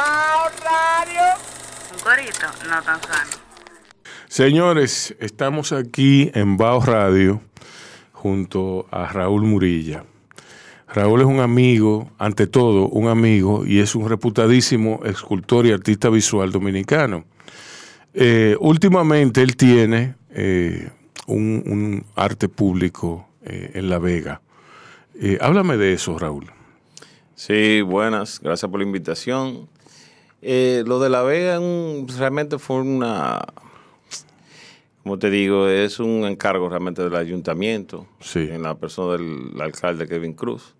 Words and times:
Radio. 0.00 1.22
Un 1.92 1.98
corito 2.00 2.46
no 2.68 2.82
tan 2.82 3.02
sano. 3.02 3.30
Señores, 4.28 5.14
estamos 5.20 5.72
aquí 5.72 6.30
en 6.34 6.56
Bao 6.56 6.80
Radio 6.80 7.42
junto 8.12 8.86
a 8.90 9.06
Raúl 9.12 9.42
Murilla. 9.42 10.04
Raúl 10.88 11.20
es 11.20 11.26
un 11.26 11.40
amigo, 11.40 12.10
ante 12.18 12.46
todo 12.46 12.88
un 12.88 13.08
amigo, 13.08 13.66
y 13.66 13.80
es 13.80 13.94
un 13.94 14.08
reputadísimo 14.08 15.00
escultor 15.04 15.66
y 15.66 15.72
artista 15.72 16.08
visual 16.08 16.50
dominicano. 16.50 17.24
Eh, 18.14 18.56
últimamente 18.58 19.42
él 19.42 19.56
tiene 19.56 20.14
eh, 20.30 20.90
un, 21.26 21.62
un 21.66 22.06
arte 22.16 22.48
público 22.48 23.28
eh, 23.42 23.72
en 23.74 23.90
La 23.90 23.98
Vega. 23.98 24.40
Eh, 25.20 25.38
háblame 25.40 25.76
de 25.76 25.92
eso, 25.92 26.18
Raúl. 26.18 26.50
Sí, 27.34 27.82
buenas, 27.82 28.40
gracias 28.40 28.70
por 28.70 28.80
la 28.80 28.86
invitación. 28.86 29.68
Eh, 30.42 30.82
lo 30.86 30.98
de 31.00 31.10
La 31.10 31.22
Vega 31.22 31.60
mm, 31.60 32.06
realmente 32.18 32.58
fue 32.58 32.80
una, 32.80 33.40
como 35.02 35.18
te 35.18 35.30
digo, 35.30 35.68
es 35.68 35.98
un 36.00 36.24
encargo 36.24 36.68
realmente 36.68 37.02
del 37.02 37.14
ayuntamiento, 37.14 38.06
Sí. 38.20 38.40
en 38.50 38.62
la 38.62 38.74
persona 38.74 39.12
del 39.18 39.60
alcalde 39.60 40.06
Kevin 40.08 40.32
Cruz. 40.34 40.74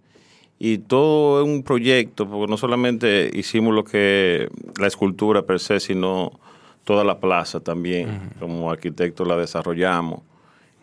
Y 0.59 0.78
todo 0.78 1.41
es 1.42 1.48
un 1.48 1.62
proyecto, 1.62 2.28
porque 2.28 2.51
no 2.51 2.56
solamente 2.59 3.30
hicimos 3.32 3.74
lo 3.74 3.82
que 3.84 4.48
la 4.78 4.87
escultura 4.87 5.42
per 5.42 5.59
se, 5.59 5.80
sino 5.80 6.38
toda 6.84 7.02
la 7.02 7.18
plaza 7.18 7.60
también, 7.60 8.30
como 8.38 8.70
arquitectos 8.70 9.27
la 9.27 9.37
desarrollamos. 9.37 10.20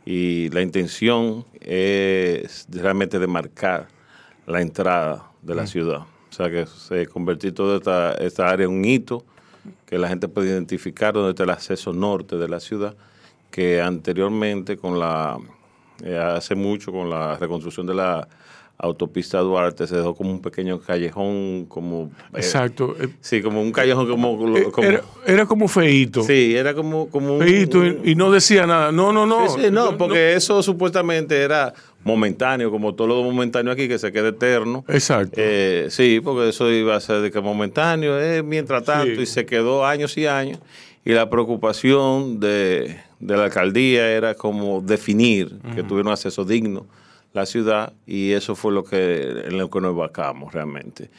Y 0.03 0.49
la 0.49 0.61
intención 0.61 1.45
es 1.61 2.65
realmente 2.71 3.19
de 3.19 3.27
marcar 3.27 3.87
la 4.47 4.61
entrada 4.61 5.31
de 5.43 5.53
la 5.53 5.67
ciudad. 5.67 6.03
Sea, 6.37 6.51
que 6.51 6.67
se 6.67 7.07
convertir 7.07 7.55
toda 7.55 7.77
esta, 7.77 8.13
esta 8.13 8.47
área 8.47 8.65
en 8.65 8.71
un 8.71 8.85
hito 8.85 9.23
que 9.87 9.97
la 9.97 10.07
gente 10.07 10.27
puede 10.27 10.49
identificar 10.49 11.15
donde 11.15 11.31
está 11.31 11.45
el 11.45 11.49
acceso 11.49 11.93
norte 11.93 12.37
de 12.37 12.47
la 12.47 12.59
ciudad, 12.59 12.95
que 13.49 13.81
anteriormente 13.81 14.77
con 14.77 14.99
la, 14.99 15.39
eh, 16.03 16.15
hace 16.15 16.53
mucho 16.53 16.91
con 16.91 17.09
la 17.09 17.37
reconstrucción 17.37 17.87
de 17.87 17.95
la 17.95 18.27
autopista 18.79 19.39
Duarte 19.39 19.87
se 19.87 19.95
dejó 19.95 20.13
como 20.13 20.29
un 20.29 20.41
pequeño 20.41 20.79
callejón, 20.79 21.65
como... 21.67 22.11
eh, 22.33 22.37
Exacto. 22.37 22.95
Eh, 22.99 23.09
sí, 23.21 23.41
como 23.41 23.61
un 23.61 23.71
callejón 23.71 24.07
como... 24.07 24.55
eh, 24.55 24.65
como- 24.71 24.87
era, 24.87 25.01
era 25.25 25.45
como 25.47 25.67
feíto. 25.67 26.21
sí, 26.23 26.55
era 26.55 26.73
como, 26.75 27.09
como 27.09 27.37
un... 27.37 27.41
Feíto 27.41 27.83
y, 27.85 27.99
y 28.11 28.15
no 28.15 28.29
decía 28.31 28.67
nada. 28.67 28.91
No, 28.91 29.11
no, 29.11 29.25
no. 29.25 29.49
Sí, 29.49 29.61
sí, 29.65 29.71
no, 29.71 29.97
porque 29.97 30.33
eso 30.35 30.61
supuestamente 30.61 31.41
era 31.41 31.73
momentáneo, 32.03 32.69
como 32.69 32.93
todo 32.93 33.07
lo 33.07 33.23
momentáneo 33.23 33.73
aquí, 33.73 33.87
que 33.87 33.97
se 33.97 34.11
queda 34.11 34.29
eterno. 34.29 34.85
Exacto. 34.87 35.33
Eh, 35.37 35.87
sí, 35.89 36.21
porque 36.23 36.49
eso 36.49 36.71
iba 36.71 36.95
a 36.95 36.99
ser 37.01 37.21
de 37.21 37.31
que 37.31 37.41
momentáneo, 37.41 38.21
eh, 38.21 38.43
mientras 38.43 38.83
tanto, 38.83 39.15
Sí. 39.15 39.21
y 39.21 39.25
se 39.25 39.45
quedó 39.47 39.85
años 39.85 40.15
y 40.17 40.27
años. 40.27 40.59
Y 41.03 41.13
la 41.13 41.29
preocupación 41.29 42.39
de, 42.39 42.97
de 43.19 43.37
la 43.37 43.45
alcaldía 43.45 44.09
era 44.11 44.35
como 44.35 44.81
definir 44.81 45.57
que 45.73 45.81
tuviera 45.81 46.07
un 46.09 46.13
acceso 46.13 46.45
digno 46.45 46.85
la 47.33 47.45
ciudad, 47.45 47.93
y 48.05 48.31
eso 48.31 48.55
fue 48.55 48.71
lo 48.71 48.83
que, 48.83 49.43
en 49.45 49.57
lo 49.57 49.69
que 49.69 49.81
nos 49.81 49.91
embarcamos 49.91 50.53
realmente. 50.53 51.09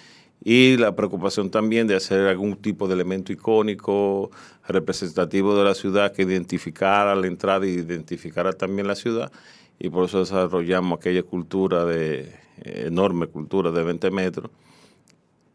Y 0.42 0.76
la 0.76 0.94
preocupación 0.94 1.50
también 1.50 1.86
de 1.86 1.96
hacer 1.96 2.26
algún 2.26 2.56
tipo 2.56 2.86
de 2.86 2.94
elemento 2.94 3.32
icónico, 3.32 4.30
representativo 4.66 5.56
de 5.56 5.64
la 5.64 5.74
ciudad, 5.74 6.12
que 6.12 6.22
identificara 6.22 7.14
la 7.14 7.26
entrada 7.26 7.66
y 7.66 7.70
identificara 7.70 8.52
también 8.52 8.86
la 8.86 8.94
ciudad. 8.94 9.32
Y 9.78 9.90
por 9.90 10.04
eso 10.04 10.20
desarrollamos 10.20 10.98
aquella 10.98 11.22
cultura 11.22 11.84
de, 11.84 12.32
enorme 12.62 13.26
cultura 13.26 13.70
de 13.70 13.82
20 13.82 14.10
metros, 14.10 14.50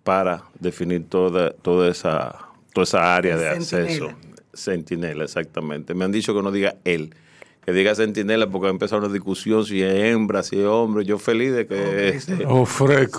para 0.03 0.43
definir 0.59 1.07
toda, 1.07 1.51
toda, 1.51 1.89
esa, 1.89 2.49
toda 2.73 2.83
esa 2.83 3.15
área 3.15 3.37
de 3.37 3.49
acceso. 3.49 4.09
Centinela, 4.53 5.23
exactamente. 5.23 5.93
Me 5.93 6.05
han 6.05 6.11
dicho 6.11 6.35
que 6.35 6.43
no 6.43 6.51
diga 6.51 6.75
él, 6.83 7.15
que 7.65 7.71
diga 7.71 7.95
centinela 7.95 8.47
porque 8.49 8.67
ha 8.67 8.69
empezado 8.71 9.03
una 9.05 9.13
discusión 9.13 9.65
si 9.65 9.81
es 9.81 9.93
hembra, 9.93 10.43
si 10.43 10.59
es 10.59 10.65
hombre. 10.65 11.05
Yo 11.05 11.17
feliz 11.17 11.53
de 11.53 11.65
que 11.65 12.19
se, 12.19 12.45
Oh, 12.47 12.65
se 12.65 13.09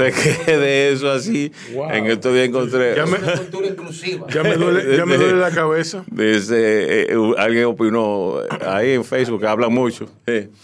quede 0.45 0.93
eso 0.93 1.11
así. 1.11 1.51
Wow. 1.73 1.91
En 1.91 2.07
estos 2.07 2.33
días 2.35 2.49
encontré... 2.49 2.95
Ya 2.95 3.07
me, 3.07 3.19
Una 3.19 3.37
cultura 3.37 3.67
inclusiva. 3.69 4.27
ya 4.29 4.43
me 4.43 4.57
duele, 4.57 4.97
ya 4.97 5.07
me 5.07 5.17
duele 5.19 5.39
la 5.39 5.51
cabeza. 5.51 6.05
Dice, 6.11 6.57
eh, 6.57 7.07
eh, 7.11 7.35
alguien 7.39 7.65
opinó 7.65 8.43
eh, 8.43 8.49
ahí 8.67 8.93
en 8.93 9.05
Facebook, 9.05 9.41
que 9.41 9.47
habla 9.47 9.69
mucho. 9.69 10.07
eh, 10.27 10.51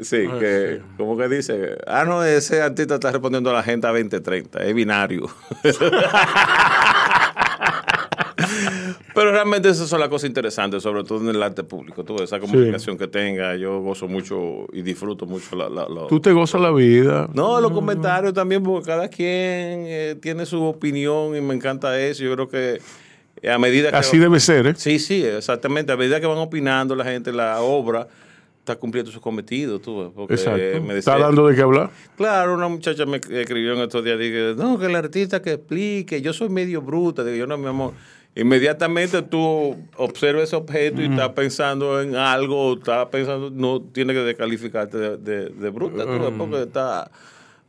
Sí, 0.00 0.26
que, 0.40 0.80
como 0.96 1.16
que 1.16 1.28
dice, 1.28 1.76
ah, 1.86 2.04
no, 2.04 2.24
ese 2.24 2.60
artista 2.60 2.94
está 2.94 3.12
respondiendo 3.12 3.50
a 3.50 3.52
la 3.52 3.62
gente 3.62 3.86
a 3.86 3.90
2030, 3.90 4.64
es 4.64 4.74
binario. 4.74 5.28
Pero 9.14 9.30
realmente 9.32 9.68
esas 9.68 9.88
son 9.88 10.00
las 10.00 10.08
cosas 10.08 10.28
interesantes, 10.28 10.82
sobre 10.82 11.04
todo 11.04 11.20
en 11.20 11.34
el 11.34 11.42
arte 11.42 11.62
público. 11.64 12.04
Tú, 12.04 12.16
esa 12.22 12.38
comunicación 12.40 12.96
que 12.98 13.08
tenga, 13.08 13.56
yo 13.56 13.80
gozo 13.80 14.08
mucho 14.08 14.66
y 14.72 14.82
disfruto 14.82 15.26
mucho 15.26 15.54
la, 15.56 15.68
la- 15.68 15.88
la- 15.88 16.06
Tú 16.08 16.20
te 16.20 16.32
gozas 16.32 16.60
la 16.60 16.70
vida. 16.70 17.28
no, 17.34 17.60
los 17.60 17.72
comentarios 17.72 18.32
también, 18.34 18.62
porque 18.62 18.86
cada 18.86 19.08
quien 19.08 19.26
eh, 19.86 20.16
tiene 20.20 20.46
su 20.46 20.62
opinión 20.62 21.36
y 21.36 21.40
me 21.40 21.54
encanta 21.54 21.98
eso. 22.00 22.22
Yo 22.24 22.32
creo 22.34 22.48
que 22.48 22.80
eh, 23.42 23.50
a 23.50 23.58
medida 23.58 23.90
que... 23.90 23.96
Así 23.96 24.18
debe 24.18 24.38
ser, 24.40 24.66
¿eh? 24.68 24.74
Sí, 24.76 24.98
sí, 24.98 25.24
exactamente. 25.24 25.92
A 25.92 25.96
medida 25.96 26.20
que 26.20 26.26
van 26.26 26.38
opinando 26.38 26.94
la 26.94 27.04
gente, 27.04 27.32
la 27.32 27.60
obra 27.60 28.06
está 28.60 28.76
cumpliendo 28.76 29.10
su 29.10 29.20
cometido. 29.20 29.80
Tú, 29.80 30.12
porque 30.14 30.34
Exacto. 30.34 30.58
me 30.82 30.96
Está 30.96 31.14
decía- 31.14 31.26
dando 31.26 31.48
de 31.48 31.54
qué 31.56 31.62
hablar. 31.62 31.90
Claro, 32.16 32.54
una 32.54 32.68
muchacha 32.68 33.04
me 33.06 33.16
escribió 33.16 33.72
en 33.72 33.80
estos 33.80 34.04
días, 34.04 34.18
dije, 34.18 34.54
no, 34.56 34.78
que 34.78 34.86
el 34.86 34.94
artista 34.94 35.42
que 35.42 35.54
explique, 35.54 36.22
yo 36.22 36.32
soy 36.32 36.48
medio 36.48 36.80
bruta, 36.82 37.24
digo, 37.24 37.36
yo 37.36 37.46
no, 37.48 37.58
mi 37.58 37.66
amor. 37.66 37.92
Inmediatamente 38.34 39.20
tú 39.22 39.76
observas 39.96 40.44
ese 40.44 40.56
objeto 40.56 41.02
y 41.02 41.04
estás 41.06 41.28
pensando 41.30 42.00
en 42.00 42.16
algo, 42.16 42.74
estás 42.74 43.06
pensando, 43.08 43.50
no 43.50 43.82
tiene 43.82 44.14
que 44.14 44.20
descalificarte 44.20 44.96
de, 44.96 45.16
de- 45.18 45.48
de 45.50 45.70
bruta, 45.70 46.04
porque 46.38 46.62
estás 46.62 47.10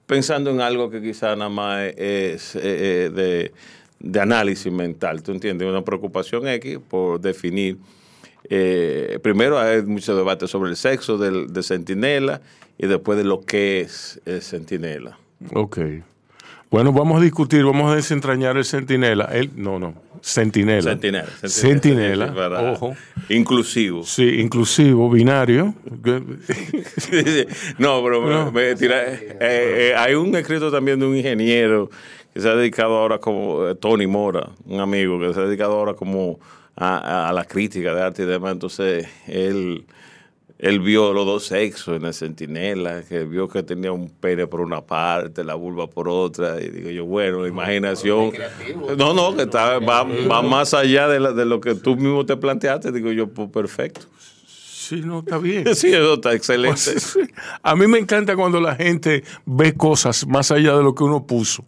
pensando 0.06 0.52
en 0.52 0.62
algo 0.62 0.90
que 0.90 1.02
quizá 1.02 1.36
nada 1.36 1.50
más 1.50 1.82
es 1.98 2.56
eh, 2.56 2.60
eh, 2.64 3.12
de, 3.14 3.52
de 4.00 4.20
análisis 4.22 4.72
mental, 4.72 5.22
¿tú 5.22 5.32
entiendes? 5.34 5.68
Una 5.68 5.84
preocupación 5.84 6.48
X 6.48 6.80
por 6.90 7.20
definir. 7.20 7.78
eh, 8.50 9.20
primero 9.22 9.60
hay 9.60 9.82
mucho 9.82 10.16
debate 10.16 10.48
sobre 10.48 10.70
el 10.70 10.78
sexo 10.78 11.18
del, 11.18 11.52
de 11.52 11.62
centinela 11.64 12.42
y 12.78 12.88
después 12.88 13.18
de 13.18 13.26
lo 13.26 13.42
que 13.42 13.82
es 13.82 14.22
el 14.26 14.42
centinela. 14.42 15.18
Ok. 15.54 15.78
Bueno, 16.74 16.92
vamos 16.92 17.22
a 17.22 17.24
discutir, 17.24 17.64
vamos 17.64 17.92
a 17.92 17.96
desentrañar 17.96 18.58
el 18.58 18.66
centinela. 18.66 19.26
El, 19.26 19.52
no, 19.56 19.78
no, 19.78 19.94
centinela. 20.24 20.82
Centinela. 20.94 21.28
Centinela, 21.48 22.72
ojo. 22.74 22.96
Inclusivo. 23.30 24.02
Sí, 24.04 24.40
inclusivo, 24.40 25.08
binario. 25.12 25.76
no, 27.78 28.04
pero 28.04 28.22
me- 28.24 28.52
me 28.52 28.76
tira- 28.76 29.04
eh, 29.08 29.38
eh, 29.40 29.94
hay 29.96 30.16
un 30.16 30.36
escrito 30.36 30.72
también 30.72 31.00
de 31.00 31.06
un 31.06 31.16
ingeniero 31.16 31.92
que 32.34 32.40
se 32.42 32.50
ha 32.50 32.56
dedicado 32.56 32.98
ahora 32.98 33.20
como 33.20 33.68
eh, 33.68 33.76
Tony 33.76 34.08
Mora, 34.08 34.50
un 34.66 34.80
amigo 34.80 35.20
que 35.20 35.32
se 35.32 35.40
ha 35.42 35.44
dedicado 35.44 35.74
ahora 35.74 35.94
como 35.94 36.40
a, 36.76 36.98
a- 36.98 37.30
a 37.30 37.34
la 37.34 37.46
crítica 37.46 37.94
de 37.94 38.02
arte 38.02 38.24
y 38.24 38.26
demás. 38.26 38.52
Entonces, 38.54 39.08
él, 39.28 39.86
él 40.64 40.80
vio 40.80 41.12
los 41.12 41.26
dos 41.26 41.46
sexos 41.46 41.98
en 41.98 42.06
el 42.06 42.14
centinela, 42.14 43.04
que 43.04 43.26
vio 43.26 43.50
que 43.50 43.64
tenía 43.64 43.92
un 43.92 44.10
pene 44.10 44.48
por 44.48 44.62
una 44.62 44.82
parte, 44.82 45.44
la 45.44 45.56
vulva 45.56 45.88
por 45.88 46.08
otra. 46.08 46.62
Y 46.62 46.70
digo 46.70 46.90
yo, 46.90 47.06
bueno, 47.06 47.42
la 47.42 47.50
imaginación. 47.50 48.32
No, 48.98 49.14
no, 49.14 49.36
que 49.36 49.44
está, 49.44 49.80
va, 49.80 50.04
va 50.04 50.42
más 50.42 50.74
allá 50.74 51.08
de, 51.10 51.20
la- 51.20 51.34
de 51.34 51.46
lo 51.46 51.60
que 51.60 51.76
tú 51.76 51.96
mismo 51.98 52.26
te 52.26 52.38
planteaste. 52.38 52.92
Digo 52.94 53.12
yo, 53.12 53.28
pues 53.28 53.50
perfecto. 53.50 54.02
Sí, 54.48 55.02
no, 55.04 55.20
está 55.20 55.38
bien. 55.38 55.66
Sí, 55.76 55.88
eso 55.94 56.14
está 56.14 56.34
excelente. 56.34 56.78
Sí. 57.00 57.20
A 57.62 57.76
mí 57.76 57.86
me 57.88 58.00
encanta 58.00 58.36
cuando 58.36 58.60
la 58.62 58.76
gente 58.76 59.24
ve 59.46 59.74
cosas 59.74 60.26
más 60.28 60.50
allá 60.52 60.78
de 60.78 60.84
lo 60.84 60.96
que 60.96 61.04
uno 61.04 61.26
puso. 61.28 61.66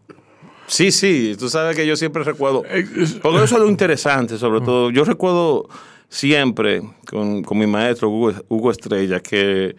Sí, 0.68 0.92
sí, 0.92 1.36
tú 1.38 1.48
sabes 1.50 1.76
que 1.76 1.86
yo 1.86 1.96
siempre 1.96 2.24
recuerdo, 2.24 2.64
Eh, 2.68 2.86
porque 3.22 3.44
eso 3.44 3.56
es 3.56 3.62
lo 3.62 3.70
interesante, 3.70 4.38
sobre 4.38 4.62
todo, 4.62 4.90
yo 4.90 5.04
recuerdo 5.04 5.68
siempre 6.16 6.82
con, 7.10 7.44
con 7.44 7.58
mi 7.58 7.68
maestro 7.68 8.10
Hugo, 8.10 8.72
Estrella 8.72 9.20
que 9.20 9.76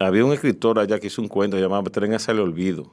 había 0.00 0.24
un 0.24 0.32
escritor 0.32 0.80
allá 0.80 0.98
que 0.98 1.06
hizo 1.06 1.22
un 1.22 1.28
cuento 1.28 1.56
llamado 1.56 1.84
Tren 1.90 2.16
olvido. 2.40 2.90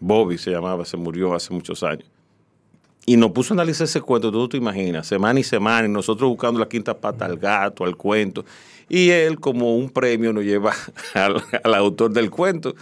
Bobby 0.00 0.36
se 0.36 0.50
llamaba, 0.50 0.84
se 0.84 0.98
murió 0.98 1.34
hace 1.34 1.54
muchos 1.54 1.82
años. 1.82 2.04
Y 3.06 3.16
nos 3.16 3.30
puso 3.30 3.54
a 3.54 3.56
analizar 3.56 3.86
ese 3.86 4.02
cuento, 4.02 4.30
tú 4.30 4.48
te 4.48 4.58
imaginas, 4.58 5.06
semana 5.06 5.40
y 5.40 5.44
semana, 5.44 5.88
y 5.88 5.90
nosotros 5.90 6.28
buscando 6.28 6.60
la 6.60 6.68
quinta 6.68 6.94
pata 6.94 7.24
al 7.24 7.38
gato, 7.38 7.84
al 7.84 7.96
cuento. 7.96 8.44
Y 8.88 9.08
él, 9.08 9.40
como 9.40 9.74
un 9.74 9.88
premio, 9.88 10.32
nos 10.34 10.44
lleva 10.44 10.74
al, 11.14 11.42
al 11.62 11.74
autor 11.74 12.12
del 12.12 12.30
cuento. 12.30 12.74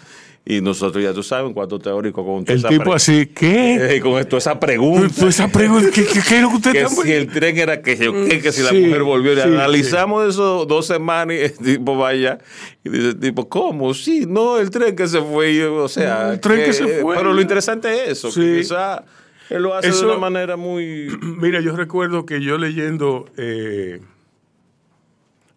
Y 0.45 0.61
nosotros, 0.61 1.05
ya 1.05 1.13
tú 1.15 1.23
sabes, 1.23 1.47
en 1.47 1.55
cuanto 1.55 1.79
teórico, 1.79 2.25
con 2.27 2.45
El 2.49 2.65
tipo 2.65 2.93
así, 2.93 3.27
¿qué? 3.27 3.97
eh, 3.97 4.01
con 4.03 4.19
esto, 4.19 4.37
esa 4.37 4.59
pregunta. 4.59 5.15
tú 5.17 5.29
esa 5.29 5.47
pregunta, 5.47 5.89
¿qué, 5.95 6.05
qué, 6.05 6.19
qué 6.29 6.37
es 6.37 6.43
lo 6.43 6.49
que 6.51 6.57
usted 6.57 6.73
que 6.73 6.81
está 6.81 7.03
si 7.03 7.13
el 7.13 7.29
tren 7.29 7.59
era 7.59 7.81
que 7.81 7.97
yo 7.97 8.13
qué, 8.13 8.41
que 8.41 8.51
si 8.51 8.63
la 8.63 8.71
Sí, 8.71 8.81
mujer 8.87 9.05
volvió. 9.05 9.33
Y 9.35 9.37
sí, 9.37 9.43
analizamos 9.43 10.29
eso 10.29 10.67
dos 10.67 10.85
semanas 10.87 11.37
y 11.37 11.41
el 11.43 11.53
tipo 11.59 11.97
vaya 11.97 12.39
y 12.83 12.89
dice 12.89 13.09
el 13.11 13.21
tipo, 13.21 13.49
¿cómo? 13.49 13.95
Sí, 13.95 14.25
no, 14.29 14.59
el 14.59 14.71
tren 14.71 14.97
que 14.97 15.07
se 15.07 15.21
fue. 15.23 15.53
y 15.53 15.61
o 15.61 15.87
sea, 15.87 16.33
El 16.33 16.41
tren 16.41 16.65
que 16.65 16.73
se 16.73 16.89
fue. 17.01 17.15
Pero 17.17 17.33
lo 17.33 17.41
interesante 17.41 17.93
es 18.07 18.19
eso. 18.25 18.29
Que 18.35 18.59
quizá 18.63 19.05
Él 19.49 19.63
lo 19.63 19.75
hace 19.77 19.91
Eso- 19.91 20.01
de 20.07 20.07
una 20.11 20.19
manera 20.19 20.57
muy... 20.57 21.07
Mira, 21.23 21.61
yo 21.61 21.77
recuerdo 21.77 22.27
que 22.27 22.41
yo 22.43 22.59
leyendo 22.59 23.27
eh, 23.37 24.01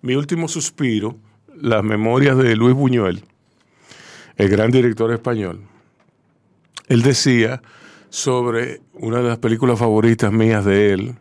Mi 0.04 0.14
último 0.14 0.48
suspiro, 0.48 1.18
las 1.60 1.84
memorias 1.84 2.38
de 2.38 2.56
Luis 2.56 2.76
Buñuel, 2.76 3.24
el 4.38 4.50
gran 4.50 4.72
director 4.72 5.12
español, 5.12 5.62
él 6.88 7.02
decía 7.02 7.62
sobre 8.10 8.82
una 8.94 9.18
de 9.18 9.30
las 9.30 9.38
películas 9.40 9.80
favoritas 9.80 10.32
mías 10.32 10.64
de 10.66 10.94
él, 10.94 11.16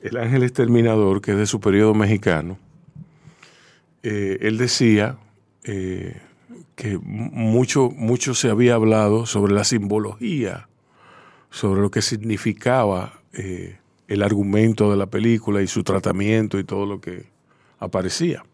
El 0.00 0.16
Ángel 0.16 0.42
Exterminador, 0.42 1.20
que 1.20 1.32
es 1.32 1.36
de 1.36 1.46
su 1.46 1.60
periodo 1.60 1.94
mexicano. 1.94 2.58
Eh, 4.02 4.38
él 4.42 4.58
decía 4.58 5.16
eh, 5.64 6.20
que 6.76 6.98
mucho, 6.98 7.90
mucho 7.90 8.34
se 8.34 8.50
había 8.50 8.74
hablado 8.74 9.26
sobre 9.26 9.54
la 9.54 9.64
simbología 9.64 10.68
sobre 11.54 11.80
lo 11.80 11.90
que 11.92 12.02
significaba 12.02 13.20
eh, 13.32 13.78
el 14.08 14.22
argumento 14.24 14.90
de 14.90 14.96
la 14.96 15.06
película 15.06 15.62
y 15.62 15.68
su 15.68 15.84
tratamiento 15.84 16.58
y 16.58 16.64
todo 16.64 16.84
lo 16.84 17.00
que 17.00 17.26
aparecía. 17.78 18.44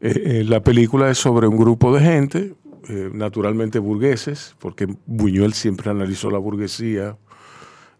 Eh, 0.00 0.22
eh, 0.40 0.44
la 0.44 0.62
película 0.62 1.10
es 1.10 1.18
sobre 1.18 1.46
un 1.46 1.56
grupo 1.56 1.94
de 1.94 2.00
gente, 2.00 2.54
eh, 2.88 3.10
naturalmente 3.12 3.78
burgueses, 3.78 4.54
porque 4.58 4.86
Buñuel 5.06 5.54
siempre 5.54 5.90
analizó 5.90 6.30
la 6.30 6.38
burguesía 6.38 7.16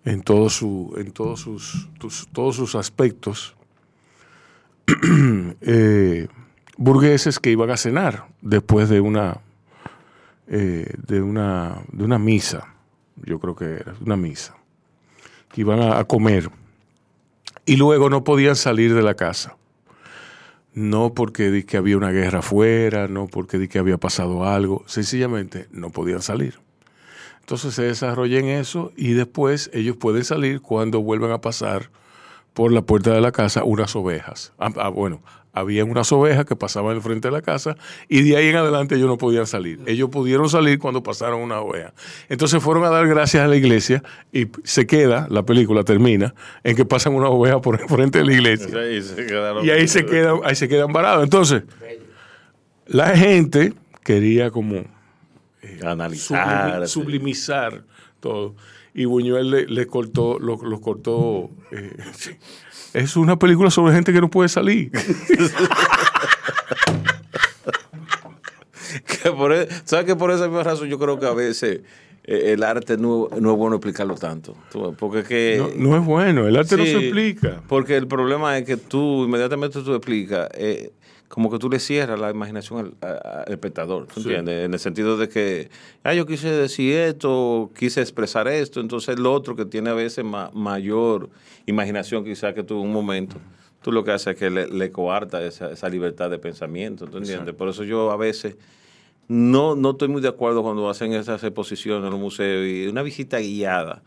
en, 0.04 0.22
todo 0.22 0.48
su, 0.50 0.94
en 0.98 1.10
todos, 1.12 1.40
sus, 1.40 1.88
todos 2.32 2.56
sus 2.56 2.74
aspectos. 2.74 3.56
Burgueses 6.78 7.38
que 7.40 7.50
iban 7.50 7.70
a 7.70 7.76
cenar 7.78 8.28
después 8.42 8.90
de 8.90 9.00
una, 9.00 9.40
de 10.46 11.22
una, 11.22 11.82
de 11.90 12.04
una 12.04 12.18
misa 12.18 12.76
yo 13.24 13.38
creo 13.38 13.56
que 13.56 13.64
era 13.64 13.94
una 14.04 14.16
misa, 14.16 14.56
que 15.52 15.62
iban 15.62 15.80
a 15.80 16.04
comer 16.04 16.50
y 17.64 17.76
luego 17.76 18.10
no 18.10 18.24
podían 18.24 18.56
salir 18.56 18.94
de 18.94 19.02
la 19.02 19.14
casa. 19.14 19.56
No 20.76 21.14
porque 21.14 21.50
di 21.50 21.62
que 21.62 21.78
había 21.78 21.96
una 21.96 22.10
guerra 22.10 22.40
afuera, 22.40 23.08
no 23.08 23.28
porque 23.28 23.56
di 23.56 23.66
que 23.66 23.78
había 23.78 23.96
pasado 23.96 24.44
algo, 24.44 24.84
sencillamente 24.86 25.68
no 25.70 25.88
podían 25.88 26.20
salir. 26.20 26.60
Entonces 27.40 27.72
se 27.72 27.84
desarrolla 27.84 28.38
en 28.38 28.48
eso 28.48 28.92
y 28.94 29.14
después 29.14 29.70
ellos 29.72 29.96
pueden 29.96 30.22
salir 30.22 30.60
cuando 30.60 31.00
vuelvan 31.00 31.30
a 31.30 31.40
pasar 31.40 31.88
por 32.52 32.72
la 32.72 32.82
puerta 32.82 33.10
de 33.14 33.22
la 33.22 33.32
casa 33.32 33.64
unas 33.64 33.96
ovejas. 33.96 34.52
Ah, 34.58 34.70
ah, 34.76 34.90
bueno, 34.90 35.22
había 35.58 35.84
unas 35.84 36.12
ovejas 36.12 36.44
que 36.44 36.54
pasaban 36.54 36.94
al 36.96 37.02
frente 37.02 37.28
de 37.28 37.32
la 37.32 37.40
casa 37.42 37.76
y 38.08 38.22
de 38.22 38.36
ahí 38.36 38.48
en 38.48 38.56
adelante 38.56 38.94
ellos 38.96 39.08
no 39.08 39.16
podían 39.18 39.46
salir. 39.46 39.80
Ellos 39.86 40.10
pudieron 40.10 40.48
salir 40.48 40.78
cuando 40.78 41.02
pasaron 41.02 41.40
una 41.40 41.60
oveja. 41.60 41.94
Entonces 42.28 42.62
fueron 42.62 42.84
a 42.84 42.90
dar 42.90 43.08
gracias 43.08 43.42
a 43.42 43.48
la 43.48 43.56
iglesia 43.56 44.02
y 44.32 44.48
se 44.64 44.86
queda, 44.86 45.26
la 45.30 45.44
película 45.44 45.82
termina, 45.82 46.34
en 46.62 46.76
que 46.76 46.84
pasan 46.84 47.14
una 47.14 47.28
oveja 47.28 47.60
por 47.60 47.80
el 47.80 47.88
frente 47.88 48.18
de 48.18 48.24
la 48.26 48.32
iglesia. 48.34 48.68
Y 49.64 49.70
ahí 49.70 49.88
se 49.88 50.04
quedan, 50.04 50.40
ahí 50.44 50.54
se 50.54 50.68
quedan 50.68 50.92
varados. 50.92 51.24
Entonces, 51.24 51.62
la 52.86 53.16
gente 53.16 53.72
quería 54.04 54.50
como 54.50 54.84
Analizar. 55.82 56.82
sublimi- 56.82 56.86
sublimizar 56.86 57.82
todo. 58.20 58.54
Y 58.94 59.04
Buñuel 59.04 59.50
le, 59.50 59.66
le 59.66 59.86
cortó, 59.86 60.38
lo, 60.38 60.56
lo 60.62 60.80
cortó. 60.80 61.50
eh. 61.72 61.96
Es 62.96 63.14
una 63.14 63.38
película 63.38 63.70
sobre 63.70 63.92
gente 63.92 64.10
que 64.10 64.22
no 64.22 64.30
puede 64.30 64.48
salir. 64.48 64.90
Que 69.22 69.30
por 69.30 69.52
e- 69.52 69.68
¿Sabes 69.84 70.06
que 70.06 70.16
por 70.16 70.30
esa 70.30 70.44
misma 70.46 70.62
razón 70.62 70.88
yo 70.88 70.98
creo 70.98 71.18
que 71.18 71.26
a 71.26 71.32
veces 71.34 71.80
eh, 72.24 72.52
el 72.52 72.62
arte 72.62 72.96
no, 72.96 73.28
no 73.38 73.52
es 73.52 73.56
bueno 73.58 73.76
explicarlo 73.76 74.14
tanto? 74.14 74.56
Porque 74.98 75.18
es 75.20 75.28
que... 75.28 75.56
No, 75.76 75.90
no 75.90 75.96
es 75.98 76.04
bueno, 76.04 76.46
el 76.46 76.56
arte 76.56 76.76
no 76.76 76.84
se 76.84 76.96
explica. 76.96 77.62
Porque 77.68 77.96
el 77.96 78.06
problema 78.06 78.56
es 78.56 78.64
que 78.64 78.76
tú, 78.76 79.24
inmediatamente 79.24 79.82
tú 79.82 79.94
explicas, 79.94 80.48
eh, 80.54 80.92
como 81.28 81.50
que 81.50 81.58
tú 81.58 81.68
le 81.68 81.78
cierras 81.80 82.18
la 82.20 82.30
imaginación 82.30 82.96
al, 83.00 83.44
espectador, 83.52 84.06
¿tú 84.06 84.20
Sí. 84.20 84.28
entiendes? 84.28 84.64
En 84.66 84.72
el 84.74 84.78
sentido 84.78 85.16
de 85.16 85.28
que, 85.28 85.70
ah, 86.04 86.14
yo 86.14 86.24
quise 86.26 86.48
decir 86.50 86.94
esto, 86.96 87.70
quise 87.76 88.00
expresar 88.00 88.46
esto, 88.48 88.80
entonces 88.80 89.16
el 89.16 89.26
otro 89.26 89.56
que 89.56 89.64
tiene 89.64 89.90
a 89.90 89.94
veces 89.94 90.24
ma- 90.24 90.50
mayor 90.54 91.28
imaginación 91.66 92.24
quizás 92.24 92.54
que 92.54 92.62
tú 92.62 92.74
en 92.80 92.86
un 92.86 92.92
momento, 92.92 93.36
tú 93.82 93.90
lo 93.92 94.04
que 94.04 94.12
haces 94.12 94.34
es 94.34 94.36
que 94.38 94.50
le, 94.50 94.68
le 94.68 94.90
coarta 94.92 95.42
esa, 95.44 95.70
esa 95.72 95.88
libertad 95.88 96.30
de 96.30 96.38
pensamiento, 96.38 97.06
¿tú 97.06 97.18
entiendes? 97.18 97.54
Por 97.54 97.68
eso 97.68 97.82
yo 97.84 98.10
a 98.12 98.16
veces 98.16 98.56
no, 99.28 99.74
no 99.74 99.90
estoy 99.90 100.08
muy 100.08 100.22
de 100.22 100.28
acuerdo 100.28 100.62
cuando 100.62 100.88
hacen 100.88 101.12
esas 101.12 101.42
exposiciones 101.42 102.04
en 102.04 102.10
los 102.12 102.20
museos 102.20 102.64
y 102.66 102.86
una 102.86 103.02
visita 103.02 103.38
guiada 103.40 104.02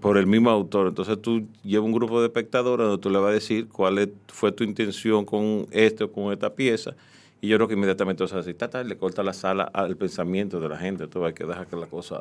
por 0.00 0.16
el 0.18 0.26
mismo 0.26 0.50
autor. 0.50 0.88
Entonces 0.88 1.20
tú 1.20 1.46
llevas 1.62 1.86
un 1.86 1.92
grupo 1.92 2.20
de 2.20 2.26
espectadores 2.26 2.86
donde 2.86 3.00
tú 3.00 3.10
le 3.10 3.18
vas 3.18 3.30
a 3.30 3.34
decir 3.34 3.68
cuál 3.68 3.98
es- 3.98 4.08
fue 4.28 4.50
tu 4.52 4.64
intención 4.64 5.24
con 5.24 5.66
esto 5.70 6.06
o 6.06 6.12
con 6.12 6.32
esta 6.32 6.54
pieza. 6.54 6.94
Y 7.40 7.48
yo 7.48 7.56
creo 7.56 7.68
que 7.68 7.74
inmediatamente, 7.74 8.22
o 8.22 8.28
sea, 8.28 8.42
si 8.42 8.54
tata, 8.54 8.82
le 8.84 8.96
corta 8.96 9.22
la 9.22 9.32
sala 9.32 9.64
al 9.64 9.96
pensamiento 9.96 10.60
de 10.60 10.68
la 10.68 10.76
gente. 10.78 11.04
Entonces 11.04 11.28
hay 11.28 11.34
que 11.34 11.44
dejar 11.44 11.66
que 11.66 11.76
la 11.76 11.86
cosa, 11.86 12.20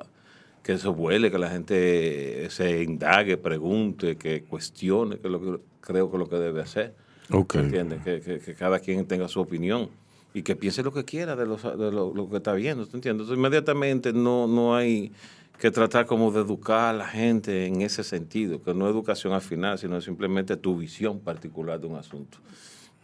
que 0.64 0.74
eso 0.74 0.94
vuele, 0.94 1.30
que 1.32 1.38
la 1.38 1.50
gente 1.50 2.48
se 2.50 2.84
indague, 2.84 3.38
pregunte, 3.38 4.16
que 4.18 4.44
cuestione, 4.44 5.18
que 5.18 5.28
es 5.28 5.32
lo 5.32 5.40
que 5.42 5.60
creo 5.82 6.10
que 6.10 6.18
es 6.18 6.20
lo 6.20 6.30
que 6.30 6.36
debe 6.38 6.62
hacer. 6.62 6.94
Ok. 7.32 7.56
¿Entiendes? 7.56 8.04
Que, 8.04 8.20
que- 8.22 8.40
que 8.40 8.54
cada 8.56 8.80
quien 8.80 9.06
tenga 9.06 9.28
su 9.28 9.40
opinión 9.40 9.90
y 10.34 10.42
que 10.44 10.56
piense 10.56 10.82
lo 10.84 10.92
que 10.94 11.06
quiera 11.06 11.36
de, 11.36 11.46
los- 11.46 11.64
de 11.64 11.92
lo, 11.92 12.14
lo 12.14 12.30
que 12.30 12.38
está 12.38 12.54
viendo, 12.54 12.86
¿tú 12.86 12.98
entiendes? 12.98 13.24
Entonces, 13.24 13.38
inmediatamente 13.38 14.14
no, 14.14 14.48
no 14.48 14.76
hay 14.76 15.12
que 15.62 15.70
tratar 15.70 16.08
como 16.08 16.32
de 16.32 16.42
educar 16.42 16.90
a 16.90 16.94
la 16.98 17.06
gente 17.08 17.68
en 17.68 17.82
ese 17.84 18.04
sentido, 18.04 18.64
que 18.64 18.74
no 18.74 18.88
es 18.88 18.92
educación 18.94 19.32
al 19.34 19.42
final, 19.42 19.78
sino 19.78 20.02
simplemente 20.02 20.58
tu 20.58 20.76
visión 20.76 21.20
particular 21.20 21.80
de 21.80 21.86
un 21.86 21.98
asunto. 21.98 22.40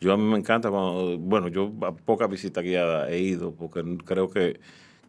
Yo 0.02 0.12
a 0.12 0.18
mí 0.18 0.24
me 0.24 0.38
encanta 0.40 0.72
cuando, 0.72 1.20
bueno, 1.20 1.50
yo 1.50 1.72
a 1.84 1.92
pocas 1.96 2.28
visitas 2.28 2.64
guiadas 2.64 3.10
he 3.12 3.20
ido 3.20 3.52
porque 3.54 3.84
creo 4.04 4.28
que, 4.32 4.60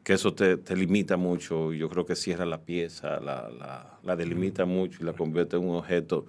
que 0.05 0.13
eso 0.13 0.35
te, 0.35 0.59
te 0.59 0.77
limita 0.77 1.17
mucho 1.17 1.73
y 1.73 1.79
yo 1.79 1.89
creo 1.89 2.05
que 2.05 2.15
cierra 2.17 2.45
la 2.45 2.61
pieza, 2.61 3.19
la, 3.21 3.49
la, 3.49 3.99
la 4.03 4.15
delimita 4.17 4.67
mucho 4.67 4.99
y 5.01 5.07
la 5.07 5.15
convierte 5.15 5.57
en 5.57 5.65
un 5.67 5.77
objeto 5.77 6.27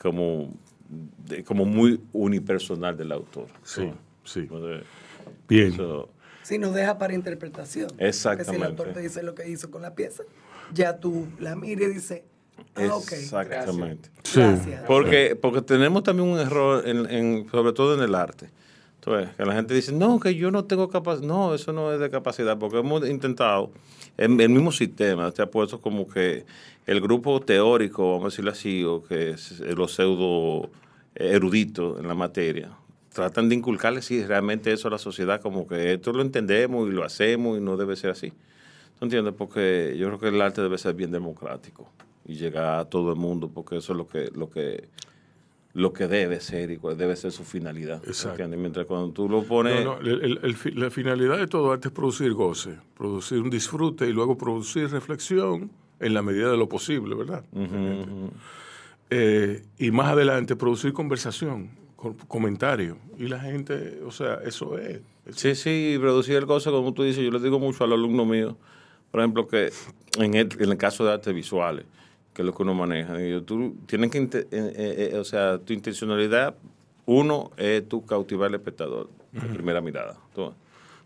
como, 0.00 0.48
de- 1.28 1.44
como 1.44 1.66
muy 1.66 2.00
unipersonal 2.14 2.96
del 2.96 3.12
autor. 3.12 3.48
Sí, 3.62 3.90
sí. 4.24 4.40
Entonces, 4.40 4.82
Bien. 5.46 5.74
eso- 5.74 6.08
Si 6.42 6.58
nos 6.58 6.74
deja 6.74 6.98
para 6.98 7.14
interpretación. 7.14 7.88
Porque 7.88 8.02
si 8.04 8.08
Exactamente. 8.08 8.56
el 8.56 8.62
autor 8.64 8.88
te 8.94 9.00
dice 9.00 9.22
lo 9.22 9.34
que 9.34 9.48
hizo 9.48 9.70
con 9.70 9.80
la 9.82 9.94
pieza, 9.94 10.24
ya 10.72 10.98
tú 10.98 11.26
la 11.38 11.54
miras 11.56 11.90
y 11.90 11.94
dices, 11.94 12.22
ah, 12.76 12.94
ok. 12.94 13.12
Exactamente. 13.12 14.10
Sí. 14.22 14.40
Gracias. 14.40 14.82
Porque, 14.86 15.36
porque 15.40 15.62
tenemos 15.62 16.02
también 16.02 16.28
un 16.28 16.38
error, 16.38 16.86
en, 16.88 17.10
en- 17.10 17.50
sobre 17.50 17.72
todo 17.72 17.94
en 17.94 18.00
el 18.02 18.14
arte. 18.14 18.48
Entonces, 18.96 19.34
que 19.36 19.44
la 19.44 19.52
gente 19.54 19.74
dice, 19.74 19.92
no, 19.92 20.18
que 20.18 20.34
yo 20.34 20.50
no 20.50 20.64
tengo 20.64 20.88
capacidad. 20.88 21.26
No, 21.26 21.54
eso 21.54 21.72
no 21.74 21.92
es 21.92 22.00
de 22.00 22.08
capacidad, 22.08 22.58
porque 22.58 22.78
hemos 22.78 23.06
intentado, 23.06 23.70
en 24.16 24.40
el 24.40 24.48
mismo 24.48 24.72
sistema, 24.72 25.30
te 25.30 25.42
ha 25.42 25.50
puesto 25.50 25.78
como 25.80 26.08
que 26.08 26.46
el 26.86 27.00
grupo 27.02 27.40
teórico, 27.40 28.12
vamos 28.12 28.24
a 28.24 28.28
decirlo 28.28 28.50
así, 28.52 28.82
o 28.84 29.02
que 29.04 29.30
es 29.30 29.60
los 29.60 29.92
pseudo 29.94 30.70
eruditos 31.14 32.00
en 32.00 32.08
la 32.08 32.14
materia, 32.14 32.70
tratan 33.12 33.48
de 33.48 33.54
inculcarle, 33.56 34.02
sí, 34.02 34.24
realmente 34.24 34.72
eso 34.72 34.88
a 34.88 34.90
la 34.92 34.98
sociedad, 34.98 35.40
como 35.40 35.66
que 35.68 35.92
esto 35.94 36.12
lo 36.12 36.22
entendemos 36.22 36.88
y 36.88 36.92
lo 36.92 37.04
hacemos 37.04 37.58
y 37.58 37.60
no 37.60 37.76
debe 37.76 37.96
ser 37.96 38.10
así. 38.10 38.32
¿Tú 38.98 39.04
entiendes? 39.06 39.34
Porque 39.36 39.94
yo 39.98 40.06
creo 40.08 40.18
que 40.18 40.28
el 40.28 40.40
arte 40.40 40.62
debe 40.62 40.78
ser 40.78 40.94
bien 40.94 41.10
democrático 41.10 41.88
y 42.26 42.34
llegar 42.34 42.78
a 42.80 42.84
todo 42.86 43.10
el 43.12 43.16
mundo, 43.18 43.50
porque 43.52 43.76
eso 43.76 43.92
es 43.92 43.96
lo 43.98 44.06
que, 44.06 44.30
lo 44.34 44.48
que, 44.50 44.88
lo 45.74 45.92
que 45.92 46.06
debe 46.06 46.40
ser 46.40 46.70
y 46.70 46.76
cuál 46.78 46.96
debe 46.96 47.16
ser 47.16 47.32
su 47.32 47.44
finalidad. 47.44 48.00
Exacto. 48.06 48.30
¿entiendes? 48.42 48.60
Mientras 48.60 48.86
cuando 48.86 49.10
tú 49.10 49.28
lo 49.28 49.42
pones... 49.42 49.84
No, 49.84 49.96
no, 49.96 50.00
el- 50.00 50.22
el- 50.24 50.40
el 50.42 50.54
fi- 50.54 50.70
la 50.70 50.90
finalidad 50.90 51.36
de 51.38 51.46
todo 51.48 51.72
arte 51.72 51.88
es 51.88 51.94
producir 51.94 52.32
goce, 52.32 52.78
producir 52.96 53.40
un 53.40 53.50
disfrute 53.50 54.08
y 54.08 54.12
luego 54.12 54.38
producir 54.38 54.88
reflexión 54.90 55.70
en 56.00 56.14
la 56.14 56.22
medida 56.22 56.50
de 56.50 56.56
lo 56.56 56.68
posible, 56.68 57.14
¿verdad? 57.14 57.44
Eh, 59.10 59.62
y 59.78 59.90
más 59.90 60.08
adelante 60.12 60.56
producir 60.56 60.92
conversación, 60.92 61.70
con- 61.96 62.14
comentario. 62.14 62.96
Y 63.18 63.26
la 63.28 63.38
gente, 63.40 64.00
o 64.06 64.10
sea, 64.10 64.40
eso 64.44 64.78
es. 64.78 65.00
es- 65.26 65.36
Sí, 65.36 65.54
sí, 65.54 65.96
producir 66.00 66.36
el 66.36 66.46
gozo, 66.46 66.70
como 66.72 66.92
tú 66.94 67.02
dices, 67.02 67.22
yo 67.24 67.30
les 67.30 67.42
digo 67.42 67.58
mucho 67.58 67.84
a 67.84 67.86
los 67.86 67.98
alumnos 67.98 68.26
míos, 68.26 68.54
por 69.14 69.20
ejemplo, 69.20 69.46
que 69.46 69.70
en 70.18 70.34
el, 70.34 70.48
en 70.58 70.70
el 70.72 70.76
caso 70.76 71.04
de 71.04 71.12
artes 71.12 71.32
visuales, 71.32 71.84
que 72.32 72.42
es 72.42 72.46
lo 72.46 72.52
que 72.52 72.64
uno 72.64 72.74
maneja, 72.74 73.14
tú 73.46 73.76
tienes 73.86 74.10
que, 74.10 74.18
eh, 74.18 74.28
eh, 74.50 75.10
eh, 75.12 75.18
o 75.18 75.22
sea, 75.22 75.58
tu 75.58 75.72
intencionalidad, 75.72 76.56
uno, 77.06 77.52
es 77.56 77.88
tú 77.88 78.04
cautivar 78.04 78.48
al 78.48 78.56
espectador 78.56 79.08
de 79.30 79.40
primera 79.54 79.80
mirada. 79.80 80.16
Tú- 80.34 80.52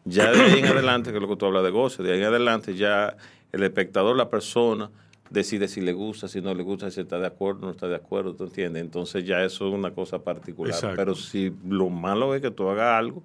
ya 0.06 0.32
de 0.32 0.40
ahí 0.40 0.60
en 0.60 0.64
adelante, 0.64 1.10
que 1.10 1.16
es 1.18 1.22
lo 1.22 1.28
que 1.28 1.36
tú 1.36 1.44
hablas 1.44 1.62
de 1.64 1.68
goce, 1.68 2.02
de 2.02 2.12
ahí 2.14 2.20
en 2.20 2.24
adelante 2.24 2.74
ya 2.74 3.14
el 3.52 3.62
espectador, 3.62 4.16
la 4.16 4.30
persona, 4.30 4.88
decide 5.28 5.68
si 5.68 5.82
le 5.82 5.92
gusta, 5.92 6.28
si 6.28 6.40
no 6.40 6.54
le 6.54 6.62
gusta, 6.62 6.90
si 6.90 7.02
está 7.02 7.18
de 7.18 7.26
acuerdo, 7.26 7.66
no 7.66 7.72
está 7.72 7.88
de 7.88 7.96
acuerdo, 7.96 8.32
¿tú 8.32 8.44
entiendes? 8.44 8.80
Entonces 8.80 9.22
ya 9.26 9.44
eso 9.44 9.68
es 9.68 9.74
una 9.74 9.90
cosa 9.90 10.20
particular. 10.20 10.72
Exacto. 10.72 10.96
Pero 10.96 11.14
si 11.14 11.52
lo 11.68 11.90
malo 11.90 12.34
es 12.34 12.40
que 12.40 12.50
tú 12.50 12.70
hagas 12.70 12.98
algo 12.98 13.22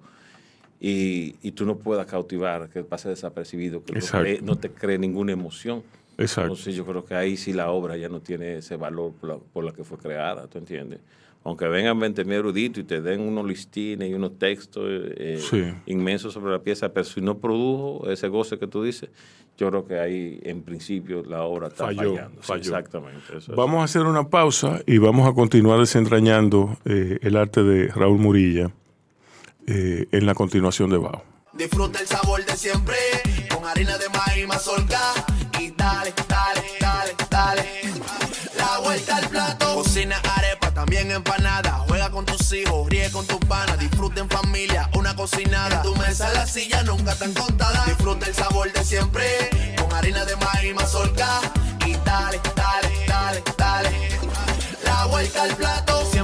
y, 0.80 1.36
y 1.42 1.52
tú 1.52 1.64
no 1.64 1.76
puedas 1.78 2.06
cautivar, 2.06 2.68
que 2.68 2.82
pase 2.84 3.08
desapercibido, 3.08 3.82
que 3.84 3.92
no, 3.92 3.98
Exacto. 3.98 4.26
cree- 4.26 4.40
no 4.42 4.56
te 4.56 4.70
cree 4.70 4.98
ninguna 4.98 5.32
emoción. 5.32 5.82
Exacto. 6.18 6.42
Entonces 6.52 6.74
yo 6.76 6.84
creo 6.84 7.04
que 7.04 7.14
ahí 7.14 7.36
sí 7.36 7.52
la 7.52 7.70
obra 7.70 7.96
ya 7.96 8.08
no 8.08 8.20
tiene 8.20 8.58
ese 8.58 8.76
valor 8.76 9.12
por 9.20 9.30
la, 9.30 9.36
por 9.52 9.64
la 9.64 9.72
que 9.72 9.82
fue 9.84 9.98
creada, 9.98 10.46
¿tú 10.46 10.58
entiendes? 10.58 11.00
Aunque 11.46 11.66
vengan 11.68 11.98
20 12.00 12.24
mil 12.24 12.34
eruditos 12.34 12.78
y 12.82 12.84
te 12.84 13.02
den 13.02 13.20
unos 13.20 13.44
listines 13.46 14.08
y 14.10 14.14
unos 14.14 14.38
textos 14.38 14.84
eh, 14.88 15.38
Sí. 15.38 15.62
inmensos 15.86 16.32
sobre 16.32 16.52
la 16.52 16.60
pieza, 16.60 16.92
pero 16.92 17.04
si 17.04 17.20
no 17.20 17.38
produjo 17.38 18.08
ese 18.10 18.28
goce 18.28 18.58
que 18.58 18.66
tú 18.66 18.82
dices, 18.82 19.10
yo 19.58 19.68
creo 19.70 19.86
que 19.86 19.98
ahí 19.98 20.40
en 20.44 20.62
principio 20.62 21.22
la 21.24 21.42
obra 21.42 21.68
está 21.68 21.84
Falló, 21.84 22.14
fallando. 22.14 22.42
Sí, 22.42 22.52
exactamente. 22.54 23.24
eso 23.36 23.52
es. 23.52 23.56
Vamos 23.56 23.80
a 23.82 23.84
hacer 23.84 24.02
una 24.06 24.28
pausa 24.30 24.80
y 24.86 24.96
vamos 24.98 25.28
a 25.28 25.34
continuar 25.34 25.80
desentrañando 25.80 26.78
eh, 26.86 27.18
el 27.22 27.36
arte 27.36 27.62
de 27.62 27.88
Raúl 27.88 28.18
Murilla 28.18 28.70
eh, 29.66 30.08
en 30.12 30.26
la 30.26 30.34
continuación 30.34 30.90
de 30.90 30.98
Bao. 30.98 31.22
Disfruta 31.52 32.00
el 32.00 32.06
sabor 32.08 32.44
de 32.44 32.56
siempre 32.56 32.96
con 33.48 33.64
harina 33.64 33.96
de 33.96 34.08
maíz 34.08 34.46
mazorca 34.46 35.00
y 35.60 35.70
dale, 35.70 36.12
dale, 36.28 36.62
dale, 36.80 37.14
dale. 37.30 37.64
La 38.56 38.78
vuelta 38.80 39.16
al 39.16 39.28
plato. 39.28 39.74
Cocina 39.74 40.20
arepa, 40.36 40.72
también 40.72 41.10
empanada. 41.12 41.84
Juega 41.86 42.10
con 42.10 42.24
tus 42.26 42.52
hijos, 42.52 42.88
ríe 42.88 43.10
con 43.12 43.24
tus 43.26 43.38
panas. 43.46 43.78
Disfruta 43.78 44.20
en 44.20 44.28
familia, 44.28 44.90
una 44.96 45.14
cocinada. 45.14 45.76
En 45.76 45.82
tu 45.82 45.94
mesa 45.96 46.32
la 46.32 46.46
silla 46.46 46.82
nunca 46.82 47.14
tan 47.14 47.32
contada. 47.32 47.84
Disfruta 47.86 48.26
el 48.26 48.34
sabor 48.34 48.72
de 48.72 48.84
siempre 48.84 49.24
con 49.78 49.92
harina 49.92 50.24
de 50.24 50.34
maíz 50.36 50.74
mazorca 50.74 51.40
y 51.86 51.92
dale, 52.04 52.40
dale, 52.56 52.88
dale, 53.06 53.42
dale. 53.56 53.90
La 54.84 55.06
vuelta 55.06 55.42
al 55.44 55.54
plato. 55.54 56.04
Siempre 56.10 56.23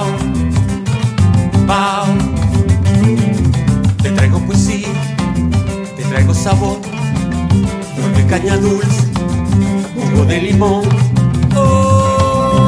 Sabor, 6.41 6.79
nueve 7.97 8.25
caña 8.29 8.57
dulce, 8.57 9.07
jugo 9.95 10.25
de 10.25 10.41
limón. 10.41 10.83
Oh. 11.55 12.67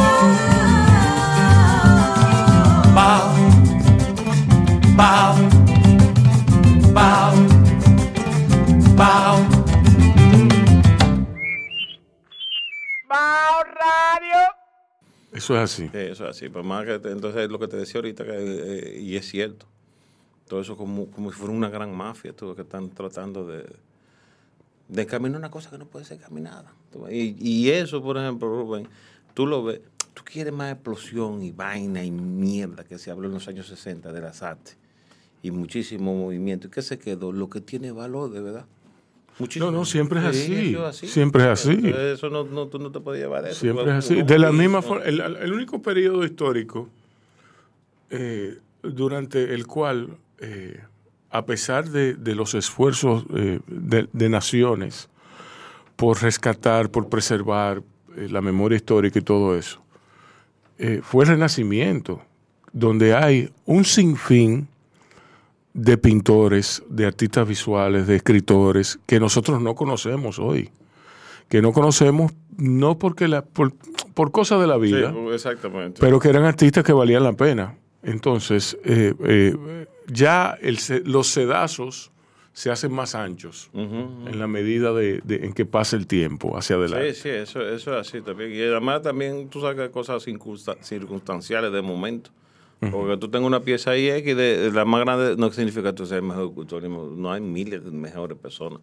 Bao, 2.96 3.34
bao, 4.96 5.36
bao, 6.94 7.34
bao. 8.96 9.40
Eso 15.34 15.56
es 15.56 15.62
así. 15.62 15.90
Sí, 15.92 15.98
eso 15.98 16.24
es 16.26 16.30
así. 16.38 16.50
Pues 16.50 16.64
más 16.64 16.86
que 16.86 17.00
te- 17.00 17.12
entonces 17.12 17.50
lo 17.50 17.58
que 17.60 17.68
te 17.68 17.78
decía 17.78 17.98
ahorita, 18.00 18.24
que, 18.24 18.32
eh, 18.36 19.00
y 19.02 19.16
es 19.16 19.28
cierto, 19.28 19.66
todo 20.48 20.62
eso 20.62 20.76
como, 20.78 21.08
como 21.08 21.32
si 21.32 21.38
fuera 21.38 21.54
una 21.54 21.70
gran 21.70 21.96
mafia, 21.96 22.34
todo 22.34 22.56
que 22.56 22.64
están 22.64 22.90
tratando 22.90 23.46
de, 23.48 23.66
de 24.88 25.06
caminar 25.06 25.40
una 25.40 25.52
cosa 25.52 25.70
que 25.70 25.78
no 25.78 25.86
puede 25.86 26.06
ser 26.06 26.20
caminada. 26.20 26.74
Y, 27.10 27.36
y 27.40 27.70
eso, 27.70 28.02
por 28.04 28.18
ejemplo, 28.18 28.48
Rubén, 28.50 28.88
tú 29.34 29.48
lo 29.48 29.64
ves, 29.64 29.82
tú 30.14 30.24
quieres 30.26 30.54
más 30.54 30.72
explosión 30.74 31.42
y 31.42 31.52
vaina 31.52 32.04
y 32.04 32.12
mierda 32.12 32.84
que 32.84 32.98
se 32.98 33.12
habló 33.12 33.28
en 33.28 33.34
los 33.34 33.48
años 33.48 33.68
60 33.68 34.12
de 34.12 34.22
las 34.22 34.44
artes 34.44 34.78
y 35.42 35.52
muchísimo 35.52 36.16
movimiento. 36.16 36.68
¿Y 36.68 36.70
qué 36.70 36.82
se 36.82 36.98
quedó? 36.98 37.32
Lo 37.32 37.50
que 37.50 37.62
tiene 37.62 37.92
valor, 37.92 38.32
de 38.32 38.42
verdad. 38.42 38.66
Muchísimo. 39.40 39.72
No, 39.72 39.80
no, 39.80 39.86
siempre 39.86 40.26
es 40.30 40.38
Sí, 40.38 40.76
así. 40.76 41.08
Siempre 41.08 41.44
es 41.44 41.50
así. 41.50 41.92
Eso 42.14 42.30
no, 42.30 42.44
no, 42.44 42.68
tú 42.68 42.80
no 42.80 42.92
te 42.92 43.00
puedes 43.00 43.22
llevar 43.22 43.44
de 43.44 43.52
eso. 43.52 43.60
Siempre 43.60 43.86
es 43.86 44.06
así. 44.06 44.22
De 44.22 44.40
la 44.40 44.52
misma 44.52 44.82
forma, 44.82 45.04
el, 45.06 45.20
el 45.20 45.54
único 45.54 45.82
periodo 45.82 46.24
histórico 46.24 46.88
eh, 48.10 48.60
durante 48.84 49.54
el 49.54 49.66
cual, 49.66 50.18
eh, 50.44 50.80
a 51.30 51.46
pesar 51.46 51.90
de, 51.90 52.14
de 52.14 52.36
los 52.36 52.54
esfuerzos 52.54 53.26
eh, 53.36 53.60
de, 53.68 54.08
de 54.12 54.30
naciones 54.30 55.10
por 55.96 56.22
rescatar, 56.22 56.90
por 56.90 57.10
preservar 57.10 57.82
eh, 58.16 58.28
la 58.30 58.42
memoria 58.42 58.76
histórica 58.76 59.20
y 59.20 59.24
todo 59.24 59.58
eso, 59.58 59.80
fue 61.02 61.24
el 61.24 61.30
Renacimiento, 61.30 62.22
donde 62.74 63.16
hay 63.16 63.50
un 63.66 63.86
sinfín 63.86 64.68
de 65.74 65.98
pintores, 65.98 66.84
de 66.90 67.06
artistas 67.06 67.48
visuales, 67.48 68.06
de 68.06 68.18
escritores 68.18 69.00
que 69.06 69.18
nosotros 69.20 69.62
no 69.62 69.76
conocemos 69.76 70.40
hoy 70.40 70.70
que 71.50 71.62
no 71.62 71.72
conocemos, 71.72 72.32
no 72.58 72.98
porque 72.98 73.28
la, 73.28 73.44
por, 73.44 73.74
por 74.16 74.32
cosas 74.32 74.60
de 74.60 74.66
la 74.66 74.76
Sí, 74.76 74.82
vida, 74.82 75.14
exactamente. 75.34 76.00
pero 76.02 76.20
que 76.20 76.30
eran 76.30 76.46
artistas 76.46 76.84
que 76.84 76.94
valían 76.94 77.22
la 77.24 77.34
pena. 77.34 77.76
Entonces, 78.02 78.76
eh, 78.84 79.14
eh, 79.24 79.86
ya 80.08 80.58
el 80.62 80.78
los 81.06 81.28
sedazos 81.28 82.12
se 82.54 82.70
hacen 82.70 82.92
más 82.94 83.16
anchos 83.16 83.70
en 83.74 84.38
la 84.38 84.46
medida 84.48 84.94
de, 84.94 85.22
de- 85.24 85.46
en 85.46 85.54
que 85.54 85.66
pasa 85.66 85.96
el 85.96 86.06
tiempo 86.06 86.56
hacia 86.56 86.76
adelante. 86.76 87.14
Sí, 87.16 87.22
sí, 87.24 87.30
eso, 87.30 87.62
eso 87.68 87.98
es 88.00 88.08
así 88.08 88.22
también. 88.22 88.52
Y 88.54 88.62
además 88.62 89.02
también 89.02 89.50
tú 89.50 89.60
sacas 89.62 89.90
cosas 89.90 90.24
circunsta- 90.24 90.78
circunstanciales 90.82 91.72
de 91.72 91.82
momento. 91.82 92.30
Porque 92.92 93.16
tú 93.16 93.30
tengas 93.30 93.48
una 93.48 93.62
pieza 93.62 93.92
ahí 93.92 94.10
X 94.10 94.36
de, 94.36 94.58
de 94.58 94.72
la 94.72 94.84
más 94.84 95.00
grande, 95.06 95.38
no 95.38 95.50
significa 95.54 95.84
que 95.92 95.94
tú 95.94 96.06
seas 96.06 96.18
el 96.22 96.28
mejor 96.28 96.48
escultor. 96.50 96.84
No 96.84 97.32
hay 97.32 97.40
miles 97.40 97.82
de 97.86 97.92
mejores 97.92 98.38
personas, 98.38 98.82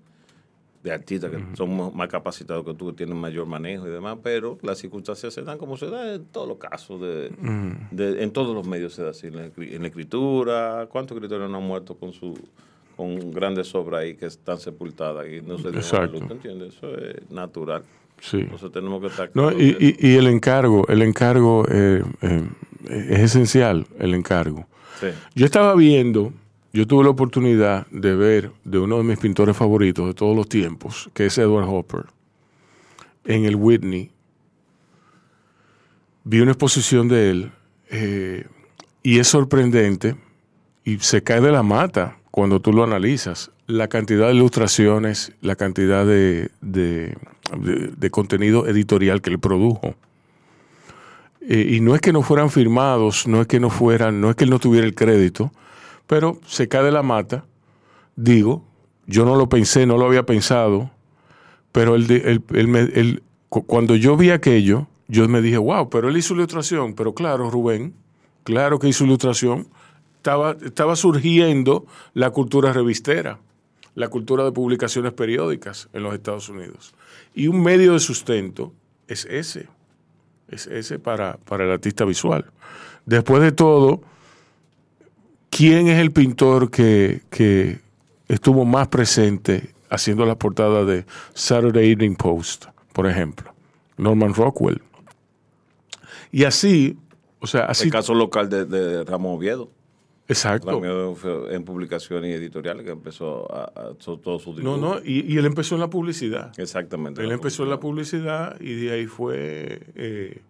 de 0.83 0.93
artistas 0.93 1.31
que 1.31 1.39
son 1.57 1.95
más 1.95 2.09
capacitados 2.09 2.65
que 2.65 2.73
tú, 2.75 2.87
que 2.89 2.93
tienen 2.95 3.17
mayor 3.19 3.47
manejo 3.47 3.87
y 3.87 3.91
demás, 3.91 4.17
pero 4.23 4.57
las 4.63 4.79
circunstancias 4.79 5.35
se 5.35 5.43
dan 5.43 5.59
como 5.59 5.77
se 5.77 5.91
dan 5.91 6.09
en 6.09 6.25
todos 6.27 6.49
los 6.49 6.57
casos, 6.57 7.01
de, 7.01 7.31
de- 7.91 8.23
en 8.23 8.31
todos 8.31 8.55
los 8.55 8.67
medios 8.67 8.95
se 8.95 9.03
da 9.03 9.11
así, 9.11 9.27
en 9.27 9.37
la, 9.37 9.47
escri- 9.49 9.75
en 9.75 9.83
la 9.83 9.89
escritura. 9.89 10.89
¿Cuántos 10.91 11.17
escritores 11.17 11.51
no 11.51 11.59
han 11.59 11.65
muerto 11.65 11.95
con 11.97 12.13
su 12.13 12.35
con 12.97 13.31
grandes 13.31 13.75
obras 13.75 14.03
ahí 14.03 14.15
que 14.15 14.27
están 14.27 14.59
sepultadas 14.59 15.27
y 15.29 15.41
no 15.43 15.59
se 15.59 15.69
Exacto. 15.69 16.19
entiendes? 16.31 16.75
Eso 16.77 16.95
es 16.97 17.31
natural. 17.31 17.83
Sí. 18.21 18.39
Entonces 18.41 18.71
tenemos 18.73 19.01
que 19.01 19.07
estar 19.09 19.31
No, 19.35 19.51
y- 19.53 19.97
y 19.99 20.17
el 20.17 20.27
encargo, 20.29 20.87
el 20.89 21.03
encargo 21.03 21.67
eh, 21.71 22.03
eh, 22.23 22.49
es 22.89 23.21
esencial, 23.21 23.87
el 23.99 24.15
encargo. 24.15 24.67
Sí. 25.01 25.07
Yo 25.35 25.47
estaba 25.47 25.75
viendo, 25.75 26.33
yo 26.73 26.87
tuve 26.87 27.05
la 27.05 27.11
oportunidad 27.11 27.87
de 27.89 28.15
ver 28.15 28.53
de 28.65 28.79
uno 28.79 28.99
de 28.99 29.05
mis 29.05 29.19
pintores 29.19 29.57
favoritos 29.57 30.07
de 30.07 30.15
todos 30.15 30.37
los 30.37 30.49
tiempos, 30.49 31.11
que 31.15 31.27
es 31.27 31.37
Edward 31.39 31.69
Hopper, 31.69 32.05
en 33.25 33.45
el 33.45 33.57
Whitney. 33.57 34.11
Vi 36.25 36.41
una 36.41 36.53
exposición 36.53 37.09
de 37.09 37.31
él 37.31 37.53
eh, 37.91 38.47
y 39.03 39.19
es 39.19 39.29
sorprendente 39.29 40.17
y 40.85 40.99
se 40.99 41.23
cae 41.23 41.41
de 41.41 41.51
la 41.51 41.63
mata 41.63 42.19
cuando 42.31 42.61
tú 42.61 42.73
lo 42.73 42.85
analizas. 42.85 43.51
La 43.67 43.89
cantidad 43.89 44.29
de 44.29 44.35
ilustraciones, 44.35 45.33
la 45.41 45.57
cantidad 45.57 46.05
de, 46.07 46.51
de- 46.61 47.17
contenido 48.11 48.67
editorial 48.69 49.23
que 49.23 49.31
él 49.31 49.39
produjo. 49.39 49.95
Eh, 51.41 51.69
y 51.77 51.81
no 51.81 51.95
es 51.95 52.01
que 52.01 52.13
no 52.13 52.23
fueran 52.23 52.51
firmados, 52.51 53.27
no 53.27 53.41
es 53.41 53.47
que 53.47 53.61
no 53.61 53.71
fueran, 53.71 54.21
no 54.21 54.31
es 54.31 54.37
que 54.37 54.45
él 54.45 54.51
no 54.51 54.59
tuviera 54.59 54.87
el 54.87 54.95
crédito, 54.95 55.53
pero 56.11 56.41
se 56.45 56.67
cae 56.67 56.83
de 56.83 56.91
la 56.91 57.05
mata. 57.05 57.45
Digo, 58.17 58.65
yo 59.07 59.25
no 59.25 59.37
lo 59.37 59.49
pensé, 59.49 59.87
no 59.87 59.97
lo 59.97 60.07
había 60.07 60.27
pensado, 60.27 60.91
pero 61.71 61.95
cuando 63.49 63.95
yo 63.95 64.17
vi 64.17 64.31
aquello, 64.31 64.89
yo 65.07 65.29
me 65.29 65.41
dije, 65.41 65.59
wow, 65.59 65.89
pero 65.89 66.09
él 66.09 66.17
hizo 66.17 66.35
ilustración. 66.35 66.95
Pero 66.95 67.15
claro, 67.15 67.49
Rubén, 67.49 67.95
claro 68.43 68.81
que 68.81 68.89
hizo 68.89 69.05
ilustración. 69.05 69.69
Estaba, 70.17 70.57
estaba 70.65 70.97
surgiendo 70.97 71.87
la 72.13 72.31
cultura 72.31 72.73
revistera, 72.73 73.39
la 73.95 74.09
cultura 74.09 74.43
de 74.43 74.51
publicaciones 74.51 75.13
periódicas 75.13 75.89
en 75.93 76.03
los 76.03 76.13
Estados 76.13 76.49
Unidos. 76.49 76.93
Y 77.37 77.47
un 77.47 77.63
medio 77.63 77.93
de 77.93 78.01
sustento 78.01 78.73
es 79.07 79.27
ese. 79.27 79.69
Es 80.49 80.67
ese 80.67 80.99
para, 80.99 81.37
para 81.37 81.63
el 81.67 81.71
artista 81.71 82.05
visual. 82.05 82.47
Después 83.07 83.43
de 83.43 83.53
todo, 83.53 84.03
¿quién 85.51 85.89
es 85.89 85.99
el 85.99 86.11
pintor 86.13 86.71
que, 86.71 87.23
que 87.31 87.81
estuvo 88.29 88.65
más 88.65 88.89
presente 88.89 89.71
haciendo 89.91 90.25
la 90.25 90.37
portada 90.37 90.85
de 90.85 91.05
Saturday 91.35 91.91
Evening 91.93 92.17
Post, 92.17 92.67
por 92.93 93.07
ejemplo? 93.07 93.53
Norman 93.97 94.33
Rockwell. 94.35 94.81
Y 96.33 96.45
así, 96.45 96.97
o 97.41 97.47
sea, 97.47 97.65
así. 97.67 97.85
El 97.87 97.93
caso 97.93 98.15
local 98.15 98.49
de, 98.49 98.65
de 98.65 99.05
Ramón 99.05 99.37
Oviedo. 99.37 99.71
Exacto. 100.29 100.71
En 101.51 101.65
publicaciones 101.65 102.31
y 102.31 102.35
editoriales 102.35 102.85
que 102.85 102.93
empezó 102.93 103.53
a, 103.53 103.65
a- 103.65 103.95
todo 103.99 104.39
su 104.39 104.51
No, 104.53 104.75
dibujo. 104.77 104.77
no, 104.79 104.99
y, 105.05 105.25
y 105.35 105.37
él 105.39 105.45
empezó 105.45 105.75
en 105.75 105.81
la 105.81 105.91
publicidad. 105.91 106.53
Exactamente. 106.57 107.21
Él 107.21 107.33
empezó 107.33 107.65
en 107.65 107.71
la 107.71 107.81
publicidad 107.81 108.57
y 108.61 108.75
de 108.75 108.93
ahí 108.93 109.07
fue 109.07 109.81
Eh, 109.97 110.41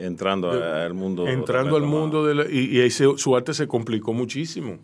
Entrando 0.00 0.50
a- 0.52 0.84
al 0.84 0.94
mundo. 0.94 1.26
entrando 1.26 1.76
al 1.76 1.82
mundo 1.82 2.24
de 2.24 2.34
la, 2.34 2.44
y, 2.50 2.76
y 2.76 2.80
ahí 2.80 2.90
se- 2.90 3.16
su 3.18 3.34
arte 3.36 3.52
se 3.54 3.66
complicó 3.66 4.12
muchísimo. 4.12 4.78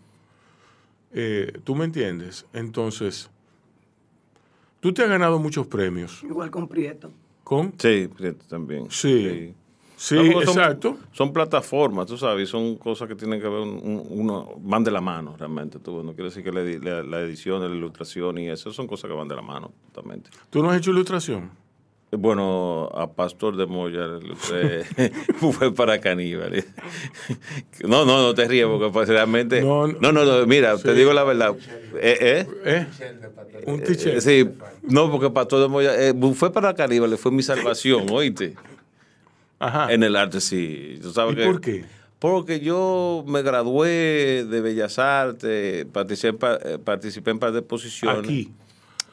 Eh, 1.13 1.53
¿Tú 1.63 1.73
me 1.75 1.85
entiendes? 1.85 2.45
Entonces, 2.53 3.29
tú 4.79 4.91
te 4.93 5.03
has 5.03 5.09
ganado 5.09 5.39
muchos 5.39 5.67
premios. 5.67 6.21
Igual 6.23 6.51
con 6.51 6.67
Prieto. 6.67 7.11
¿Con? 7.43 7.73
Sí, 7.77 8.09
Prieto 8.15 8.45
también. 8.47 8.87
Sí. 8.89 9.53
Sí, 9.95 10.13
No, 10.15 10.31
porque 10.33 10.45
son- 10.45 10.57
exacto. 10.59 10.97
Son 11.11 11.33
plataformas, 11.33 12.05
tú 12.05 12.17
sabes, 12.19 12.49
son 12.49 12.75
cosas 12.75 13.07
que 13.07 13.15
tienen 13.15 13.41
que 13.41 13.47
ver, 13.47 13.61
un- 13.61 13.79
un- 13.83 14.05
uno, 14.11 14.53
van 14.59 14.83
de 14.83 14.91
la 14.91 15.01
mano 15.01 15.35
realmente. 15.39 15.79
Tú, 15.79 16.03
no 16.03 16.13
quiere 16.13 16.25
decir 16.25 16.43
que 16.43 16.51
la, 16.51 16.61
edi- 16.61 16.79
la- 16.83 17.01
la 17.01 17.21
edición, 17.21 17.67
la 17.67 17.75
ilustración 17.75 18.37
y 18.37 18.47
eso 18.49 18.71
son 18.71 18.85
cosas 18.85 19.09
que 19.09 19.15
van 19.17 19.27
de 19.27 19.35
la 19.35 19.41
mano 19.41 19.71
totalmente. 19.91 20.29
¿Tú 20.51 20.61
no 20.61 20.69
has 20.69 20.77
hecho 20.77 20.91
ilustración? 20.91 21.49
Bueno, 22.11 22.87
a 22.93 23.11
Pastor 23.11 23.57
de 23.57 23.65
Moya 23.65 24.07
fue 25.51 25.73
para 25.73 25.99
caníbales. 25.99 26.65
No, 27.81 28.05
no, 28.05 28.21
no 28.21 28.33
te 28.33 28.47
ríes 28.47 28.65
porque 28.65 28.89
pues, 28.91 29.07
realmente... 29.09 29.61
No, 29.61 29.87
No, 29.87 30.11
no. 30.11 30.45
mira, 30.47 30.77
te 30.77 30.93
digo 30.93 31.13
la 31.13 31.23
verdad. 31.23 31.55
Eh, 31.95 32.17
eh, 32.21 32.47
¿Eh? 32.65 32.87
Un 33.65 33.81
t-shirt. 33.83 34.19
sí, 34.21 34.49
no, 34.83 35.11
porque 35.11 35.29
Pastor 35.29 35.61
de 35.61 35.67
Moya 35.67 35.91
eh, 36.09 36.13
fue 36.33 36.51
para 36.51 36.73
caníbales, 36.73 37.19
fue 37.19 37.31
mi 37.31 37.43
salvación, 37.43 38.07
oíste. 38.11 38.55
Ajá. 39.59 39.91
En 39.93 40.01
el 40.03 40.15
arte, 40.15 40.39
sí. 40.41 40.99
¿Tú 41.01 41.11
sabes 41.11 41.33
¿Y 41.33 41.37
que- 41.37 41.45
por 41.45 41.61
qué? 41.61 41.85
Porque 42.19 42.59
yo 42.61 43.23
me 43.27 43.43
gradué 43.43 44.43
de 44.49 44.61
Bellas 44.61 44.97
Artes, 44.97 45.85
participé, 45.85 46.47
eh, 46.65 46.77
participé 46.83 47.29
en 47.31 47.37
par 47.39 47.51
de 47.51 47.59
exposiciones. 47.59 48.23
Aquí. 48.23 48.51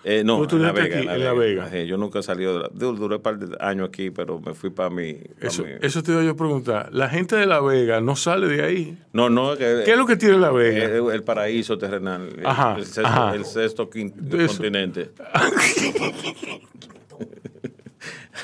Eh, 0.07 0.23
no, 0.23 0.47
¿Tú 0.47 0.57
en 0.57 0.63
La 0.63 0.69
estudiaste 0.69 0.99
Vega. 0.99 1.13
aquí, 1.13 1.21
en 1.21 1.25
La 1.25 1.33
Vega? 1.33 1.71
Sí, 1.71 1.87
yo 1.87 1.97
nunca 1.97 2.19
he 2.19 2.23
salido 2.23 2.53
de 2.55 2.61
la... 2.61 2.69
Duré 2.73 3.17
un 3.17 3.23
par 3.23 3.39
de 3.39 3.57
años 3.59 3.89
aquí, 3.89 4.11
pero 4.11 4.39
me 4.39 4.53
fui 4.53 4.69
para 4.69 4.91
mi... 4.91 5.17
Eso, 5.41 5.65
mi- 5.65 5.71
eso 5.81 6.03
te 6.03 6.13
iba 6.13 6.23
yo 6.23 6.33
a 6.33 6.37
preguntar. 6.37 6.91
La 6.93 7.09
gente 7.09 7.37
de 7.37 7.47
La 7.47 7.61
Vega 7.61 8.03
no 8.03 8.15
sale 8.15 8.47
de 8.49 8.63
ahí. 8.63 8.99
No, 9.15 9.31
no, 9.31 9.57
que... 9.57 9.83
¿Qué 9.85 9.93
es 9.93 9.97
lo 9.97 10.05
que 10.07 10.17
tiene 10.17 10.37
La 10.37 10.51
Vega? 10.51 10.85
eh, 10.85 11.01
el 11.13 11.23
paraíso 11.23 11.79
terrenal. 11.79 12.29
el- 12.39 12.47
Ajá, 12.47 12.77
el, 12.77 12.85
sexto, 12.85 13.07
ajá. 13.07 13.35
el 13.35 13.45
sexto 13.47 13.89
quin- 13.89 14.13
De 14.15 14.45
eso. 14.45 14.55
continente. 14.59 15.11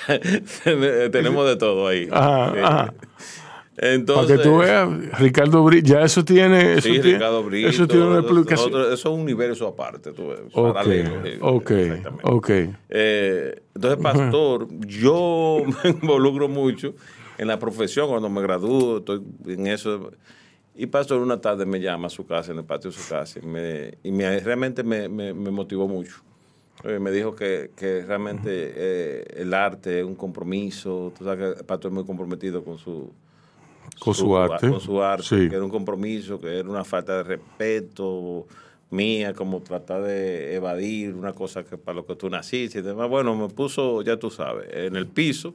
Tenemos 1.13 1.47
de 1.47 1.57
todo 1.57 1.87
ahí. 1.89 2.09
Ajá, 2.11 2.53
Sí. 2.55 2.59
ajá. 2.63 2.95
Entonces, 3.83 4.37
Para 4.37 4.43
que 4.43 4.49
tú 4.49 4.59
veas, 4.59 5.19
Ricardo 5.19 5.65
Bri, 5.65 5.81
ya 5.83 6.03
eso 6.03 6.23
tiene, 6.23 6.73
eso 6.75 6.83
sí, 6.83 7.01
tiene, 7.01 7.15
Ricardo 7.15 7.43
Brito, 7.45 7.69
eso 7.71 7.89
tiene 7.89 8.05
una 8.05 8.19
explicación. 8.19 8.69
otro- 8.69 8.85
eso 8.93 8.95
es 9.09 9.15
un 9.15 9.21
universo 9.23 9.67
aparte, 9.67 10.13
tú 10.13 10.29
ves, 10.29 10.41
Ok, 11.41 11.71
ok. 12.25 12.51
Eh, 12.91 13.63
entonces, 13.75 14.03
pastor, 14.03 14.69
yo 14.87 15.63
me 15.85 15.91
involucro 15.91 16.47
mucho 16.47 16.95
en 17.39 17.49
la 17.49 17.59
profesión 17.59 18.09
cuando 18.11 18.29
me 18.29 18.43
gradúo, 18.43 18.99
estoy 18.99 19.23
en 19.47 19.67
eso. 19.67 20.11
Y 20.75 20.85
pastor 20.87 21.21
una 21.23 21.41
tarde 21.41 21.65
me 21.65 21.81
llama 21.81 22.09
a 22.09 22.11
su 22.11 22.27
casa, 22.27 22.53
en 22.53 22.59
el 22.59 22.65
patio 22.65 22.91
de 22.91 22.97
su 22.99 23.09
casa, 23.09 23.41
y, 23.43 23.47
me, 23.47 23.95
y 24.03 24.13
me- 24.13 24.41
realmente 24.41 24.83
me, 24.83 25.09
me- 25.09 25.33
me 25.33 25.51
motivó 25.51 25.89
mucho. 25.89 26.17
Eh, 26.85 26.99
me 26.99 27.11
dijo 27.11 27.35
que, 27.35 27.71
que 27.77 28.03
realmente 28.07 28.51
eh, 28.53 29.25
el 29.37 29.55
arte 29.55 30.01
es 30.01 30.05
un 30.05 30.15
compromiso, 30.17 31.13
tú 31.17 31.25
sabes 31.25 31.55
que 31.55 31.61
el 31.61 31.65
pastor 31.67 31.91
es 31.91 31.95
muy 31.95 32.05
comprometido 32.05 32.63
con 32.63 32.79
su, 32.79 33.11
Con 33.99 34.15
su 34.15 34.37
arte. 34.37 34.69
Con 34.69 34.81
su 34.81 35.03
arte, 35.03 35.25
Sí. 35.27 35.49
que 35.49 35.57
era 35.57 35.65
un 35.65 35.71
compromiso, 35.71 36.41
que 36.41 36.59
era 36.61 36.69
una 36.69 36.85
falta 36.85 37.17
de 37.19 37.23
respeto 37.25 38.47
mía, 38.93 39.35
como 39.35 39.61
tratar 39.63 40.03
de 40.03 40.57
evadir 40.57 41.15
una 41.15 41.33
cosa 41.33 41.63
que 41.63 41.79
para 41.79 41.95
lo 41.95 42.07
que 42.07 42.17
tú 42.17 42.29
naciste 42.29 42.81
y 42.81 42.83
demás. 42.83 43.09
Bueno, 43.09 43.37
me 43.37 43.49
puso, 43.49 44.03
ya 44.03 44.17
tú 44.17 44.31
sabes, 44.31 44.67
en 44.73 44.97
el 44.97 45.07
piso. 45.07 45.55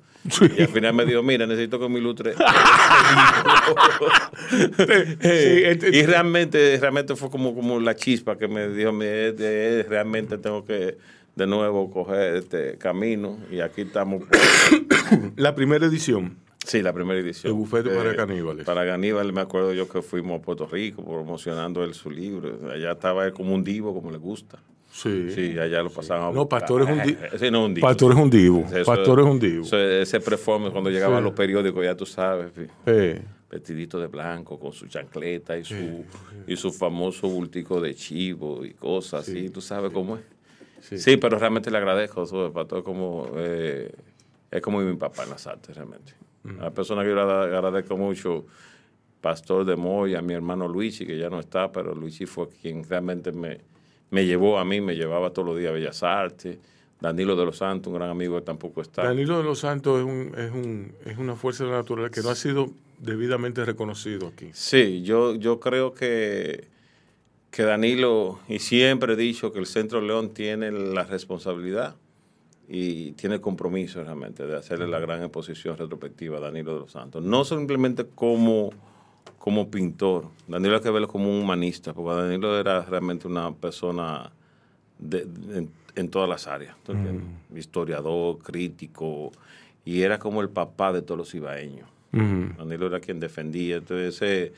Y 0.58 0.62
al 0.62 0.70
final 0.70 0.94
me 0.94 1.06
dijo, 1.06 1.22
mira, 1.22 1.46
necesito 1.46 1.78
que 1.78 1.90
me 1.90 2.00
ilustre. 2.00 2.34
este- 5.20 5.90
y 5.98 6.06
realmente, 6.06 6.78
realmente 6.80 7.16
fue 7.16 7.30
como, 7.30 7.56
como 7.56 7.80
la 7.80 7.96
chispa 7.96 8.38
que 8.38 8.48
me 8.48 8.70
dijo, 8.70 8.92
"Me- 8.92 9.34
eh, 9.38 9.86
realmente 9.88 10.38
tengo 10.38 10.66
que 10.66 10.98
de 11.36 11.48
nuevo 11.48 11.90
coger 11.92 12.36
este 12.38 12.78
camino. 12.78 13.38
Y 13.52 13.60
aquí 13.60 13.82
estamos. 13.82 14.24
La 15.36 15.54
primera 15.56 15.86
edición. 15.86 16.38
Sí, 16.66 16.82
la 16.82 16.92
primera 16.94 17.20
edición. 17.20 17.52
El 17.52 17.58
bufete 17.58 17.90
para 17.92 18.12
Eh, 18.12 18.16
caníbales. 18.16 18.66
Para 18.66 18.86
caníbales, 18.86 19.32
me 19.34 19.42
acuerdo 19.42 19.74
yo 19.74 19.88
que 19.88 20.02
fuimos 20.02 20.40
a 20.40 20.42
Puerto 20.42 20.66
Rico 20.66 21.04
promocionando 21.04 21.84
él 21.84 21.94
su 21.94 22.10
libro. 22.10 22.72
Allá 22.72 22.94
estaba 22.94 23.26
él 23.26 23.34
como 23.34 23.54
un 23.54 23.64
divo, 23.64 23.94
como 23.94 24.10
le 24.12 24.18
gusta. 24.18 24.58
Sí. 24.92 25.30
Sí, 25.32 25.60
allá 25.60 25.84
lo 25.84 25.90
pasaban 25.90 26.30
a 26.30 26.32
No. 26.32 26.48
Pastor 26.48 26.84
es 26.84 26.90
un 26.90 27.04
di- 27.04 27.18
Sí, 27.40 27.52
no, 27.52 27.66
un 27.66 27.74
divo. 27.74 27.86
Pastor 27.88 28.14
es 28.14 28.18
un 28.18 28.30
divo. 28.30 28.66
Eso- 28.74 28.86
Pastor 28.86 29.20
es 29.20 29.26
un 29.26 29.40
divo. 29.40 29.64
eso- 29.66 29.78
ese 29.80 30.20
performance 30.22 30.72
cuando 30.72 30.90
llegaba 30.90 31.16
Sí. 31.18 31.20
a 31.20 31.22
los 31.22 31.34
periódicos, 31.34 31.84
ya 31.84 31.96
tú 31.96 32.06
sabes, 32.06 32.52
sí, 32.56 33.22
vestidito 33.52 34.00
de 34.00 34.08
blanco, 34.08 34.58
con 34.60 34.72
su 34.74 34.88
chancleta 34.88 35.58
y 35.58 35.64
su, 35.64 36.04
y 36.48 36.56
su 36.58 36.72
famoso 36.74 37.28
bultico 37.30 37.80
de 37.80 37.94
chivo 37.94 38.66
y 38.66 38.74
cosas 38.74 39.28
así, 39.28 39.50
tú 39.50 39.62
sabes 39.62 39.92
cómo 39.92 40.18
es. 40.18 41.02
Sí, 41.02 41.18
pero 41.18 41.38
realmente 41.40 41.70
le 41.72 41.78
agradezco, 41.78 42.26
su 42.26 42.52
Pastor 42.54 42.84
como, 42.84 43.28
eh, 43.38 43.92
es 44.52 44.62
como 44.62 44.80
mi 44.80 44.96
papá 44.96 45.24
en 45.24 45.30
las 45.32 45.46
artes, 45.48 45.76
realmente. 45.76 46.14
A 46.60 46.64
la 46.64 46.72
persona 46.72 47.04
que 47.04 47.10
yo 47.10 47.16
le 47.16 47.22
agradezco 47.22 47.98
mucho, 47.98 48.46
Pastor 49.22 49.66
de 49.66 49.76
Moya, 49.76 50.22
mi 50.22 50.34
hermano 50.34 50.68
Luigi, 50.68 51.06
que 51.06 51.18
ya 51.18 51.30
no 51.30 51.40
está, 51.40 51.72
pero 51.72 51.96
Luigi 51.96 52.26
fue 52.26 52.48
quien 52.50 52.84
realmente 52.88 53.32
me, 53.32 53.62
me 54.12 54.26
llevó 54.26 54.60
a 54.60 54.66
mí, 54.66 54.82
me 54.82 54.96
llevaba 54.96 55.32
todos 55.32 55.48
los 55.48 55.58
días 55.58 55.72
a 55.72 55.74
Bellas 55.74 56.04
Artes. 56.04 56.58
Danilo 57.02 57.36
de 57.36 57.46
los 57.46 57.58
Santos, 57.58 57.92
un 57.92 57.98
gran 57.98 58.10
amigo 58.10 58.36
que 58.38 58.46
tampoco 58.46 58.82
está. 58.82 59.04
Danilo 59.04 59.38
de 59.38 59.44
los 59.44 59.60
Santos 59.60 60.00
es, 60.00 60.06
un, 60.06 60.34
es, 60.38 60.52
un, 60.52 60.94
es 61.06 61.18
una 61.18 61.36
fuerza 61.36 61.64
de 61.64 61.72
la 61.72 61.78
naturaleza 61.78 62.14
que 62.14 62.22
no 62.22 62.30
ha 62.30 62.36
sido 62.36 62.70
debidamente 63.00 63.66
reconocido 63.66 64.28
aquí. 64.28 64.50
Sí, 64.54 65.02
yo, 65.04 65.36
yo 65.36 65.60
creo 65.60 65.94
que, 65.94 66.68
que 67.52 67.64
Danilo, 67.64 68.40
y 68.48 68.60
siempre 68.60 69.14
he 69.14 69.16
dicho 69.16 69.52
que 69.52 69.60
el 69.60 69.66
Centro 69.66 70.02
León 70.02 70.34
tiene 70.34 70.72
la 70.72 71.04
responsabilidad 71.04 71.96
y 72.68 73.12
tiene 73.12 73.40
compromiso 73.40 74.04
realmente 74.04 74.46
de 74.48 74.56
hacerle 74.58 74.88
la 74.88 75.00
gran 75.00 75.22
exposición 75.22 75.78
retrospectiva 75.78 76.38
a 76.38 76.42
Danilo 76.42 76.74
de 76.74 76.80
los 76.82 76.92
Santos. 76.92 77.24
No 77.24 77.44
simplemente 77.46 78.06
como, 78.16 78.72
como 79.38 79.70
pintor, 79.70 80.26
Danilo 80.48 80.76
hay 80.76 80.82
que 80.82 80.90
verlo 80.90 81.08
como 81.08 81.30
un 81.30 81.42
humanista, 81.44 81.94
porque 81.94 82.22
Danilo 82.24 82.60
era 82.60 82.82
realmente 82.84 83.28
una 83.28 83.54
persona 83.54 84.32
de- 84.98 85.28
en, 85.54 85.70
en 85.96 86.10
todas 86.10 86.28
las 86.28 86.48
áreas, 86.48 86.76
historiador, 87.56 88.40
crítico, 88.40 89.32
y 89.86 90.02
era 90.02 90.18
como 90.20 90.42
el 90.42 90.50
papá 90.50 90.92
de 90.92 91.02
todos 91.02 91.18
los 91.20 91.36
ibaeños. 91.36 91.88
Danilo 92.58 92.88
era 92.88 93.00
quien 93.00 93.20
defendía. 93.20 93.76
Entonces, 93.78 94.20
eh, 94.22 94.54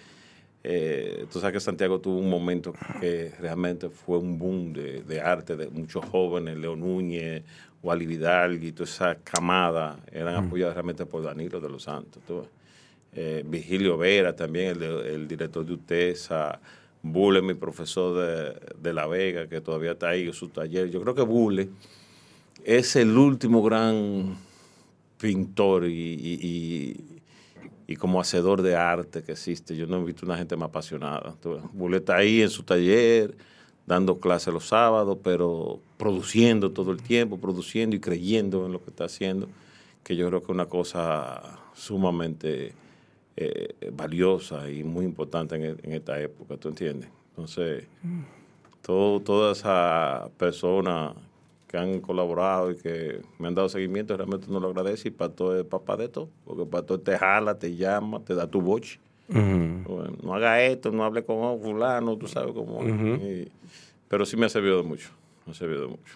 eh, 0.70 1.26
tú 1.32 1.40
sabes 1.40 1.54
que 1.54 1.60
Santiago 1.62 2.00
tuvo 2.02 2.20
un 2.20 2.30
momento 2.30 2.74
que 3.00 3.32
realmente 3.40 3.90
fue 3.90 4.18
un 4.18 4.38
boom 4.38 4.74
de, 4.74 5.02
de 5.02 5.22
arte 5.22 5.56
de 5.56 5.70
muchos 5.70 6.04
jóvenes, 6.06 6.58
Leo 6.58 6.76
Núñez, 6.76 7.44
Wally 7.82 8.06
Vidal 8.06 8.62
y 8.62 8.72
toda 8.74 8.84
esa 8.90 9.16
camada 9.16 9.98
eran 10.12 10.36
apoyados 10.36 10.74
realmente 10.74 11.06
por 11.06 11.24
Danilo 11.24 11.62
de 11.62 11.70
los 11.70 11.84
Santos. 11.84 12.22
tú. 12.28 12.46
Eh, 13.14 13.44
Vigilio 13.48 13.98
Vera 13.98 14.36
también, 14.36 14.78
el, 14.82 15.28
director 15.28 15.66
de 15.66 15.74
UTESA, 15.74 16.60
Bule, 17.02 17.42
mi 17.42 17.54
profesor 17.54 18.18
de, 18.20 18.60
de 18.80 18.94
La 18.94 19.08
Vega, 19.08 19.48
que 19.48 19.62
todavía 19.62 19.92
está 19.94 20.10
ahí 20.10 20.26
en 20.28 20.34
su 20.34 20.50
taller. 20.50 20.90
Yo 20.92 21.02
creo 21.02 21.16
que 21.16 21.22
Bule 21.22 21.70
es 22.66 22.96
el 22.98 23.18
último 23.18 23.64
gran 23.64 24.36
pintor 25.20 25.86
y, 25.86 25.94
y- 25.94 26.40
y- 26.42 27.17
y 27.88 27.96
como 27.96 28.20
hacedor 28.20 28.62
de 28.62 28.76
arte 28.76 29.24
que 29.24 29.32
existe. 29.32 29.76
Yo 29.76 29.88
no 29.88 30.02
he 30.02 30.04
visto 30.04 30.26
una 30.26 30.38
gente 30.38 30.56
más 30.58 30.70
apasionada. 30.70 31.36
Bule 31.72 31.98
está 31.98 32.18
ahí 32.18 32.42
en 32.42 32.50
su 32.50 32.64
taller, 32.64 33.36
dando 33.86 34.20
clases 34.20 34.54
los 34.54 34.68
sábados, 34.68 35.18
pero 35.24 35.80
produciendo 35.98 36.72
todo 36.72 36.92
el 36.92 37.02
tiempo, 37.02 37.38
produciendo 37.38 37.96
y 37.96 38.00
creyendo 38.00 38.66
en 38.66 38.74
lo 38.74 38.84
que 38.84 38.90
está 38.90 39.06
haciendo, 39.06 39.48
que 40.04 40.18
yo 40.18 40.28
creo 40.28 40.42
que 40.42 40.46
es 40.46 40.50
una 40.50 40.66
cosa 40.66 41.42
sumamente 41.74 42.74
eh, 43.38 43.92
valiosa 43.94 44.70
y 44.70 44.84
muy 44.84 45.06
importante 45.06 45.56
en, 45.56 45.78
en 45.82 45.94
esta 45.94 46.20
época, 46.20 46.58
¿tú 46.58 46.68
entiendes? 46.68 47.10
Entonces, 47.30 47.86
todo, 48.82 49.22
toda 49.22 49.52
esa 49.54 50.30
persona 50.38 51.14
que 51.68 51.78
han 51.78 52.00
colaborado 52.00 52.72
y 52.72 52.76
que 52.78 53.22
me 53.40 53.48
han 53.48 53.56
dado 53.56 53.68
seguimiento, 53.70 54.16
realmente 54.16 54.48
no 54.50 54.60
lo 54.60 54.70
agradezco 54.70 55.08
y 55.08 55.12
Pato 55.12 55.58
es 55.58 55.66
papá 55.66 55.98
de 55.98 56.08
todo, 56.08 56.30
porque 56.46 56.66
Pato 56.66 57.00
te 57.00 57.18
jala, 57.18 57.60
te 57.60 57.76
llama, 57.76 58.22
te 58.22 58.34
da 58.36 58.48
tu 58.48 58.62
voz. 58.62 59.00
Bueno, 59.30 60.16
no 60.24 60.34
haga 60.34 60.62
esto, 60.64 60.92
no 60.92 61.04
hable 61.04 61.24
con 61.24 61.60
fulano, 61.62 62.16
tú 62.18 62.28
sabes 62.28 62.54
cómo. 62.54 62.82
y- 62.84 63.50
pero 64.08 64.26
sí 64.26 64.38
me 64.38 64.46
ha 64.46 64.50
servido 64.50 64.78
de 64.78 64.84
mucho, 64.84 65.10
me 65.46 65.52
ha 65.52 65.56
servido 65.56 65.82
de 65.82 65.88
mucho. 65.88 66.14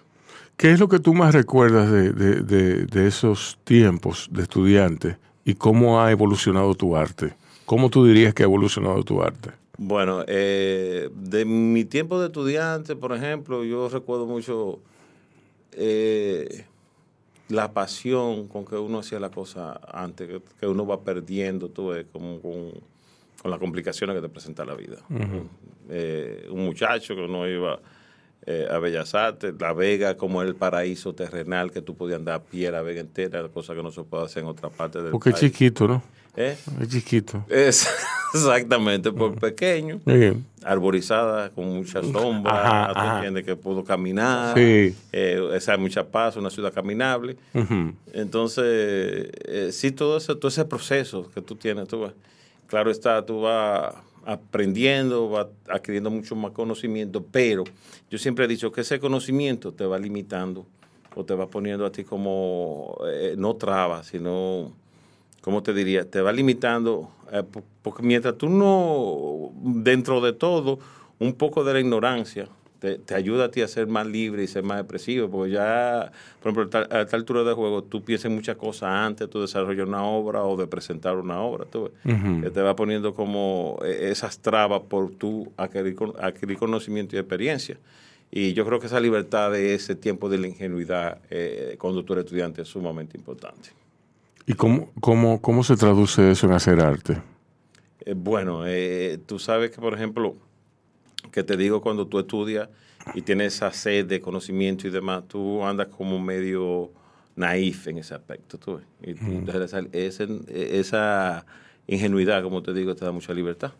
¿Qué 0.55 0.71
es 0.71 0.79
lo 0.79 0.87
que 0.87 0.99
tú 0.99 1.13
más 1.13 1.33
recuerdas 1.33 1.91
de, 1.91 2.13
de- 2.13 2.41
de- 2.41 2.85
de 2.85 3.07
esos 3.07 3.57
tiempos 3.65 4.29
de 4.31 4.43
estudiante 4.43 5.17
y 5.43 5.55
cómo 5.55 6.01
ha 6.01 6.11
evolucionado 6.11 6.73
tu 6.75 6.95
arte? 6.95 7.33
¿Cómo 7.65 7.89
tú 7.89 8.05
dirías 8.05 8.33
que 8.33 8.43
ha 8.43 8.45
evolucionado 8.45 9.03
tu 9.03 9.21
arte? 9.21 9.49
Bueno, 9.77 10.23
eh, 10.27 11.09
de 11.13 11.43
mi 11.45 11.83
tiempo 11.85 12.19
de 12.19 12.27
estudiante, 12.27 12.95
por 12.95 13.13
ejemplo, 13.13 13.63
yo 13.65 13.89
recuerdo 13.89 14.25
mucho 14.27 14.79
eh, 15.73 16.65
la 17.49 17.73
pasión 17.73 18.47
con 18.47 18.65
que 18.65 18.75
uno 18.75 18.99
hacía 18.99 19.19
la 19.19 19.29
cosa 19.29 19.79
antes, 19.91 20.27
que, 20.27 20.41
que 20.59 20.67
uno 20.67 20.85
va 20.85 21.01
perdiendo, 21.03 21.69
tú 21.69 21.89
ves, 21.89 22.05
como 22.11 22.41
con, 22.41 22.71
con 23.41 23.51
las 23.51 23.59
complicaciones 23.59 24.15
que 24.15 24.21
te 24.21 24.29
presenta 24.29 24.63
la 24.63 24.75
vida. 24.75 24.97
Eh, 25.89 26.47
un 26.49 26.65
muchacho 26.65 27.15
que 27.15 27.21
uno 27.21 27.47
iba 27.47 27.79
eh, 28.45 28.67
a 28.69 28.77
Bellas 28.77 29.13
Artes, 29.15 29.53
La 29.59 29.73
Vega 29.73 30.15
como 30.15 30.41
el 30.41 30.55
paraíso 30.55 31.13
terrenal 31.13 31.71
que 31.71 31.81
tú 31.81 31.95
podías 31.95 32.19
andar 32.19 32.35
a 32.35 32.43
pie 32.43 32.71
la 32.71 32.81
Vega 32.81 33.01
entera, 33.01 33.47
cosa 33.49 33.73
que 33.73 33.83
no 33.83 33.91
se 33.91 34.03
puede 34.03 34.25
hacer 34.25 34.43
en 34.43 34.49
otra 34.49 34.69
parte 34.69 35.01
del 35.01 35.11
Porque 35.11 35.31
es 35.31 35.35
chiquito, 35.35 35.87
¿no? 35.87 36.03
¿Eh? 36.35 36.57
Es 36.79 36.87
chiquito. 36.87 37.45
Es, 37.49 37.87
exactamente, 38.33 39.11
por 39.11 39.37
pequeño 39.39 39.99
Sí. 40.05 40.43
arborizada 40.63 41.49
con 41.49 41.65
mucha 41.77 42.01
sombra, 42.03 42.85
Ajá, 42.91 43.43
que 43.43 43.55
pudo 43.55 43.83
caminar, 43.83 44.57
Sí. 44.57 44.95
eh, 45.11 45.49
esa 45.53 45.77
mucha 45.77 46.05
paz, 46.07 46.35
una 46.37 46.49
ciudad 46.49 46.73
caminable. 46.73 47.37
Entonces, 48.13 48.63
eh, 49.45 49.69
sí, 49.71 49.91
todo 49.91 50.17
ese, 50.17 50.35
todo 50.35 50.47
ese 50.49 50.65
proceso 50.65 51.29
que 51.33 51.41
tú 51.41 51.55
tienes, 51.55 51.87
tú 51.87 52.01
vas- 52.01 52.13
claro 52.67 52.91
está, 52.91 53.25
tú 53.25 53.41
vas 53.41 53.93
aprendiendo, 54.25 55.29
vas 55.29 55.47
adquiriendo 55.67 56.09
mucho 56.11 56.35
más 56.35 56.51
conocimiento, 56.51 57.23
pero 57.31 57.63
yo 58.09 58.17
siempre 58.17 58.45
he 58.45 58.47
dicho 58.47 58.71
que 58.71 58.81
ese 58.81 58.99
conocimiento 58.99 59.71
te 59.73 59.85
va 59.85 59.97
limitando 59.97 60.65
o 61.15 61.25
te 61.25 61.33
va 61.33 61.47
poniendo 61.47 61.85
a 61.85 61.91
ti 61.91 62.03
como, 62.03 62.97
eh, 63.11 63.35
no 63.37 63.55
trabas, 63.55 64.07
sino, 64.07 64.71
¿cómo 65.41 65.61
te 65.63 65.73
diría? 65.73 66.09
Te 66.09 66.21
va 66.21 66.31
limitando, 66.31 67.11
eh, 67.31 67.43
po- 67.43 67.63
porque 67.81 68.03
mientras 68.03 68.37
tú 68.37 68.47
no, 68.49 69.51
dentro 69.83 70.21
de 70.21 70.33
todo, 70.33 70.79
un 71.19 71.33
poco 71.33 71.63
de 71.63 71.73
la 71.73 71.79
ignorancia, 71.79 72.47
te, 72.79 72.97
te 72.97 73.13
ayuda 73.13 73.45
a 73.45 73.51
ti 73.51 73.61
a 73.61 73.67
ser 73.67 73.85
más 73.85 74.07
libre 74.07 74.43
y 74.43 74.47
ser 74.47 74.63
más 74.63 74.79
expresivo, 74.79 75.29
porque 75.29 75.51
ya, 75.51 76.11
por 76.41 76.51
ejemplo, 76.51 76.79
a 76.89 77.01
esta 77.01 77.15
altura 77.15 77.43
de 77.43 77.53
juego, 77.53 77.83
tú 77.83 78.03
piensas 78.03 78.25
en 78.25 78.33
muchas 78.35 78.57
cosas 78.57 78.89
antes 78.89 79.27
de 79.27 79.31
tú 79.31 79.39
desarrollar 79.41 79.87
una 79.87 80.03
obra 80.03 80.43
o 80.43 80.57
de 80.57 80.65
presentar 80.65 81.15
una 81.17 81.39
obra, 81.41 81.65
tú 81.65 81.91
que 82.41 82.49
te 82.49 82.59
va 82.61 82.75
poniendo 82.75 83.13
como 83.13 83.77
eh, 83.85 84.09
esas 84.11 84.39
trabas 84.39 84.81
por 84.89 85.11
tú 85.11 85.51
adquirir 85.57 86.57
conocimiento 86.57 87.15
y 87.15 87.19
experiencia. 87.19 87.77
Y 88.31 88.53
yo 88.53 88.65
creo 88.65 88.79
que 88.79 88.87
esa 88.87 88.99
libertad 88.99 89.51
de 89.51 89.75
ese 89.75 89.93
tiempo 89.93 90.27
de 90.29 90.39
la 90.39 90.47
ingenuidad 90.47 91.19
eh, 91.29 91.75
cuando 91.77 92.03
tú 92.03 92.13
eres 92.13 92.25
estudiante 92.25 92.63
es 92.63 92.67
sumamente 92.67 93.15
importante. 93.17 93.69
¿Y 94.45 94.53
cómo, 94.53 94.91
cómo, 94.99 95.41
cómo 95.41 95.63
se 95.63 95.75
traduce 95.75 96.31
eso 96.31 96.47
en 96.47 96.53
hacer 96.53 96.79
arte? 96.81 97.21
Eh, 98.05 98.13
bueno, 98.15 98.63
eh, 98.65 99.19
tú 99.25 99.39
sabes 99.39 99.71
que, 99.71 99.79
por 99.79 99.93
ejemplo, 99.93 100.35
que 101.31 101.43
te 101.43 101.57
digo 101.57 101.81
cuando 101.81 102.07
tú 102.07 102.19
estudias 102.19 102.69
y 103.13 103.21
tienes 103.21 103.55
esa 103.55 103.71
sed 103.71 104.05
de 104.05 104.19
conocimiento 104.19 104.87
y 104.87 104.91
demás, 104.91 105.23
tú 105.27 105.63
andas 105.63 105.87
como 105.87 106.19
medio 106.19 106.91
naif 107.35 107.87
en 107.87 107.99
ese 107.99 108.13
aspecto. 108.15 108.57
Tú, 108.57 108.81
y 109.01 109.13
tú- 109.13 109.25
entonces 109.25 109.87
esa, 109.93 111.45
ingenuidad, 111.87 112.43
como 112.43 112.61
te 112.63 112.73
digo, 112.73 112.95
te 112.95 113.05
da 113.05 113.11
mucha 113.11 113.33
libertad. 113.33 113.71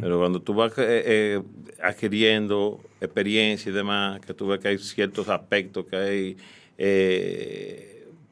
Pero 0.00 0.18
cuando 0.18 0.40
tú 0.40 0.54
vas 0.54 0.72
eh, 0.78 1.42
adquiriendo 1.82 2.80
experiencia 3.00 3.70
y 3.70 3.74
demás, 3.74 4.20
que 4.20 4.32
tú 4.32 4.46
ves 4.46 4.58
que 4.58 4.68
hay 4.68 4.78
ciertos 4.78 5.28
aspectos, 5.28 5.84
que 5.84 5.96
hay 5.96 6.36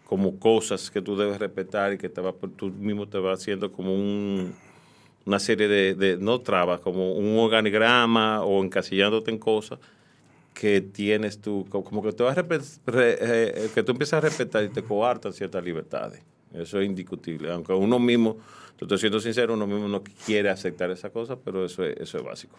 como 0.08 0.38
cosas 0.38 0.90
que 0.90 1.02
tú 1.02 1.18
debes 1.18 1.38
respetar 1.38 1.92
y 1.92 1.98
que 1.98 2.08
te 2.08 2.22
va, 2.22 2.32
tú 2.56 2.70
mismo 2.70 3.06
te 3.06 3.18
va 3.18 3.34
haciendo 3.34 3.70
como 3.70 3.94
un, 3.94 4.54
una 5.26 5.38
serie 5.38 5.68
de, 5.68 5.94
de- 5.94 6.16
no 6.16 6.40
trabas, 6.40 6.80
como 6.80 7.12
un 7.12 7.38
organigrama 7.38 8.42
o 8.42 8.64
encasillándote 8.64 9.30
en 9.30 9.36
cosas 9.36 9.78
que 10.54 10.80
tienes 10.80 11.38
tú, 11.42 11.66
co- 11.68 11.84
como 11.84 12.02
que 12.02 12.12
te 12.12 12.22
vas 12.22 12.38
a 12.38 12.42
re- 12.42 13.18
eh, 13.20 13.70
que 13.74 13.82
tú 13.82 13.92
empiezas 13.92 14.14
a 14.14 14.20
respetar 14.22 14.64
y 14.64 14.70
te 14.70 14.82
coartan 14.82 15.34
ciertas 15.34 15.62
libertades. 15.62 16.22
Eso 16.54 16.80
es 16.80 16.86
indiscutible. 16.86 17.52
Aunque 17.52 17.74
uno 17.74 17.98
mismo, 17.98 18.38
te 18.78 18.86
estoy 18.86 18.96
siendo 18.96 19.20
sincero, 19.20 19.52
uno 19.52 19.66
mismo 19.66 19.88
no 19.88 20.02
quiere 20.24 20.48
aceptar 20.48 20.90
esa 20.90 21.10
cosa, 21.10 21.36
pero 21.36 21.66
eso 21.66 21.84
es, 21.84 21.98
eso 21.98 22.16
es 22.16 22.24
básico. 22.24 22.56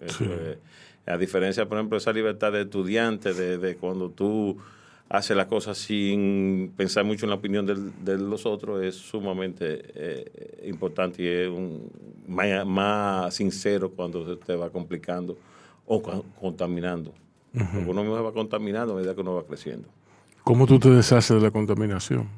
Eso 0.00 0.24
es- 0.24 0.56
a 1.04 1.18
diferencia, 1.18 1.68
por 1.68 1.76
ejemplo, 1.76 1.96
de 1.96 2.00
esa 2.00 2.12
libertad 2.14 2.52
de 2.52 2.62
estudiante, 2.62 3.34
de, 3.34 3.58
de 3.58 3.76
cuando 3.76 4.08
tú 4.08 4.56
haces 5.08 5.36
las 5.36 5.46
cosas 5.46 5.78
sin 5.78 6.72
pensar 6.76 7.04
mucho 7.04 7.26
en 7.26 7.30
la 7.30 7.36
opinión 7.36 7.64
del- 7.66 7.92
de 8.04 8.18
los 8.18 8.44
otros, 8.46 8.82
es 8.82 8.96
sumamente 8.96 9.82
eh, 9.94 10.64
importante 10.66 11.22
y 11.22 11.26
es 11.26 11.48
un, 11.48 11.88
más, 12.26 12.66
más 12.66 13.34
sincero 13.34 13.90
cuando 13.90 14.26
se 14.26 14.36
te 14.44 14.56
va 14.56 14.70
complicando 14.70 15.36
o 15.86 16.02
con- 16.02 16.22
contaminando. 16.40 17.12
Porque 17.52 17.88
uno 17.90 18.02
mismo 18.02 18.16
se 18.16 18.22
va 18.22 18.32
contaminando 18.32 18.92
a 18.92 18.96
medida 18.96 19.14
que 19.14 19.20
uno 19.22 19.34
va 19.34 19.44
creciendo. 19.46 19.88
¿Cómo 20.44 20.66
tú 20.66 20.78
te 20.78 20.90
deshaces 20.90 21.36
de 21.36 21.42
la 21.42 21.50
contaminación? 21.50 22.28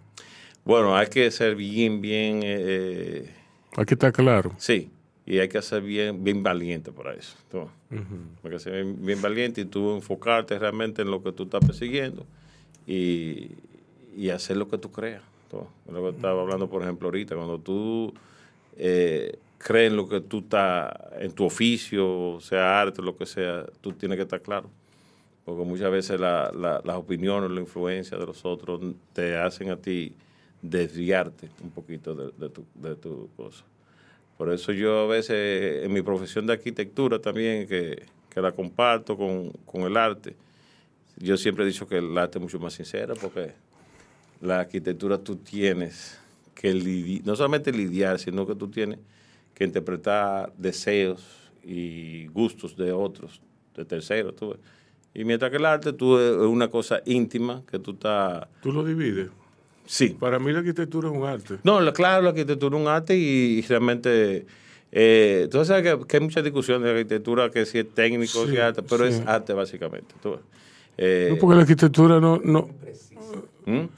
Bueno, 0.65 0.95
hay 0.97 1.09
que 1.09 1.31
ser 1.31 1.57
bien, 1.57 2.01
bien, 2.01 2.41
eh, 2.45 3.29
Hay 3.77 3.85
que 3.87 3.95
estar 3.95 4.13
claro. 4.13 4.53
sí, 4.59 4.91
y 5.27 5.39
hay 5.39 5.49
que 5.49 5.61
ser 5.63 5.83
bien, 5.83 6.23
bien 6.23 6.43
valiente 6.43 6.93
para 6.93 7.15
eso. 7.15 7.35
tú. 7.51 7.63
Hay 8.45 8.51
que 8.51 8.59
ser 8.59 8.75
bien, 8.75 9.05
bien 9.05 9.23
valiente 9.23 9.63
y 9.63 9.65
tú 9.65 9.95
enfocarte 9.95 10.59
realmente 10.59 11.03
en 11.03 11.11
lo 11.11 11.23
que 11.23 11.33
tú 11.33 11.45
estás 11.45 11.61
persiguiendo 11.65 12.27
y, 12.89 13.51
y 14.17 14.31
hacer 14.31 14.57
lo 14.57 14.67
que 14.69 14.79
tú 14.79 14.91
creas. 14.91 15.23
Lo 15.93 16.03
que 16.03 16.09
estaba 16.17 16.41
hablando, 16.43 16.69
por 16.69 16.83
ejemplo, 16.83 17.09
ahorita, 17.09 17.35
cuando 17.37 17.59
tú 17.59 18.13
eh, 18.77 19.37
crees 19.59 19.91
en 19.91 19.97
lo 19.97 20.09
que 20.09 20.21
tú 20.21 20.39
estás, 20.39 20.93
en 21.21 21.33
tu 21.33 21.45
oficio, 21.45 22.39
sea 22.41 22.81
arte, 22.81 23.03
lo 23.03 23.17
que 23.17 23.27
sea, 23.27 23.67
tú 23.81 23.93
tienes 23.93 24.17
que 24.17 24.23
estar 24.23 24.41
claro. 24.41 24.71
Porque 25.45 25.65
muchas 25.65 25.91
veces 25.91 26.21
la- 26.21 26.53
la- 26.55 26.81
las 26.85 26.97
opiniones, 26.97 27.51
la 27.51 27.61
influencia 27.61 28.19
de 28.19 28.27
los 28.27 28.45
otros 28.45 28.81
te 29.13 29.37
hacen 29.37 29.71
a 29.71 29.77
ti 29.77 30.13
desviarte 30.61 31.49
un 31.63 31.71
poquito 31.71 32.15
de, 32.15 32.31
de 32.37 32.49
tu, 32.51 32.65
de 32.75 32.95
tu 32.97 33.29
cosa. 33.37 33.65
Por 34.37 34.53
eso 34.53 34.73
yo 34.73 35.01
a 35.01 35.07
veces, 35.07 35.85
en 35.85 35.93
mi 35.93 36.03
profesión 36.03 36.47
de 36.47 36.53
arquitectura 36.53 37.19
también, 37.19 37.67
que, 37.67 38.03
que 38.29 38.41
la 38.41 38.53
comparto 38.53 39.17
con, 39.17 39.51
con 39.65 39.83
el 39.83 39.97
arte, 39.97 40.37
yo 41.21 41.37
siempre 41.37 41.65
he 41.65 41.67
dicho 41.67 41.87
que 41.87 41.99
el 41.99 42.17
arte 42.17 42.39
es 42.39 42.43
mucho 42.43 42.59
más 42.59 42.75
sincero 42.75 43.15
porque 43.21 43.53
la 44.41 44.61
arquitectura 44.61 45.19
tú 45.19 45.37
tienes 45.37 46.19
que 46.55 46.73
lidi- 46.75 47.23
no 47.25 47.37
solamente 47.37 47.73
lidiar, 47.73 48.19
sino 48.19 48.47
que 48.47 48.55
tú 48.55 48.69
tienes 48.69 48.99
que 49.55 49.65
interpretar 49.65 50.53
deseos 50.57 51.25
y 51.65 52.27
gustos 52.29 52.77
de 52.77 52.93
otros, 52.93 53.41
de 53.77 53.85
terceros. 53.85 54.35
tú 54.37 54.51
ves. 54.51 54.59
Y 55.15 55.25
mientras 55.25 55.51
que 55.51 55.57
el 55.57 55.65
arte 55.67 55.93
tú 55.93 56.19
es 56.19 56.37
una 56.37 56.69
cosa 56.69 57.01
íntima 57.07 57.63
que 57.69 57.79
tú 57.79 57.93
estás... 57.93 58.47
¿Tú 58.63 58.73
lo 58.73 58.85
divides? 58.85 59.29
Sí, 59.87 60.11
Para 60.11 60.39
mí 60.39 60.53
la 60.53 60.59
arquitectura 60.59 61.09
es 61.09 61.15
un 61.17 61.25
arte. 61.25 61.59
no, 61.65 61.81
la- 61.81 61.93
claro, 61.93 62.23
la 62.23 62.29
arquitectura 62.31 62.77
es 62.77 62.83
un 62.83 62.89
arte 62.89 63.17
y, 63.17 63.59
y 63.59 63.63
realmente... 63.63 64.47
Eh, 64.93 65.49
sabes 65.53 65.83
que, 65.83 66.07
que 66.07 66.17
hay 66.17 66.23
mucha 66.23 66.41
discusión 66.41 66.83
de 66.83 66.91
arquitectura, 66.91 67.51
que 67.51 67.67
si 67.67 67.79
es 67.79 67.95
técnico, 67.95 68.45
Sí, 68.45 68.51
si 68.51 68.57
es 68.57 68.63
arte, 68.63 68.83
pero 68.83 69.05
sí. 69.11 69.11
es 69.21 69.27
arte 69.27 69.53
básicamente. 69.53 70.15
tú 70.23 70.33
ves. 70.33 70.41
Eh, 70.99 71.29
No, 71.31 71.37
porque 71.39 71.55
la 71.57 71.63
arquitectura 71.63 72.21
no... 72.21 72.41
no 72.43 72.69
¿Mm? 73.67 73.89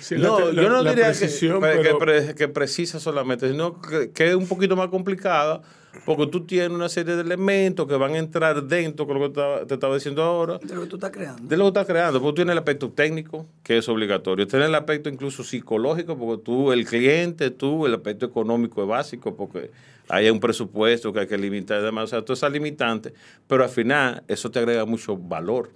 Sí, 0.00 0.16
no, 0.18 0.38
la- 0.52 0.62
yo 0.62 0.68
no 0.68 0.82
la 0.82 0.90
diría 0.90 1.12
que, 1.12 1.18
precisión, 1.18 1.60
que, 1.62 1.66
pero- 1.82 1.98
pre- 1.98 2.34
que 2.34 2.48
precisa 2.48 3.00
solamente, 3.00 3.50
sino 3.50 3.80
que, 3.80 4.10
que 4.10 4.28
es 4.28 4.34
un 4.34 4.46
poquito 4.46 4.76
más 4.76 4.88
complicada, 4.88 5.62
porque 6.04 6.26
tú 6.26 6.44
tienes 6.44 6.68
una 6.70 6.90
serie 6.90 7.14
de 7.16 7.22
elementos 7.22 7.86
que 7.88 7.94
van 7.96 8.12
a 8.12 8.18
entrar 8.18 8.62
dentro, 8.64 9.06
con 9.06 9.18
lo 9.18 9.32
que 9.32 9.40
te, 9.40 9.66
te 9.66 9.74
estaba 9.74 9.94
diciendo 9.94 10.22
ahora, 10.22 10.58
De 10.58 10.74
lo 10.74 10.82
que 10.82 10.88
tú 10.88 10.96
estás 10.96 11.10
creando. 11.10 11.48
de 11.48 11.56
lo 11.56 11.64
que 11.64 11.68
estás 11.68 11.86
creando. 11.86 12.20
Porque 12.20 12.32
tú 12.32 12.34
tienes 12.36 12.52
el 12.52 12.58
aspecto 12.58 12.90
técnico, 12.90 13.46
que 13.62 13.78
es 13.78 13.88
obligatorio. 13.88 14.46
Tienes 14.46 14.68
el 14.68 14.74
aspecto 14.74 15.08
incluso 15.08 15.42
psicológico, 15.42 16.18
porque 16.18 16.42
tú, 16.44 16.70
el 16.72 16.84
cliente, 16.84 17.50
tú, 17.50 17.86
el 17.86 17.94
aspecto 17.94 18.26
económico 18.26 18.82
es 18.82 18.88
básico, 18.88 19.34
porque 19.34 19.70
hay 20.10 20.28
un 20.28 20.38
presupuesto 20.38 21.14
que 21.14 21.20
hay 21.20 21.26
que 21.26 21.38
limitar 21.38 21.80
y 21.80 21.84
demás. 21.84 22.04
O 22.04 22.06
sea, 22.08 22.20
todas 22.22 22.40
esas 22.40 22.52
limitantes, 22.52 23.14
pero 23.46 23.62
al 23.64 23.70
final 23.70 24.22
eso 24.28 24.50
te 24.50 24.58
agrega 24.58 24.84
mucho 24.84 25.16
valor. 25.16 25.70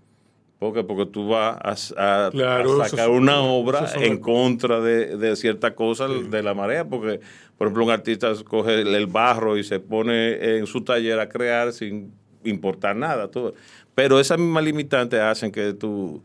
¿Por 0.59 0.75
qué? 0.75 0.83
Porque 0.83 1.07
tú 1.07 1.29
vas 1.29 1.95
a, 1.97 2.27
a- 2.27 2.31
Claro, 2.31 2.83
a 2.83 2.87
eso 2.87 2.97
sacar 2.97 3.11
una 3.11 3.41
obra 3.41 3.89
en 4.01 4.19
contra 4.19 4.81
de, 4.81 5.17
de 5.17 5.37
cierta 5.37 5.75
cosa 5.75 6.09
de 6.09 6.43
la 6.43 6.53
marea, 6.55 6.85
porque, 6.85 7.21
por 7.57 7.69
ejemplo, 7.69 7.85
un 7.85 7.91
artista 7.91 8.33
coge 8.45 8.81
el, 8.81 8.95
el 8.95 9.07
barro 9.07 9.57
y 9.57 9.63
se 9.63 9.79
pone 9.79 10.57
en 10.59 10.67
su 10.67 10.83
taller 10.83 11.21
a 11.21 11.29
crear 11.29 11.73
sin 11.73 12.13
importar 12.43 12.97
nada. 12.97 13.29
Todo. 13.29 13.55
Pero 13.95 14.19
esas 14.19 14.39
mismas 14.39 14.65
limitantes 14.65 15.21
hacen 15.21 15.53
que 15.53 15.73
tú 15.75 16.23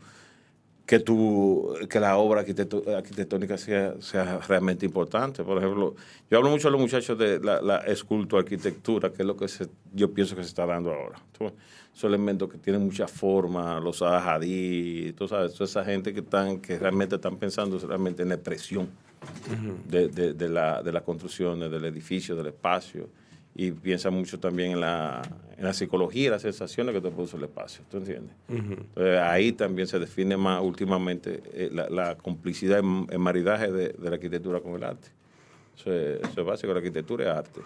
que, 0.86 0.98
tu, 1.00 1.74
que 1.88 1.98
la 1.98 2.16
obra 2.18 2.40
arquitectónica 2.42 3.56
sea, 3.56 3.94
sea 4.00 4.38
realmente 4.46 4.84
importante. 4.84 5.42
Por 5.42 5.58
ejemplo, 5.58 5.94
yo 6.30 6.38
hablo 6.38 6.50
mucho 6.50 6.68
a 6.68 6.70
los 6.70 6.80
muchachos 6.80 7.16
de 7.18 7.40
la, 7.40 7.62
la 7.62 7.78
escultoarquitectura, 7.78 9.10
que 9.12 9.22
es 9.22 9.26
lo 9.26 9.36
que 9.36 9.48
se- 9.48 9.68
yo 9.94 10.12
pienso 10.12 10.36
que 10.36 10.42
se 10.42 10.48
está 10.48 10.66
dando 10.66 10.92
ahora. 10.92 11.18
Tú- 11.36 11.50
Esos 11.94 12.04
elementos 12.08 12.50
que 12.50 12.58
tienen 12.58 12.82
mucha 12.82 13.06
forma, 13.06 13.78
los 13.80 14.02
Hadid, 14.02 15.14
tú 15.14 15.28
sabes, 15.28 15.52
toda 15.54 15.64
esa 15.66 15.84
gente 15.84 16.12
que, 16.12 16.20
están, 16.20 16.58
que 16.60 16.76
realmente 16.78 17.14
están 17.14 17.36
pensando 17.36 17.78
realmente 17.78 18.22
en 18.22 18.30
la 18.30 18.34
expresión 18.34 18.88
de, 19.88 20.08
de- 20.08 20.34
de 20.34 20.48
la, 20.48 20.82
de 20.82 20.92
las 20.92 21.02
construcciones, 21.02 21.70
del 21.70 21.84
edificio, 21.84 22.34
del 22.36 22.48
espacio. 22.48 23.08
Y 23.56 23.70
piensa 23.70 24.10
mucho 24.10 24.40
también 24.40 24.72
en 24.72 24.80
la, 24.80 25.22
en 25.56 25.64
la 25.64 25.72
psicología 25.72 26.26
y 26.26 26.30
las 26.30 26.42
sensaciones 26.42 26.92
que 26.92 27.00
te 27.00 27.08
produce 27.10 27.36
el 27.36 27.44
espacio. 27.44 27.84
¿Tú 27.88 27.98
entiendes? 27.98 28.34
Entonces, 28.48 29.20
ahí 29.20 29.52
también 29.52 29.86
se 29.86 29.98
define 30.00 30.36
más 30.36 30.60
últimamente 30.60 31.40
eh, 31.52 31.70
la, 31.72 31.88
la 31.88 32.16
complicidad 32.16 32.80
en, 32.80 33.06
en 33.10 33.20
maridaje 33.20 33.70
de, 33.70 33.88
de 33.90 34.08
la 34.10 34.14
arquitectura 34.16 34.58
con 34.60 34.74
el 34.74 34.82
arte. 34.82 35.06
Eso 35.78 35.92
es, 35.92 36.20
eso 36.22 36.40
es 36.40 36.46
básico, 36.46 36.72
la 36.72 36.78
arquitectura 36.78 37.24
es 37.30 37.38
arte. 37.38 37.60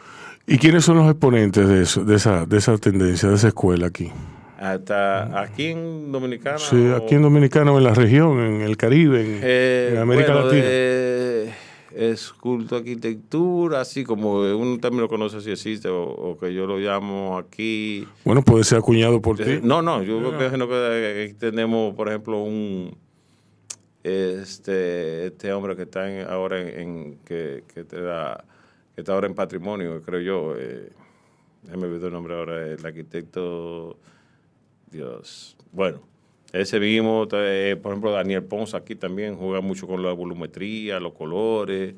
¿Y 0.46 0.58
quiénes 0.58 0.84
son 0.84 0.98
los 0.98 1.10
exponentes 1.10 1.66
de 1.66 1.82
eso, 1.82 2.04
de 2.04 2.16
esa, 2.16 2.44
de 2.44 2.58
esa 2.58 2.76
tendencia, 2.76 3.28
de 3.30 3.34
esa 3.36 3.48
escuela 3.48 3.86
aquí? 3.86 4.10
Hasta 4.58 5.40
aquí 5.40 5.66
en 5.68 6.10
Dominicana. 6.12 6.58
Sí, 6.58 6.76
o- 6.76 6.96
aquí 6.96 7.14
en 7.14 7.22
Dominicana 7.22 7.72
o 7.72 7.78
en 7.78 7.84
la 7.84 7.94
región, 7.94 8.40
en 8.40 8.60
el 8.60 8.76
Caribe, 8.76 9.20
en, 9.20 9.40
Eh, 9.42 9.90
en 9.92 9.98
América 9.98 10.32
bueno, 10.32 10.46
Latina. 10.48 10.64
de- 10.64 11.52
es 11.94 12.32
culto 12.32 12.76
arquitectura, 12.76 13.80
así 13.80 14.04
como 14.04 14.40
un 14.40 14.80
término 14.80 15.08
que 15.08 15.16
no 15.18 15.28
sé 15.28 15.40
si 15.40 15.50
existe 15.50 15.88
o, 15.88 16.02
o 16.04 16.38
que 16.38 16.52
yo 16.54 16.66
lo 16.66 16.78
llamo 16.78 17.38
aquí. 17.38 18.06
Bueno, 18.24 18.42
puede 18.42 18.64
ser 18.64 18.78
acuñado 18.78 19.20
por 19.22 19.36
ti. 19.36 19.42
Eh, 19.46 19.60
No, 19.62 19.80
no, 19.82 20.02
yo 20.02 20.18
creo 20.18 20.30
que, 20.32 20.44
imagino 20.44 20.68
que 20.68 21.24
aquí 21.30 21.34
tenemos, 21.34 21.94
por 21.94 22.08
ejemplo, 22.08 22.42
un 22.42 22.96
este 24.04 25.26
este 25.26 25.52
hombre 25.52 25.76
que 25.76 25.82
está 25.82 26.10
en- 26.10 26.26
ahora 26.28 26.60
en, 26.60 26.68
en- 26.80 27.18
que, 27.24 27.64
que 27.72 27.84
te 27.84 28.00
da 28.00 28.44
que 28.94 29.00
está 29.02 29.12
ahora 29.14 29.26
en 29.26 29.34
patrimonio, 29.34 30.00
creo 30.04 30.20
yo. 30.20 30.54
Eh, 30.58 30.90
déjame 31.62 31.86
olvidar 31.86 32.06
el 32.08 32.12
nombre 32.12 32.34
ahora, 32.34 32.66
el 32.66 32.84
arquitecto 32.84 33.98
Dios. 34.90 35.56
Bueno, 35.72 36.00
ese 36.52 36.80
mismo, 36.80 37.26
eh, 37.32 37.76
por 37.80 37.92
ejemplo, 37.92 38.12
Daniel 38.12 38.44
Pons 38.44 38.74
aquí 38.74 38.94
también 38.94 39.36
juega 39.36 39.60
mucho 39.60 39.86
con 39.86 40.02
la 40.02 40.12
volumetría, 40.12 40.98
los 40.98 41.12
colores. 41.12 41.94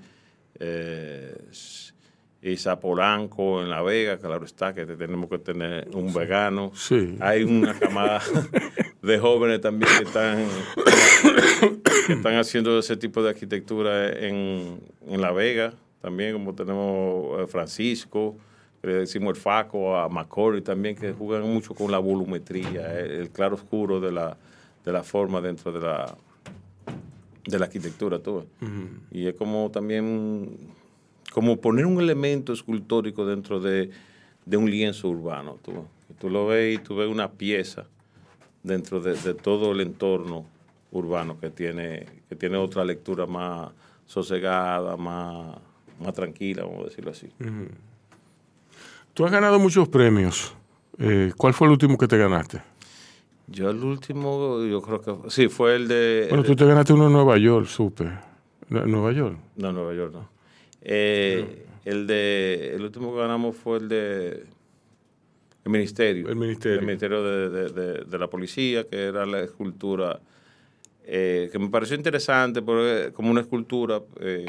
Eh, 0.58 1.34
Isa 2.42 2.80
Polanco 2.80 3.60
en 3.60 3.68
La 3.68 3.82
Vega, 3.82 4.18
claro 4.18 4.44
está 4.46 4.72
que 4.72 4.86
tenemos 4.86 5.28
que 5.28 5.38
tener 5.38 5.88
un 5.92 6.12
vegano. 6.12 6.72
Sí. 6.74 7.16
Hay 7.20 7.42
una 7.42 7.78
camada 7.78 8.22
de 9.02 9.18
jóvenes 9.18 9.60
también 9.60 9.90
que 9.98 10.04
están, 10.04 10.46
que 12.06 12.12
están 12.14 12.36
haciendo 12.36 12.78
ese 12.78 12.96
tipo 12.96 13.22
de 13.22 13.30
arquitectura 13.30 14.08
en, 14.08 14.80
en 15.06 15.20
La 15.20 15.32
Vega, 15.32 15.74
también 16.00 16.32
como 16.32 16.54
tenemos 16.54 17.40
eh, 17.40 17.46
Francisco, 17.46 18.36
le 18.82 18.94
decimos 18.94 19.36
el 19.36 19.40
Faco, 19.40 19.96
a 19.96 20.08
Macaulay 20.08 20.62
también, 20.62 20.96
que 20.96 21.12
juegan 21.12 21.52
mucho 21.52 21.74
con 21.74 21.90
la 21.90 21.98
volumetría, 21.98 22.98
el, 22.98 23.10
el 23.10 23.30
claro 23.30 23.56
oscuro 23.56 24.00
de 24.00 24.12
la, 24.12 24.36
de 24.84 24.92
la 24.92 25.02
forma 25.02 25.40
dentro 25.40 25.70
de 25.72 25.80
la, 25.80 26.16
de 27.46 27.58
la 27.58 27.66
arquitectura. 27.66 28.18
Ves. 28.18 28.46
Y 29.10 29.26
es 29.26 29.34
como 29.34 29.70
también, 29.70 30.56
como 31.32 31.58
poner 31.58 31.86
un 31.86 32.00
elemento 32.00 32.52
escultórico 32.52 33.26
dentro 33.26 33.60
de, 33.60 33.90
de 34.46 34.56
un 34.56 34.70
lienzo 34.70 35.08
urbano. 35.08 35.58
Tú, 35.62 35.84
tú 36.18 36.30
lo 36.30 36.46
ves 36.46 36.76
y 36.76 36.82
tú 36.82 36.96
ves 36.96 37.08
una 37.08 37.30
pieza 37.30 37.86
dentro 38.62 39.00
de, 39.00 39.14
de 39.14 39.34
todo 39.34 39.72
el 39.72 39.80
entorno 39.80 40.46
urbano 40.92 41.38
que 41.38 41.50
tiene, 41.50 42.06
que 42.28 42.34
tiene 42.34 42.56
otra 42.56 42.84
lectura 42.84 43.26
más 43.26 43.70
sosegada, 44.06 44.96
más, 44.96 45.56
más 46.00 46.14
tranquila, 46.14 46.64
vamos 46.64 46.80
a 46.80 46.84
decirlo 46.84 47.12
así. 47.12 47.28
Tú 49.14 49.24
has 49.24 49.32
ganado 49.32 49.58
muchos 49.58 49.88
premios. 49.88 50.54
Eh, 50.98 51.32
¿Cuál 51.36 51.54
fue 51.54 51.66
el 51.66 51.72
último 51.72 51.96
que 51.98 52.06
te 52.06 52.16
ganaste? 52.18 52.62
Yo 53.46 53.70
el 53.70 53.82
último, 53.82 54.64
yo 54.64 54.80
creo 54.80 55.00
que 55.00 55.30
sí, 55.30 55.48
fue 55.48 55.74
el 55.76 55.88
de... 55.88 56.26
Bueno, 56.28 56.44
tú 56.44 56.54
te 56.54 56.64
ganaste 56.64 56.92
uno 56.92 57.06
en 57.06 57.12
Nueva 57.12 57.36
York, 57.38 57.66
supe. 57.66 58.04
¿En 58.70 58.90
Nueva 58.90 59.12
York? 59.12 59.36
No, 59.56 59.72
Nueva 59.72 59.92
York 59.94 60.12
no. 60.12 60.28
Eh, 60.82 61.66
El 61.84 62.06
de 62.06 62.74
el 62.74 62.82
último 62.82 63.12
que 63.12 63.18
ganamos 63.20 63.56
fue 63.56 63.78
el 63.78 63.88
de 63.88 64.44
el 65.64 65.70
ministerio. 65.72 66.28
El 66.28 66.36
ministerio. 66.36 66.78
El 66.78 66.86
ministerio 66.86 67.22
de, 67.22 67.50
de- 67.50 67.68
de- 67.70 68.04
de 68.04 68.18
la 68.18 68.28
policía, 68.28 68.86
que 68.86 68.96
era 69.06 69.26
la 69.26 69.40
escultura 69.40 70.20
eh, 71.04 71.48
que 71.50 71.58
me 71.58 71.68
pareció 71.70 71.96
interesante 71.96 72.62
porque 72.62 73.10
como 73.14 73.30
una 73.30 73.40
escultura 73.40 74.00
eh, 74.20 74.46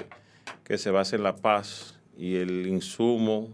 que 0.64 0.78
se 0.78 0.92
basa 0.92 1.16
en 1.16 1.24
la 1.24 1.36
paz 1.36 1.98
y 2.18 2.36
el 2.36 2.68
insumo, 2.68 3.50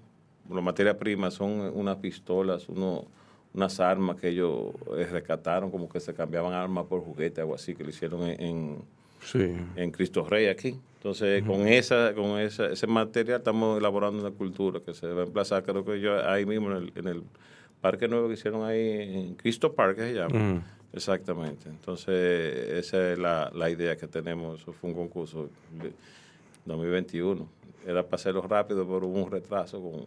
la 0.50 0.62
materia 0.62 0.98
prima 0.98 1.30
son 1.32 1.52
unas 1.74 1.98
pistolas, 1.98 2.68
uno, 2.70 3.06
unas 3.54 3.80
armas 3.80 4.18
que 4.20 4.30
ellos 4.30 4.72
eh, 4.98 5.06
rescataron, 5.12 5.72
como 5.72 5.88
que 5.90 6.00
se 6.00 6.14
cambiaban 6.14 6.54
armas 6.54 6.86
por 6.86 7.02
juguetes, 7.02 7.40
algo 7.40 7.56
así, 7.56 7.74
que 7.76 7.84
lo 7.84 7.90
hicieron 7.90 8.24
en- 8.24 8.42
en 8.42 8.78
Sí. 9.22 9.56
en 9.76 9.92
Cristo 9.92 10.24
Rey 10.30 10.46
aquí. 10.48 10.80
Entonces, 10.98 11.44
con 11.44 11.68
esa 11.68 12.14
con 12.14 12.40
esa, 12.40 12.68
ese 12.68 12.86
material 12.88 13.40
estamos 13.40 13.80
elaborando 13.80 14.20
una 14.20 14.32
cultura 14.32 14.80
que 14.80 14.94
se 14.94 15.08
va 15.08 15.22
a 15.22 15.26
emplazar, 15.26 15.64
creo 15.64 15.84
que 15.84 16.00
yo 16.00 16.24
ahí 16.30 16.46
mismo 16.46 16.72
en 16.72 16.78
el, 16.78 16.92
en 16.96 17.08
el 17.08 17.24
parque 17.82 18.08
nuevo 18.08 18.28
que 18.28 18.36
hicieron 18.36 18.64
ahí 18.64 18.80
en 19.28 19.36
Cristo 19.36 19.74
Park, 19.74 19.96
que 19.98 20.02
se 20.04 20.14
llama. 20.14 20.64
Exactamente. 20.94 21.68
Entonces, 21.70 22.70
esa 22.74 23.12
es 23.12 23.20
la, 23.20 23.52
la 23.54 23.70
idea 23.70 23.96
que 23.96 24.08
tenemos. 24.08 24.62
Eso 24.62 24.72
fue 24.72 24.90
un 24.92 24.96
concurso 24.96 25.50
de 25.82 25.92
2021. 26.66 27.48
Era 27.86 28.04
para 28.04 28.16
hacerlo 28.16 28.42
rápido, 28.42 28.86
pero 28.86 29.08
hubo 29.08 29.24
un 29.24 29.32
retraso 29.32 29.82
con, 29.82 30.06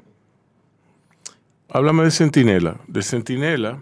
Háblame 1.72 2.04
de 2.04 2.10
Centinela. 2.10 2.80
De 2.88 3.02
Centinela 3.02 3.78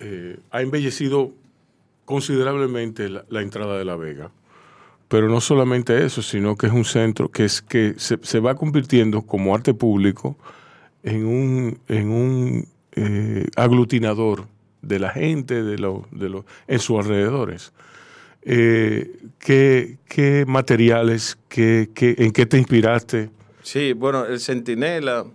eh, 0.00 0.38
ha 0.50 0.62
embellecido 0.62 1.32
considerablemente 2.04 3.10
la, 3.10 3.42
entrada 3.42 3.76
de 3.78 3.84
La 3.84 3.96
Vega. 3.96 4.30
Pero 5.08 5.28
no 5.28 5.40
solamente 5.40 6.04
eso, 6.04 6.22
sino 6.22 6.56
que 6.56 6.68
es 6.68 6.72
un 6.72 6.84
centro 6.84 7.30
que, 7.30 7.44
es, 7.44 7.60
que 7.60 7.94
se, 7.98 8.40
va 8.40 8.54
convirtiendo 8.54 9.22
como 9.22 9.54
arte 9.54 9.74
público 9.74 10.36
en 11.02 11.26
un, 11.26 11.78
en 11.88 12.10
un 12.10 12.68
eh, 12.92 13.46
aglutinador 13.56 14.46
de 14.80 14.98
la 14.98 15.10
gente 15.10 15.62
de 15.62 15.78
lo, 15.78 16.06
de 16.12 16.42
en 16.66 16.78
sus 16.78 16.98
alrededores. 16.98 17.72
Eh, 18.42 19.18
¿qué, 19.38 19.98
qué 20.08 20.44
materiales, 20.46 21.38
qué, 21.48 21.90
qué, 21.94 22.14
en 22.18 22.32
qué 22.32 22.46
te 22.46 22.56
inspiraste? 22.56 23.30
Sí, 23.62 23.92
bueno, 23.92 24.24
el 24.24 24.40
Centinela, 24.40 25.26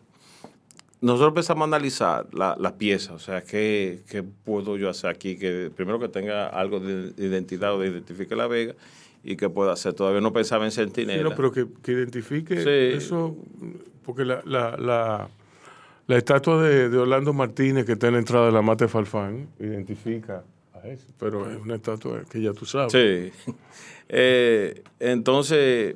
nosotros 1.04 1.30
empezamos 1.30 1.62
a 1.64 1.66
analizar 1.66 2.28
la, 2.34 2.56
la 2.60 2.78
pieza, 2.78 3.14
o 3.14 3.20
sea, 3.20 3.42
¿qué, 3.44 4.00
qué 4.10 4.24
puedo 4.24 4.78
yo 4.78 4.90
hacer 4.90 5.10
aquí? 5.10 5.38
Que 5.38 5.70
primero 5.76 6.00
que 6.00 6.08
tenga 6.10 6.48
algo 6.48 6.80
de 6.80 7.14
identidad 7.18 7.76
o 7.76 7.80
de 7.80 7.90
identifique 7.90 8.36
la 8.36 8.48
Vega 8.48 8.74
y 9.24 9.36
que 9.36 9.50
pueda 9.50 9.74
hacer. 9.74 9.94
Todavía 9.94 10.22
no 10.22 10.34
pensaba 10.34 10.66
en 10.66 10.72
Sí, 10.72 10.78
Centinela. 10.78 11.24
no, 11.24 11.36
pero 11.36 11.52
que, 11.52 11.68
que 11.84 11.92
identifique 11.92 12.56
Sí. 12.58 12.98
eso, 12.98 13.36
porque 14.06 14.26
la, 14.26 14.42
la, 14.46 14.78
la, 14.78 15.30
la 16.08 16.18
estatua 16.18 16.62
de, 16.64 16.90
de 16.90 16.98
Orlando 16.98 17.34
Martínez 17.34 17.86
que 17.86 17.94
está 17.94 18.08
en 18.08 18.14
la 18.14 18.20
entrada 18.20 18.46
de 18.48 18.52
la 18.54 18.62
Mate 18.62 18.88
Falfán 18.88 19.48
identifica 19.60 20.44
a 20.74 20.88
eso, 20.88 21.08
pero 21.20 21.50
es 21.50 21.58
una 21.62 21.76
estatua 21.76 22.24
que 22.30 22.42
ya 22.42 22.54
tú 22.54 22.66
sabes. 22.66 22.92
Sí. 22.94 23.52
Eh, 24.16 24.84
entonces, 25.00 25.96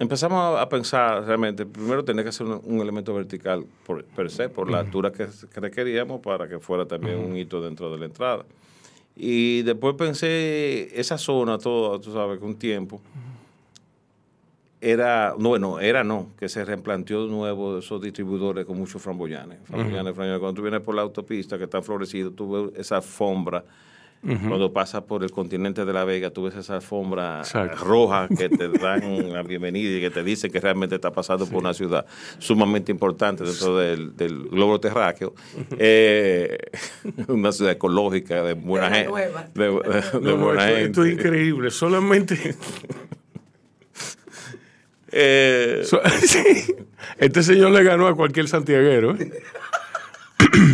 empezamos 0.00 0.58
a- 0.58 0.68
pensar 0.68 1.24
realmente, 1.24 1.64
primero 1.64 2.04
tenía 2.04 2.24
que 2.24 2.32
ser 2.32 2.46
un, 2.48 2.60
un 2.64 2.80
elemento 2.80 3.14
vertical 3.14 3.64
por, 3.86 4.02
per 4.04 4.28
se, 4.30 4.48
por 4.48 4.68
la 4.68 4.80
altura 4.80 5.12
que, 5.12 5.28
que 5.52 5.60
requeríamos 5.60 6.20
para 6.20 6.48
que 6.48 6.58
fuera 6.58 6.86
también 6.86 7.18
un 7.18 7.36
hito 7.36 7.60
dentro 7.62 7.92
de 7.92 7.98
la 7.98 8.06
entrada. 8.06 8.44
Y 9.14 9.62
después 9.62 9.94
pensé, 9.96 10.98
esa 10.98 11.18
zona, 11.18 11.58
todo, 11.58 12.00
tú 12.00 12.12
sabes, 12.12 12.38
que 12.40 12.44
un 12.44 12.56
tiempo 12.56 13.00
era, 14.80 15.34
no, 15.38 15.50
bueno, 15.50 15.78
era 15.78 16.02
no, 16.04 16.28
que 16.38 16.48
se 16.48 16.64
replanteó 16.64 17.24
de 17.26 17.30
nuevo 17.30 17.78
esos 17.78 18.00
distribuidores 18.00 18.64
con 18.64 18.78
muchos 18.78 19.02
framboyanes. 19.02 19.58
Framboyanes, 19.64 20.14
framboyanes. 20.14 20.40
Cuando 20.40 20.54
tú 20.54 20.62
vienes 20.62 20.80
por 20.80 20.94
la 20.94 21.02
autopista 21.02 21.58
que 21.58 21.64
está 21.64 21.82
florecido, 21.82 22.30
tú 22.30 22.50
ves 22.70 22.80
esa 22.80 22.96
alfombra. 22.96 23.62
Cuando 24.22 24.70
pasas 24.70 25.02
por 25.04 25.24
el 25.24 25.30
continente 25.30 25.86
de 25.86 25.92
La 25.94 26.04
Vega, 26.04 26.28
tú 26.30 26.42
ves 26.42 26.54
esa 26.54 26.74
alfombra 26.74 27.38
Exacto. 27.40 27.82
roja 27.84 28.28
que 28.28 28.50
te 28.50 28.68
dan 28.78 29.32
la 29.32 29.42
bienvenida 29.42 29.96
y 29.96 30.00
que 30.02 30.10
te 30.10 30.22
dicen 30.22 30.52
que 30.52 30.60
realmente 30.60 30.96
está 30.96 31.10
pasando 31.10 31.46
por 31.46 31.58
una 31.62 31.72
ciudad 31.72 32.04
sumamente 32.38 32.92
importante 32.92 33.44
dentro 33.44 33.78
del, 33.78 34.14
del 34.16 34.42
globo 34.50 34.78
terráqueo. 34.78 35.32
Eh, 35.78 36.58
una 37.28 37.50
ciudad 37.50 37.72
ecológica, 37.72 38.42
de 38.42 38.52
buena 38.52 38.90
gente. 38.90 39.12
De, 39.54 39.64
de- 39.64 39.70
de 39.70 40.02
No, 40.20 40.20
no, 40.20 40.44
buena 40.44 40.64
esto, 40.70 40.74
gente. 40.76 40.84
esto 40.90 41.04
es 41.04 41.12
increíble. 41.12 41.70
Solamente. 41.70 42.56
Eh, 45.12 45.82
so- 45.84 46.00
sí. 46.20 46.72
Este 47.18 47.42
señor 47.42 47.72
le 47.72 47.82
ganó 47.82 48.06
a 48.06 48.14
cualquier 48.14 48.46
santiaguero. 48.46 49.16
¿eh? 49.16 49.30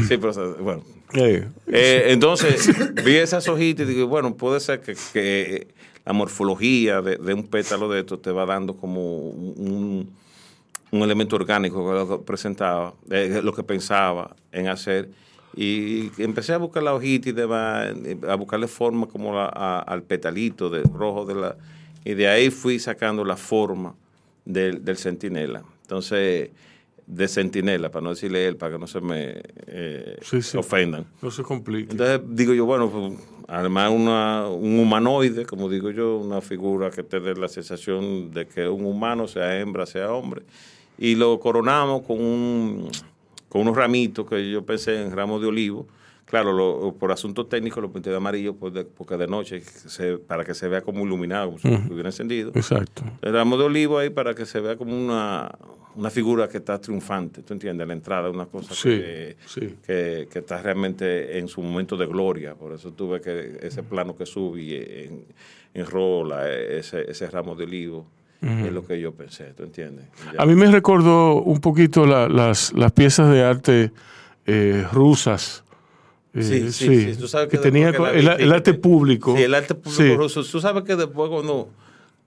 sí, 0.06 0.18
pero 0.18 0.56
bueno, 0.60 0.84
Eh, 1.16 1.48
Eh, 1.68 2.04
entonces, 2.08 2.70
vi 3.04 3.16
esas 3.16 3.48
hojitas 3.48 3.88
y 3.88 3.94
digo, 3.94 4.06
bueno, 4.06 4.34
puede 4.36 4.60
ser 4.60 4.80
que, 4.80 5.68
la 6.04 6.12
morfología 6.12 7.02
de, 7.02 7.16
de 7.16 7.34
un 7.34 7.48
pétalo 7.48 7.88
de 7.88 8.00
esto 8.00 8.18
te 8.18 8.30
va 8.30 8.46
dando 8.46 8.76
como 8.76 9.18
un, 9.30 10.08
elemento 10.92 11.36
orgánico 11.36 11.86
que 11.88 11.94
lo 11.98 12.08
que 12.08 12.24
presentaba, 12.24 12.94
eh, 13.10 13.40
lo 13.42 13.52
que 13.52 13.62
pensaba 13.62 14.34
en 14.52 14.68
hacer. 14.68 15.10
Y 15.56 16.10
empecé 16.22 16.52
a 16.52 16.58
buscar 16.58 16.82
la 16.82 16.94
hojita 16.94 17.30
y 17.30 17.32
demás, 17.32 17.88
a 18.28 18.34
buscarle 18.36 18.68
forma 18.68 19.06
como 19.06 19.34
la- 19.34 19.50
a- 19.52 19.80
al 19.80 20.02
petalito 20.02 20.70
de 20.70 20.82
rojo 20.82 21.24
de 21.24 21.34
la... 21.34 21.56
Y 22.04 22.14
de 22.14 22.28
ahí 22.28 22.50
fui 22.50 22.78
sacando 22.78 23.24
la 23.24 23.36
forma 23.36 23.94
del, 24.44 24.84
del 24.84 24.96
centinela. 24.96 25.62
Entonces, 25.82 26.50
de 27.06 27.28
centinela, 27.28 27.90
para 27.90 28.02
no 28.02 28.10
decirle 28.10 28.46
él, 28.48 28.56
para 28.56 28.72
que 28.72 28.78
no 28.78 28.86
se 28.86 29.00
me 29.00 29.40
eh, 29.68 30.16
Sí, 30.22 30.42
sí. 30.42 30.56
ofendan. 30.56 31.06
no 31.22 31.30
se 31.30 31.42
complique. 31.42 31.92
Entonces 31.92 32.20
digo 32.28 32.52
yo, 32.52 32.66
bueno, 32.66 32.90
pues, 32.90 33.12
además 33.48 33.92
una, 33.92 34.48
un 34.48 34.78
humanoide, 34.80 35.46
como 35.46 35.68
digo 35.68 35.90
yo, 35.90 36.16
una 36.18 36.40
figura 36.40 36.90
que 36.90 37.02
te 37.04 37.20
dé 37.20 37.34
la 37.36 37.48
sensación 37.48 38.32
de 38.32 38.46
que 38.46 38.68
un 38.68 38.84
humano, 38.84 39.28
sea 39.28 39.58
hembra, 39.60 39.86
sea 39.86 40.12
hombre. 40.12 40.42
Y 40.98 41.14
lo 41.14 41.38
coronamos 41.38 42.02
con, 42.02 42.20
un, 42.20 42.88
con 43.48 43.60
unos 43.62 43.76
ramitos 43.76 44.26
que 44.28 44.50
yo 44.50 44.64
pensé 44.66 45.00
en 45.02 45.12
ramos 45.14 45.40
de 45.40 45.46
olivo. 45.46 45.86
Claro, 46.26 46.52
lo- 46.52 46.92
por 46.98 47.12
asuntos 47.12 47.48
técnicos 47.48 47.80
lo 47.82 47.90
pinté 47.92 48.10
de 48.10 48.16
amarillo 48.16 48.54
pues, 48.56 48.72
porque 48.96 49.16
de 49.16 49.26
noche, 49.28 49.60
se- 49.62 50.18
para 50.18 50.44
que 50.44 50.54
se 50.54 50.66
vea 50.68 50.82
como 50.82 51.04
iluminado, 51.06 51.46
como 51.46 51.58
si 51.58 51.68
estuviera 51.68 52.08
encendido. 52.08 52.50
Exacto. 52.54 53.02
El 53.22 53.32
ramo 53.32 53.56
de 53.56 53.64
olivo 53.64 53.98
ahí 53.98 54.10
para 54.10 54.34
que 54.34 54.44
se 54.44 54.58
vea 54.60 54.76
como 54.76 54.96
una, 54.96 55.48
una 55.94 56.10
figura 56.10 56.48
que 56.48 56.58
está 56.58 56.80
triunfante, 56.80 57.42
¿tú 57.42 57.52
entiendes? 57.54 57.86
La 57.86 57.92
entrada, 57.94 58.28
una 58.28 58.46
cosa 58.46 58.74
Sí, 58.74 58.88
que, 58.88 59.36
sí. 59.46 59.76
que, 59.86 60.26
que 60.30 60.38
está 60.40 60.60
realmente 60.60 61.38
en 61.38 61.46
su 61.46 61.62
momento 61.62 61.96
de 61.96 62.06
gloria. 62.06 62.54
Por 62.56 62.72
eso 62.72 62.92
tuve 62.92 63.20
que 63.20 63.58
ese 63.62 63.84
plano 63.84 64.16
que 64.16 64.26
subí 64.26 64.74
en, 64.74 65.24
en 65.74 65.86
rola, 65.86 66.50
ese, 66.50 67.08
ese 67.08 67.30
ramo 67.30 67.54
de 67.54 67.64
olivo, 67.64 68.04
es 68.42 68.72
lo 68.72 68.84
que 68.84 69.00
yo 69.00 69.12
pensé, 69.12 69.54
¿tú 69.56 69.62
entiendes? 69.62 70.06
Ya. 70.34 70.42
A 70.42 70.46
mí 70.46 70.54
me 70.56 70.70
recordó 70.70 71.36
un 71.42 71.60
poquito 71.60 72.04
la- 72.04 72.28
las, 72.28 72.72
las 72.74 72.90
piezas 72.92 73.30
de 73.32 73.42
arte 73.44 73.92
eh, 74.44 74.84
rusas. 74.92 75.62
Eh, 76.36 76.42
Sí, 76.42 76.72
sí, 76.72 77.14
sí. 77.14 77.18
Tú 77.18 77.28
sabes 77.28 77.48
que, 77.48 77.56
que 77.56 77.62
tenía 77.62 77.92
que 77.92 78.02
el, 78.18 78.28
el 78.28 78.52
arte 78.52 78.74
público. 78.74 79.34
Sí, 79.36 79.42
el 79.42 79.54
arte 79.54 79.74
público 79.74 80.16
ruso. 80.16 80.44
Tú 80.44 80.60
sabes 80.60 80.84
que 80.84 80.94
después 80.96 81.30
cuando, 81.30 81.70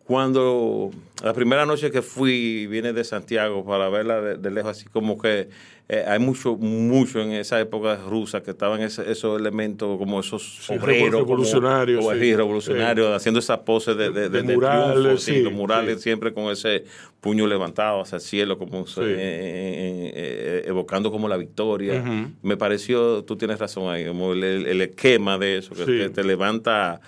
cuando 0.10 0.90
la 1.24 1.34
primera 1.34 1.68
noche 1.68 1.92
que 1.92 2.02
fui, 2.02 2.66
vine 2.66 2.94
de 2.94 3.04
Santiago 3.04 3.64
para 3.64 3.90
verla 3.90 4.20
de, 4.20 4.38
de 4.38 4.50
lejos, 4.50 4.72
así 4.72 4.86
como 4.88 5.20
que 5.22 5.50
eh, 5.88 6.04
hay 6.08 6.18
mucho, 6.18 6.56
mucho 6.58 7.22
en 7.22 7.34
esa 7.34 7.60
época 7.60 7.96
rusa 8.10 8.42
que 8.42 8.50
estaban 8.50 8.82
ese- 8.82 9.12
esos 9.12 9.40
elementos 9.40 10.00
como 10.00 10.20
esos 10.20 10.62
Sí, 10.66 10.74
obreros. 10.74 11.12
como- 11.12 11.26
revolucionarios, 11.26 12.04
como 12.04 12.16
sí. 12.20 12.34
revolucionarios, 12.36 13.16
haciendo 13.16 13.40
esa 13.40 13.64
pose 13.64 13.94
de, 13.94 14.10
murales, 14.42 15.24
triunfo, 15.26 15.44
los 15.44 15.54
murales 15.54 16.02
siempre 16.02 16.34
con 16.34 16.46
ese 16.46 16.86
puño 17.22 17.46
levantado 17.46 18.02
hacia 18.02 18.16
el 18.16 18.22
cielo, 18.24 18.58
como 18.58 18.80
eh, 18.80 18.86
eh, 18.98 20.12
eh, 20.16 20.64
evocando 20.66 21.12
como 21.12 21.28
la 21.28 21.38
victoria. 21.38 22.04
Me 22.42 22.58
pareció, 22.58 23.24
tú 23.26 23.36
tienes 23.36 23.60
razón 23.60 23.94
ahí, 23.94 24.08
como 24.08 24.34
el, 24.34 24.82
esquema 24.82 25.38
de 25.38 25.58
eso, 25.60 25.76
que, 25.76 26.10
te 26.10 26.24
levanta, 26.24 27.00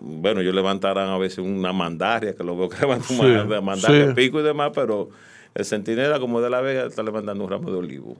bueno, 0.00 0.42
yo 0.42 0.52
levantarán 0.52 1.08
a 1.08 1.18
veces 1.18 1.38
una 1.38 1.72
mandaria, 1.72 2.34
que 2.34 2.44
lo 2.44 2.56
veo 2.56 2.68
que 2.68 2.76
levanta 2.80 3.06
Sí, 3.06 3.20
una 3.20 3.60
mandaria, 3.60 4.08
sí. 4.08 4.14
pico 4.14 4.40
y 4.40 4.42
demás, 4.42 4.70
pero 4.74 5.10
el 5.54 5.64
centinela 5.64 6.18
como 6.20 6.40
de 6.40 6.50
la 6.50 6.60
Vega 6.60 6.86
está 6.86 7.02
levantando 7.02 7.44
un 7.44 7.50
ramo 7.50 7.70
de 7.70 7.78
olivo. 7.78 8.16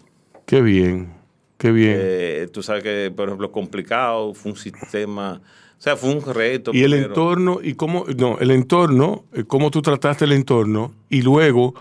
Qué 0.47 0.61
bien, 0.61 1.13
qué 1.59 1.71
bien. 1.73 1.97
Eh, 1.99 2.49
tú 2.53 2.63
sabes 2.63 2.83
que, 2.83 3.13
por 3.15 3.29
ejemplo, 3.29 3.51
complicado, 3.53 4.35
fue 4.35 4.53
un 4.53 4.59
sistema, 4.59 5.41
o 5.79 5.81
sea, 5.81 5.97
fue 5.97 6.11
un 6.11 6.23
reto. 6.35 6.73
y 6.75 6.83
el 6.83 6.95
entorno, 6.95 7.61
y 7.63 7.75
cómo, 7.75 8.05
no, 8.17 8.39
el 8.39 8.51
entorno, 8.51 9.25
eh, 9.33 9.45
cómo 9.45 9.71
tú 9.71 9.83
trataste 9.83 10.25
el 10.25 10.33
entorno, 10.33 10.93
y 11.09 11.23
luego 11.23 11.75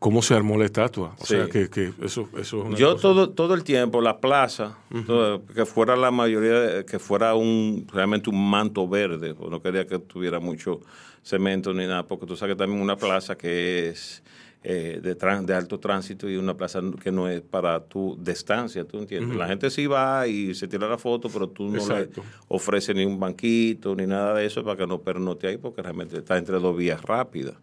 cómo 0.00 0.22
se 0.22 0.34
armó 0.34 0.58
la 0.58 0.64
estatua. 0.64 1.14
O 1.18 1.24
Sí. 1.24 1.34
sea, 1.36 1.48
que, 1.48 1.68
que 1.70 1.92
eso, 2.02 2.28
eso 2.36 2.38
es 2.38 2.52
una 2.52 2.76
Yo 2.76 2.92
cosa- 2.94 3.02
todo, 3.02 3.30
todo 3.30 3.54
el 3.54 3.62
tiempo, 3.62 4.00
la 4.00 4.18
plaza, 4.18 4.78
todo, 5.06 5.44
que 5.46 5.64
fuera 5.66 5.94
la 5.94 6.10
mayoría, 6.10 6.84
que 6.84 6.98
fuera 6.98 7.34
un 7.36 7.86
realmente 7.92 8.28
un 8.30 8.50
manto 8.50 8.88
verde, 8.88 9.34
no 9.38 9.62
quería 9.62 9.86
que 9.86 9.98
tuviera 10.00 10.40
mucho 10.40 10.80
cemento 11.22 11.72
ni 11.74 11.86
nada, 11.86 12.06
porque 12.06 12.26
tú 12.26 12.34
sabes 12.34 12.54
que 12.56 12.58
también 12.58 12.80
una 12.82 12.96
plaza 12.96 13.36
que 13.36 13.90
es 13.90 14.22
eh, 14.62 15.00
de, 15.02 15.54
alto 15.54 15.78
tránsito 15.80 16.28
y 16.28 16.36
una 16.36 16.54
plaza 16.54 16.80
que 17.02 17.10
no 17.10 17.28
es 17.28 17.40
para 17.42 17.80
tu 17.84 18.18
distancia, 18.20 18.84
¿tú 18.84 18.98
entiendes? 18.98 19.36
La 19.36 19.46
gente 19.46 19.70
sí 19.70 19.86
va 19.86 20.26
y 20.26 20.54
se 20.54 20.68
tira 20.68 20.86
la 20.88 20.98
foto, 20.98 21.28
pero 21.30 21.48
tú 21.48 21.68
no 21.68 21.76
Exacto. 21.78 22.22
le 22.22 22.28
ofreces 22.48 22.94
ni 22.94 23.04
un 23.06 23.18
banquito 23.18 23.94
ni 23.94 24.06
nada 24.06 24.34
de 24.34 24.44
eso 24.46 24.62
para 24.64 24.76
que 24.76 24.86
no 24.86 25.00
pernote 25.00 25.46
ahí, 25.46 25.56
porque 25.56 25.80
realmente 25.82 26.18
está 26.18 26.36
entre 26.36 26.58
dos 26.58 26.76
vías 26.76 27.00
rápidas. 27.02 27.54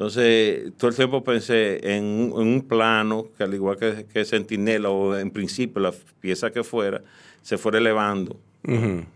Entonces, 0.00 0.72
todo 0.78 0.88
el 0.88 0.96
tiempo 0.96 1.22
pensé 1.22 1.94
en 1.94 2.04
un, 2.04 2.40
en 2.40 2.48
un 2.54 2.62
plano 2.62 3.26
que 3.36 3.42
al 3.44 3.52
igual 3.52 3.76
que, 3.76 4.06
que 4.10 4.24
Centinela 4.24 4.88
o 4.88 5.14
en 5.14 5.30
principio 5.30 5.78
la 5.82 5.92
pieza 6.20 6.50
que 6.50 6.64
fuera, 6.64 7.02
se 7.42 7.58
fuera 7.58 7.76
elevando. 7.76 8.34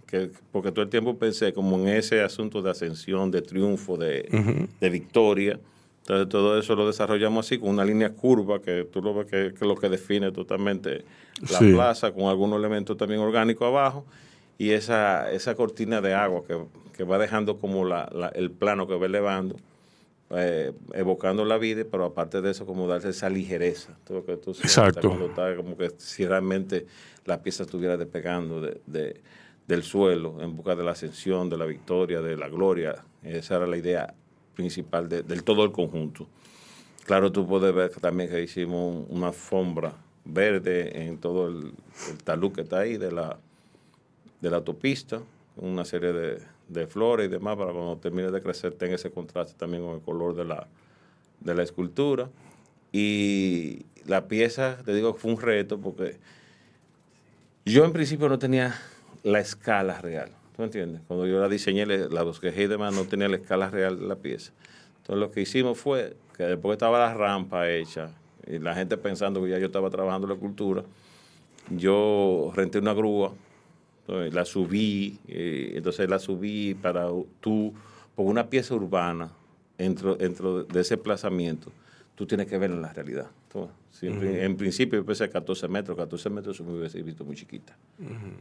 Que, 0.07 0.31
porque 0.53 0.73
todo 0.73 0.83
el 0.83 0.91
tiempo 0.91 1.17
pensé 1.19 1.55
como 1.55 1.79
en 1.79 1.89
ese 1.89 2.21
asunto 2.21 2.61
de 2.61 2.71
ascensión, 2.71 3.31
de 3.31 3.41
triunfo, 3.41 3.97
de, 3.97 4.29
de 4.79 4.91
victoria. 4.91 5.59
Entonces 6.03 6.29
todo 6.29 6.59
eso 6.59 6.77
lo 6.77 6.87
desarrollamos 6.87 7.47
así, 7.47 7.57
con 7.57 7.71
una 7.71 7.85
línea 7.87 8.11
curva 8.11 8.61
que 8.61 8.85
tú 8.85 9.01
lo 9.01 9.15
ves 9.15 9.25
que, 9.25 9.55
que 9.55 9.55
es 9.55 9.63
lo 9.63 9.77
que 9.77 9.89
define 9.89 10.33
totalmente 10.33 11.03
la 11.51 11.61
Sí. 11.61 11.73
plaza, 11.73 12.13
con 12.13 12.25
algunos 12.25 12.59
elementos 12.59 12.95
también 12.99 13.21
orgánicos 13.23 13.67
abajo, 13.67 14.05
y 14.59 14.73
esa, 14.73 15.33
esa 15.33 15.55
cortina 15.55 16.03
de 16.03 16.13
agua 16.13 16.43
que, 16.47 16.59
que 16.95 17.05
va 17.05 17.17
dejando 17.17 17.57
como 17.57 17.87
la, 17.87 18.07
la- 18.15 18.29
el 18.29 18.51
plano 18.51 18.87
que 18.87 18.95
va 18.97 19.07
elevando, 19.07 19.57
eh, 20.31 20.73
evocando 20.95 21.45
la 21.45 21.59
vida, 21.59 21.85
pero 21.91 22.05
aparte 22.07 22.41
de 22.41 22.51
eso, 22.51 22.67
como 22.67 22.87
darse 22.89 23.11
esa 23.11 23.29
ligereza. 23.29 23.97
Todo 24.05 24.25
que 24.25 24.37
tú 24.37 24.51
Exacto. 24.53 25.13
Está 25.27 25.55
como 25.57 25.77
que 25.77 25.91
si 25.99 26.27
realmente 26.27 26.87
la 27.25 27.43
pieza 27.43 27.63
estuviera 27.65 27.97
despegando 27.97 28.61
de, 28.61 28.81
de- 28.87 29.21
del 29.67 29.83
suelo 29.83 30.43
en 30.43 30.57
busca 30.57 30.75
de 30.77 30.85
la 30.85 30.91
ascensión, 30.93 31.49
de 31.49 31.57
la 31.57 31.65
victoria, 31.67 32.21
de 32.21 32.37
la 32.37 32.49
gloria. 32.49 33.05
Esa 33.23 33.57
era 33.57 33.67
la 33.67 33.77
idea 33.79 34.13
principal 34.55 35.09
de- 35.09 35.23
del 35.23 35.43
todo 35.45 35.65
el 35.65 35.73
conjunto. 35.73 36.29
Claro, 37.07 37.31
tú 37.33 37.47
puedes 37.47 37.75
ver 37.75 37.91
también 38.01 38.29
que 38.31 38.43
hicimos 38.43 39.07
un- 39.09 39.17
una 39.17 39.29
alfombra 39.29 39.95
verde 40.25 41.07
en 41.07 41.19
todo 41.19 41.49
el, 41.49 41.73
el 42.11 42.19
talud 42.25 42.53
que 42.53 42.63
está 42.63 42.81
ahí 42.81 42.97
de 42.97 43.13
la, 43.13 43.39
de 44.41 44.51
la 44.51 44.57
autopista, 44.59 45.21
una 45.57 45.85
serie 45.85 46.13
de, 46.13 46.39
de 46.69 46.87
flores 46.87 47.27
y 47.27 47.29
demás 47.29 47.57
para 47.57 47.73
cuando 47.73 47.97
termine 47.99 48.31
de 48.31 48.43
crecer 48.43 48.75
tenga 48.75 48.95
ese 48.95 49.11
contraste 49.11 49.55
también 49.57 49.85
con 49.85 49.95
el 49.95 50.01
color 50.01 50.35
de 50.35 50.45
la, 50.45 50.67
de 51.41 51.55
la 51.55 51.63
escultura. 51.63 52.31
Y 52.93 53.87
la 54.07 54.29
pieza, 54.29 54.79
te 54.85 54.95
digo 54.95 55.15
fue 55.15 55.33
un 55.33 55.41
reto 55.41 55.79
porque 55.81 56.19
yo 57.65 57.85
en 57.85 57.93
principio 57.93 58.29
no 58.29 58.39
tenía 58.39 58.75
la 59.23 59.41
escala 59.41 60.01
real. 60.01 60.31
¿Tú 60.57 60.63
entiendes? 60.63 61.03
Cuando 61.09 61.27
yo 61.27 61.41
la 61.41 61.49
diseñé, 61.49 61.87
la 61.87 62.23
bosquejé 62.23 62.63
y 62.63 62.67
demás, 62.69 62.95
no 62.95 63.05
tenía 63.05 63.29
la 63.29 63.37
escala 63.37 63.71
real 63.71 63.99
de 63.99 64.07
la 64.07 64.17
pieza. 64.17 64.53
Entonces 64.99 65.21
lo 65.21 65.31
que 65.33 65.41
hicimos 65.41 65.79
fue 65.79 66.17
que 66.37 66.45
después 66.45 66.75
estaba 66.75 66.99
la 66.99 67.15
rampa 67.15 67.69
hecha 67.69 68.11
y 68.47 68.59
la 68.59 68.75
gente 68.75 68.97
pensando 68.97 69.43
que 69.43 69.51
ya 69.51 69.59
yo 69.59 69.67
estaba 69.67 69.91
trabajando 69.91 70.29
la 70.29 70.35
escultura, 70.35 70.85
yo 71.71 72.53
renté 72.55 72.79
una 72.79 72.93
grúa, 72.93 73.33
la 74.07 74.45
subí, 74.45 75.19
eh, 75.29 75.73
entonces 75.77 76.09
la 76.09 76.19
subí 76.19 76.75
para 76.75 77.09
tú, 77.41 77.73
por 78.15 78.27
una 78.27 78.49
pieza 78.49 78.75
urbana, 78.75 79.31
dentro, 79.79 80.15
dentro 80.15 80.65
de 80.65 80.81
ese 80.81 80.97
plazamiento, 80.97 81.73
tú 82.15 82.27
tienes 82.27 82.47
que 82.47 82.59
ver 82.59 82.71
en 82.71 82.83
la 82.83 82.93
realidad. 82.93 83.31
Tú, 83.55 83.69
en, 84.09 84.19
pri- 84.19 84.41
en 84.41 84.57
principio 84.57 84.99
yo 84.99 85.07
pensé 85.07 85.29
14 85.31 85.69
metros, 85.69 85.97
14 85.97 86.29
metros 86.29 86.61
me 86.61 86.73
hubiese 86.77 87.01
visto 87.03 87.25
muy 87.25 87.37
chiquita. 87.37 87.77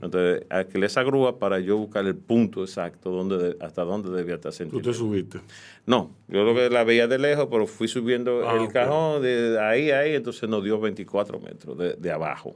Entonces, 0.01 0.43
alquilé 0.49 0.87
esa 0.87 1.03
grúa 1.03 1.37
para 1.37 1.59
yo 1.59 1.77
buscar 1.77 2.03
el 2.07 2.15
punto 2.15 2.63
exacto 2.63 3.11
donde 3.11 3.37
de- 3.37 3.57
hasta 3.63 3.83
dónde 3.83 4.09
debía 4.09 4.35
estar 4.35 4.51
Tú 4.51 4.57
sentido. 4.57 4.81
te 4.81 4.93
subiste. 4.93 5.39
No, 5.85 6.09
yo 6.27 6.43
lo 6.43 6.55
que 6.55 6.69
la 6.71 6.83
veía 6.83 7.07
de 7.07 7.19
lejos, 7.19 7.47
pero 7.51 7.67
fui 7.67 7.87
subiendo 7.87 8.49
Ah, 8.49 8.55
el 8.63 8.69
cajón 8.73 9.21
de 9.21 9.59
ahí 9.61 9.91
a 9.91 9.99
ahí, 9.99 10.15
entonces 10.15 10.49
nos 10.49 10.63
dio 10.63 10.79
24 10.79 11.39
metros 11.39 11.77
de, 11.77 11.93
de 11.93 12.11
abajo. 12.11 12.55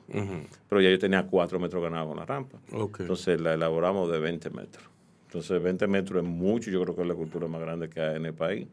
Pero 0.68 0.82
ya 0.82 0.90
yo 0.90 0.98
tenía 0.98 1.28
4 1.28 1.60
metros 1.60 1.84
ganados 1.84 2.08
con 2.08 2.18
la 2.18 2.26
rampa. 2.26 2.58
Entonces 3.04 3.40
la 3.40 3.54
elaboramos 3.54 4.12
de 4.12 4.18
20 4.18 4.50
metros. 4.50 4.84
Entonces 5.28 5.62
20 5.62 5.86
metros 5.86 6.24
es 6.24 6.28
mucho, 6.28 6.72
yo 6.72 6.82
creo 6.82 6.96
que 6.96 7.02
es 7.04 7.08
la 7.08 7.14
cultura 7.14 7.48
más 7.48 7.62
grande 7.62 7.88
que 7.90 8.02
hay 8.02 8.16
en 8.16 8.26
el 8.26 8.34
país. 8.34 8.66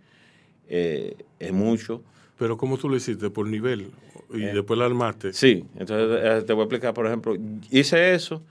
Eh, 0.69 1.15
es 1.39 1.53
mucho. 1.53 2.03
Pero 2.45 2.59
¿cómo 2.59 2.77
tú 2.77 2.91
lo 2.91 2.97
hiciste? 2.97 3.31
¿Por 3.31 3.47
nivel? 3.49 3.91
Y 4.35 4.41
después 4.53 4.79
la 4.79 4.85
armaste. 4.85 5.33
Sí, 5.33 5.65
entonces 5.79 6.21
eh, 6.23 6.43
te 6.47 6.53
voy 6.53 6.61
a 6.61 6.65
explicar, 6.65 6.93
por 6.93 7.07
ejemplo, 7.07 7.35
hice 7.71 8.13
eso, 8.15 8.43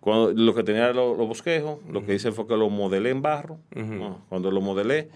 cuando, 0.00 0.32
lo 0.32 0.54
que 0.54 0.62
tenía 0.62 0.90
los, 0.94 1.18
bosquejos, 1.18 1.80
lo 1.92 2.02
que 2.06 2.14
hice 2.14 2.32
fue 2.32 2.46
que 2.46 2.56
lo 2.56 2.70
modelé 2.70 3.10
en 3.10 3.20
barro, 3.20 3.58
¿no? 3.98 4.22
cuando 4.30 4.50
lo 4.50 4.62
modelé, 4.62 5.10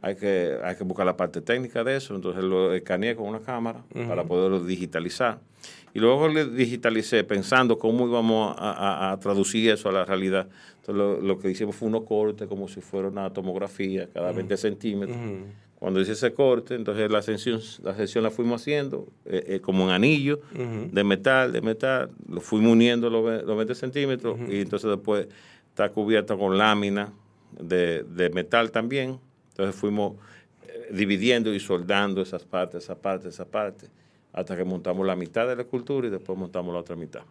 hay 0.00 0.16
que, 0.16 0.56
hay 0.64 0.74
que 0.74 0.84
buscar 0.84 1.04
la 1.04 1.18
parte 1.18 1.42
técnica 1.42 1.84
de 1.84 1.96
eso, 1.96 2.14
entonces 2.14 2.42
lo 2.42 2.72
escaneé 2.72 3.14
con 3.14 3.26
una 3.26 3.40
cámara 3.40 3.82
para 4.08 4.24
poderlo 4.24 4.64
digitalizar. 4.64 5.38
Y 5.92 5.98
luego 5.98 6.28
le 6.28 6.46
digitalicé 6.46 7.24
pensando 7.24 7.78
cómo 7.78 8.08
íbamos 8.08 8.56
a, 8.58 8.70
a- 8.72 9.12
a 9.12 9.20
traducir 9.20 9.68
eso 9.70 9.90
a 9.90 9.92
la 9.92 10.06
realidad. 10.06 10.48
Entonces 10.80 10.94
lo, 10.94 11.20
lo 11.20 11.38
que 11.38 11.50
hicimos 11.50 11.76
fue 11.76 11.88
unos 11.88 12.04
cortes 12.04 12.48
como 12.48 12.68
si 12.68 12.80
fuera 12.80 13.08
una 13.08 13.30
tomografía 13.34 14.08
cada 14.14 14.32
20 14.32 14.56
centímetros. 14.56 15.18
Cuando 15.78 16.00
hice 16.00 16.12
ese 16.12 16.32
corte, 16.32 16.74
entonces 16.74 17.10
la 17.10 17.20
sesión 17.20 17.60
la, 17.82 17.94
sesión 17.94 18.24
la 18.24 18.30
fuimos 18.30 18.62
haciendo 18.62 19.08
eh, 19.26 19.44
eh, 19.46 19.60
como 19.60 19.84
en 19.84 19.90
anillo 19.90 20.40
de 20.54 21.04
metal, 21.04 21.52
de 21.52 21.60
metal, 21.60 22.10
lo 22.28 22.40
fuimos 22.40 22.72
uniendo 22.72 23.10
los, 23.10 23.44
los 23.44 23.56
20 23.56 23.74
centímetros 23.74 24.38
y 24.48 24.62
entonces 24.62 24.90
después 24.90 25.28
está 25.68 25.90
cubierta 25.90 26.34
con 26.36 26.56
lámina 26.56 27.12
de, 27.60 28.04
de 28.04 28.30
metal 28.30 28.70
también. 28.70 29.18
Entonces 29.50 29.74
fuimos 29.74 30.14
eh, 30.66 30.88
dividiendo 30.92 31.54
y 31.54 31.60
soldando 31.60 32.22
esas 32.22 32.44
partes, 32.44 32.84
esas 32.84 32.96
partes, 32.96 33.34
esas 33.34 33.46
partes, 33.46 33.90
hasta 34.32 34.56
que 34.56 34.64
montamos 34.64 35.06
la 35.06 35.16
mitad 35.16 35.46
de 35.46 35.56
la 35.56 35.62
escultura 35.62 36.08
y 36.08 36.10
después 36.10 36.38
montamos 36.38 36.72
la 36.72 36.80
otra 36.80 36.96
mitad. 36.96 37.22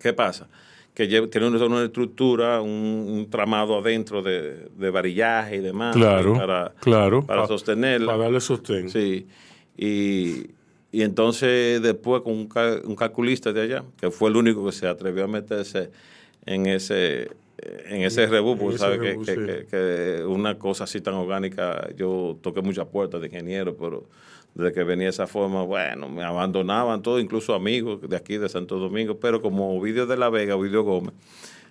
¿Qué 0.00 0.12
pasa? 0.12 0.48
Que 0.96 1.06
tiene 1.06 1.46
una, 1.48 1.84
estructura, 1.84 2.62
un, 2.62 2.70
un 2.70 3.28
tramado 3.30 3.78
adentro 3.78 4.22
de, 4.22 4.68
de 4.76 4.90
varillaje 4.90 5.56
y 5.56 5.60
demás. 5.60 5.94
Claro, 5.94 6.32
Para, 6.34 6.72
claro. 6.80 7.22
para 7.24 7.42
Pa- 7.42 7.48
sostenerla. 7.48 8.06
Para 8.12 8.22
darle 8.24 8.40
sostén. 8.40 8.88
Sí. 8.88 9.26
Y, 9.76 10.46
y 10.90 11.02
entonces 11.02 11.82
después 11.82 12.22
con 12.22 12.32
un, 12.32 12.48
cal- 12.48 12.80
un 12.86 12.96
calculista 12.96 13.52
de 13.52 13.60
allá, 13.60 13.84
que 14.00 14.10
fue 14.10 14.30
el 14.30 14.36
único 14.36 14.64
que 14.64 14.72
se 14.72 14.88
atrevió 14.88 15.24
a 15.24 15.28
meterse 15.28 15.90
en 16.46 16.64
ese 16.64 17.30
en 17.88 18.02
ese 18.02 18.26
rebú, 18.26 18.56
porque 18.58 18.76
ese 18.76 18.84
sabe 18.84 18.98
que, 18.98 19.18
que- 19.24 19.34
que- 19.34 19.66
que 19.70 20.24
una 20.26 20.58
cosa 20.58 20.84
así 20.84 21.00
tan 21.02 21.14
orgánica, 21.14 21.88
yo 21.96 22.38
toqué 22.42 22.62
muchas 22.62 22.86
puertas 22.86 23.20
de 23.20 23.26
ingeniero, 23.28 23.76
pero 23.76 24.04
desde 24.56 24.72
que 24.72 24.82
venía 24.84 25.08
esa 25.10 25.26
forma, 25.26 25.62
bueno, 25.62 26.08
me 26.08 26.24
abandonaban 26.24 27.02
todo, 27.02 27.20
incluso 27.20 27.54
amigos 27.54 28.00
de 28.08 28.16
aquí 28.16 28.38
de 28.38 28.48
Santo 28.48 28.78
Domingo, 28.78 29.18
pero 29.20 29.40
como 29.42 29.76
Ovidio 29.78 30.06
de 30.06 30.16
la 30.16 30.30
Vega, 30.30 30.56
Ovidio 30.56 30.82
Gómez, 30.82 31.12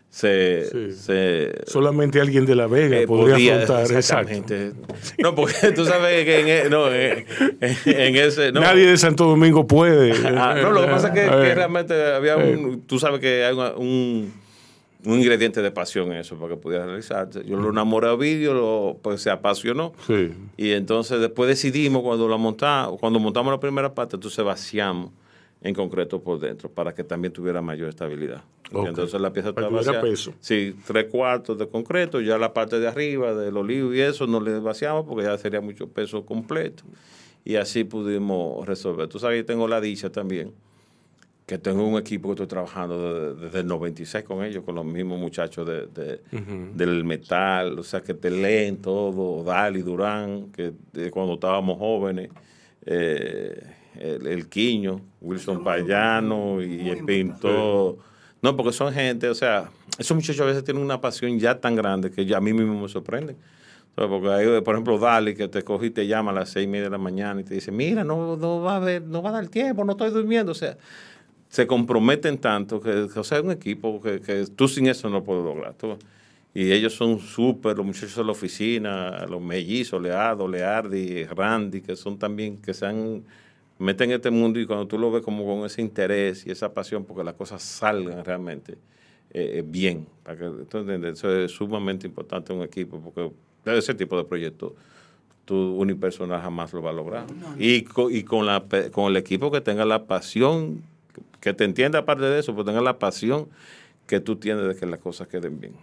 se, 0.09 0.65
Sí. 0.71 0.91
se 0.93 1.51
Solamente 1.67 2.21
alguien 2.21 2.45
de 2.45 2.55
La 2.55 2.67
Vega 2.67 2.99
eh, 2.99 3.05
podría 3.07 3.33
podía, 3.35 3.53
afrontar, 3.63 3.91
exacto. 3.91 4.31
exactamente. 4.31 4.71
No, 5.17 5.35
porque 5.35 5.71
tú 5.75 5.83
sabes 5.83 6.23
que 6.23 6.39
en, 6.39 6.47
e- 6.47 6.69
no, 6.69 6.89
en, 6.93 7.25
en 7.59 8.15
ese... 8.15 8.51
No, 8.53 8.61
Nadie 8.61 8.85
de 8.85 8.97
Santo 8.97 9.25
Domingo 9.25 9.67
puede. 9.67 10.13
Ah, 10.37 10.55
no, 10.61 10.71
lo 10.71 10.81
que 10.81 10.87
pasa 10.87 11.07
es 11.09 11.13
que, 11.15 11.25
Eh, 11.25 11.29
que 11.29 11.51
eh, 11.51 11.55
realmente 11.55 12.13
había 12.13 12.37
un... 12.37 12.83
Tú 12.87 12.97
sabes 12.97 13.19
que 13.19 13.43
hay 13.43 13.53
un, 13.75 14.31
un 15.05 15.19
ingrediente 15.19 15.61
de 15.61 15.71
pasión 15.71 16.11
en 16.11 16.19
eso 16.19 16.35
para 16.37 16.55
que 16.55 16.61
pudiera 16.61 16.85
realizarse. 16.85 17.43
Yo 17.45 17.57
lo 17.57 17.69
enamoré 17.69 18.07
a 18.07 18.15
vídeo, 18.15 18.53
lo, 18.53 18.97
pues 19.01 19.21
se 19.21 19.29
apasionó. 19.29 19.93
Sí. 20.07 20.33
Y 20.57 20.71
entonces 20.71 21.19
después 21.19 21.47
decidimos 21.47 22.01
cuando 22.01 22.27
la 22.27 22.37
montamos, 22.37 22.99
cuando 22.99 23.19
montamos 23.19 23.51
la 23.51 23.59
primera 23.59 23.93
parte, 23.93 24.15
entonces 24.15 24.43
vaciamos 24.43 25.11
en 25.61 25.73
concreto 25.73 26.21
por 26.21 26.39
dentro 26.39 26.69
para 26.69 26.93
que 26.93 27.03
también 27.03 27.33
tuviera 27.33 27.61
mayor 27.61 27.89
estabilidad. 27.89 28.43
Ok. 28.71 28.87
Entonces 28.87 29.19
la 29.19 29.31
pieza 29.31 29.49
estaba 29.49 29.69
vaciada. 29.69 30.01
peso. 30.01 30.33
Sí, 30.39 30.75
tres 30.85 31.05
cuartos 31.05 31.57
de 31.57 31.67
concreto, 31.67 32.21
ya 32.21 32.37
la 32.37 32.53
parte 32.53 32.79
de 32.79 32.87
arriba 32.87 33.33
del 33.33 33.57
olivo 33.57 33.93
y 33.93 34.01
eso 34.01 34.27
no 34.27 34.39
le 34.39 34.59
vaciamos 34.59 35.05
porque 35.05 35.25
ya 35.25 35.37
sería 35.37 35.61
mucho 35.61 35.87
peso 35.87 36.25
completo. 36.25 36.83
Y 37.43 37.57
así 37.57 37.83
pudimos 37.83 38.65
resolver. 38.65 39.07
Tú 39.07 39.19
sabes, 39.19 39.39
yo 39.39 39.45
tengo 39.45 39.67
la 39.67 39.79
dicha 39.79 40.11
también 40.11 40.51
que 41.45 41.57
tengo 41.59 41.87
un 41.87 41.97
equipo 41.99 42.29
que 42.29 42.33
estoy 42.33 42.47
trabajando 42.47 43.35
de- 43.35 43.45
desde 43.45 43.59
el 43.59 43.67
96 43.67 44.23
con 44.25 44.43
ellos, 44.43 44.63
con 44.63 44.73
los 44.75 44.85
mismos 44.85 45.19
muchachos 45.19 45.67
de, 45.67 45.85
de- 45.87 46.21
del 46.73 47.03
metal, 47.03 47.77
o 47.77 47.83
sea, 47.83 48.01
que 48.01 48.13
te 48.15 48.31
leen 48.31 48.77
todo, 48.81 49.43
Dali, 49.43 49.81
Durán, 49.83 50.51
que 50.51 50.73
de 50.91 51.11
cuando 51.11 51.35
estábamos 51.35 51.77
jóvenes, 51.77 52.29
eh, 52.85 53.61
el, 53.99 54.27
el 54.27 54.49
Quiño, 54.49 55.01
Wilson 55.21 55.63
Payano 55.63 56.61
y 56.61 56.89
el 56.89 57.05
Pintor. 57.05 57.97
No, 58.41 58.55
porque 58.55 58.73
son 58.73 58.93
gente, 58.93 59.27
o 59.29 59.35
sea, 59.35 59.69
esos 59.97 60.15
muchachos 60.15 60.41
a 60.41 60.45
veces 60.45 60.63
tienen 60.63 60.83
una 60.83 61.01
pasión 61.01 61.39
ya 61.39 61.59
tan 61.59 61.75
grande 61.75 62.11
que 62.11 62.25
ya 62.25 62.37
a 62.37 62.41
mí 62.41 62.53
mismo 62.53 62.79
me 62.79 62.87
sea, 63.95 64.07
Porque 64.07 64.29
hay, 64.29 64.61
por 64.61 64.75
ejemplo, 64.75 64.99
Dali, 64.99 65.33
que 65.35 65.47
te 65.47 65.63
coge 65.63 65.87
y 65.87 65.89
te 65.89 66.05
llama 66.05 66.31
a 66.31 66.33
las 66.35 66.49
seis 66.49 66.65
y 66.65 66.67
media 66.67 66.85
de 66.85 66.89
la 66.91 66.97
mañana 66.97 67.39
y 67.41 67.43
te 67.43 67.53
dice, 67.55 67.71
mira, 67.71 68.03
no, 68.03 68.35
no 68.35 68.61
va 68.61 68.73
a 68.73 68.75
haber, 68.77 69.01
no 69.03 69.21
va 69.23 69.29
a 69.29 69.33
dar 69.33 69.47
tiempo, 69.47 69.83
no 69.85 69.93
estoy 69.93 70.11
durmiendo. 70.11 70.51
O 70.51 70.55
sea, 70.55 70.77
se 71.55 71.65
comprometen 71.67 72.37
tanto 72.37 72.81
que, 72.81 73.07
que, 73.13 73.19
o 73.19 73.23
sea, 73.23 73.37
es 73.37 73.43
un 73.45 73.51
equipo 73.51 74.01
que, 74.01 74.19
que 74.19 74.45
tú 74.55 74.67
sin 74.67 74.87
eso 74.87 75.09
no 75.09 75.23
puedes 75.23 75.43
lograr. 75.45 75.73
tú. 75.75 75.97
Y 76.53 76.71
ellos 76.71 76.93
son 76.93 77.19
súper, 77.19 77.77
los 77.77 77.85
muchachos 77.85 78.15
de 78.15 78.23
la 78.25 78.31
oficina, 78.33 79.25
los 79.25 79.41
mellizos, 79.41 80.01
Leado, 80.01 80.47
Leardi, 80.47 81.23
Randy, 81.25 81.79
que 81.81 81.95
son 81.95 82.17
también, 82.17 82.57
que 82.57 82.73
se 82.73 82.85
han 82.85 83.23
meten 83.77 84.09
en 84.11 84.15
este 84.15 84.31
mundo 84.31 84.59
y 84.59 84.65
cuando 84.65 84.85
tú 84.87 84.97
lo 84.97 85.11
ves 85.11 85.21
como 85.21 85.45
con 85.45 85.65
ese 85.65 85.81
interés 85.81 86.45
y 86.45 86.51
esa 86.51 86.73
pasión 86.73 87.03
porque 87.05 87.23
las 87.25 87.33
cosas 87.35 87.61
salgan 87.61 88.23
realmente 88.23 88.73
eh, 89.33 89.57
eh, 89.59 89.63
bien. 89.65 90.05
Para 90.23 90.37
que, 90.37 90.45
¿tú 90.69 90.77
entiendes? 90.79 91.17
Eso 91.19 91.33
es 91.37 91.51
sumamente 91.51 92.05
importante 92.07 92.51
en 92.53 92.59
un 92.59 92.65
equipo 92.65 92.99
porque 92.99 93.31
ese 93.65 93.93
tipo 93.93 94.17
de 94.17 94.23
proyectos 94.25 94.73
tu 95.45 95.55
unipersonal 95.77 96.41
jamás 96.41 96.73
lo 96.73 96.81
va 96.81 96.89
a 96.89 96.93
lograr. 96.93 97.25
Y, 97.59 97.81
co- 97.83 98.09
y 98.09 98.23
con, 98.23 98.45
la, 98.45 98.63
con 98.91 99.05
el 99.11 99.17
equipo 99.17 99.51
que 99.51 99.61
tenga 99.61 99.85
la 99.85 100.05
pasión, 100.05 100.81
que 101.45 101.53
te 101.53 101.63
entienda 101.63 101.99
aparte 101.99 102.25
de 102.25 102.39
eso, 102.39 102.53
pero 102.53 102.65
tenga 102.65 102.81
la 102.81 102.97
pasión 102.97 103.47
que 104.07 104.19
tú 104.19 104.35
tienes 104.37 104.67
de 104.67 104.75
que 104.75 104.85
las 104.87 104.99
cosas 104.99 105.27
queden 105.27 105.59
bien. 105.59 105.73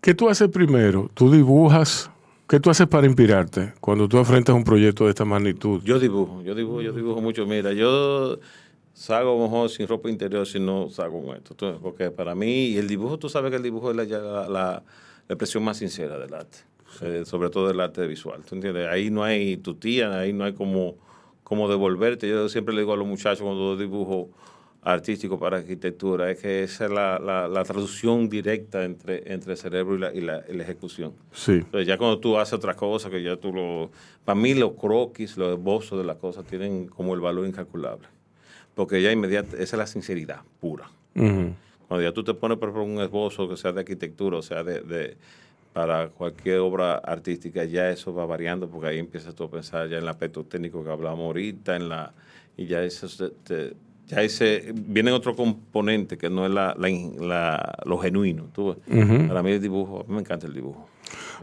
¿Qué 0.00 0.14
tú 0.14 0.28
haces 0.30 0.48
primero? 0.48 1.10
¿Tú 1.12 1.30
dibujas? 1.30 2.10
¿Qué 2.48 2.58
tú 2.58 2.70
haces 2.70 2.86
para 2.86 3.06
inspirarte 3.06 3.74
cuando 3.80 4.08
tú 4.08 4.16
enfrentas 4.18 4.54
un 4.54 4.64
proyecto 4.64 5.04
de 5.04 5.10
esta 5.10 5.24
magnitud? 5.26 5.82
Yo 5.84 5.98
dibujo, 5.98 6.42
yo 6.42 6.54
dibujo, 6.54 6.80
yo 6.80 6.92
dibujo 6.92 7.20
mucho. 7.20 7.44
Mira, 7.44 7.72
yo 7.74 8.38
salgo 8.94 9.38
mejor 9.42 9.68
sin 9.68 9.86
ropa 9.88 10.08
interior 10.08 10.46
si 10.46 10.58
no 10.58 10.88
salgo 10.88 11.22
con 11.22 11.36
esto. 11.36 11.78
Porque 11.82 12.10
para 12.10 12.34
mí, 12.34 12.68
y 12.68 12.78
el 12.78 12.86
dibujo, 12.88 13.18
tú 13.18 13.28
sabes 13.28 13.50
que 13.50 13.56
el 13.58 13.62
dibujo 13.62 13.90
es 13.90 13.96
la, 13.96 14.04
la, 14.04 14.48
la- 14.48 14.82
expresión 15.28 15.64
más 15.64 15.76
sincera 15.76 16.18
del 16.18 16.32
arte. 16.32 16.58
Eh, 17.02 17.24
sobre 17.26 17.50
todo 17.50 17.68
del 17.68 17.80
arte 17.80 18.06
visual. 18.06 18.42
¿Tú 18.48 18.54
entiendes? 18.54 18.86
Ahí 18.88 19.10
no 19.10 19.22
hay 19.22 19.58
tu 19.58 19.74
tía, 19.74 20.18
ahí 20.18 20.32
no 20.32 20.44
hay 20.44 20.54
como, 20.54 20.94
como 21.46 21.68
devolverte. 21.68 22.28
Yo 22.28 22.48
siempre 22.48 22.74
le 22.74 22.80
digo 22.80 22.92
a 22.92 22.96
los 22.96 23.06
muchachos 23.06 23.42
cuando 23.42 23.76
dibujo 23.76 24.30
artístico 24.82 25.38
para 25.38 25.58
arquitectura, 25.58 26.28
es 26.28 26.40
que 26.40 26.64
esa 26.64 26.86
es 26.86 26.90
la, 26.90 27.20
la, 27.20 27.46
la 27.46 27.62
traducción 27.64 28.28
directa 28.28 28.84
entre, 28.84 29.32
entre 29.32 29.52
el 29.52 29.58
cerebro 29.58 29.94
y 29.94 29.98
la, 29.98 30.12
y 30.12 30.20
la, 30.20 30.44
y 30.48 30.54
la 30.56 30.62
ejecución. 30.64 31.12
Sí. 31.32 31.52
Entonces, 31.52 31.86
ya 31.86 31.96
cuando 31.98 32.18
tú 32.18 32.36
haces 32.36 32.54
otra 32.54 32.74
cosa, 32.74 33.08
que 33.10 33.22
ya 33.22 33.36
tú 33.36 33.52
lo... 33.52 33.90
Para 34.24 34.38
mí 34.40 34.54
los 34.54 34.72
croquis, 34.72 35.36
los 35.36 35.56
esbozos 35.56 35.98
de 35.98 36.04
las 36.04 36.16
cosas 36.16 36.44
tienen 36.46 36.88
como 36.88 37.14
el 37.14 37.20
valor 37.20 37.46
incalculable. 37.46 38.08
Porque 38.74 39.00
ya 39.02 39.12
inmediata, 39.12 39.56
esa 39.56 39.62
es 39.76 39.78
la 39.78 39.86
sinceridad 39.86 40.42
pura. 40.60 40.90
Cuando 41.14 42.02
ya 42.02 42.12
tú 42.12 42.22
te 42.24 42.34
pones, 42.34 42.58
por 42.58 42.70
ejemplo, 42.70 42.84
un 42.92 43.00
esbozo 43.00 43.48
que 43.48 43.56
sea 43.56 43.70
de 43.72 43.80
arquitectura, 43.80 44.38
o 44.38 44.42
sea, 44.42 44.64
de, 44.64 44.80
de- 44.80 45.16
para 45.76 46.08
cualquier 46.08 46.60
obra 46.60 46.94
artística, 46.94 47.62
ya 47.64 47.90
eso 47.90 48.14
va 48.14 48.24
variando, 48.24 48.66
porque 48.66 48.88
ahí 48.88 48.98
empiezas 48.98 49.34
tú 49.34 49.44
a 49.44 49.50
pensar 49.50 49.86
ya 49.90 49.98
en 49.98 50.04
el 50.04 50.08
aspecto 50.08 50.42
técnico 50.42 50.82
que 50.82 50.88
hablamos 50.90 51.20
ahorita, 51.26 51.76
en 51.76 51.90
la 51.90 52.14
y 52.56 52.64
ya 52.64 52.82
eso 52.82 53.06
se- 53.06 53.28
te- 53.44 53.74
ya 54.06 54.22
ese 54.22 54.72
viene 54.74 55.12
otro 55.12 55.36
componente 55.36 56.16
que 56.16 56.30
no 56.30 56.46
es 56.46 56.50
la, 56.52 56.74
la 56.78 56.88
la- 57.20 57.78
lo 57.84 57.98
genuino. 57.98 58.44
tú. 58.54 58.74
Para 59.28 59.42
mí 59.42 59.50
el 59.50 59.60
dibujo, 59.60 60.00
a 60.00 60.04
mí 60.08 60.14
me 60.14 60.20
encanta 60.20 60.46
el 60.46 60.54
dibujo. 60.54 60.88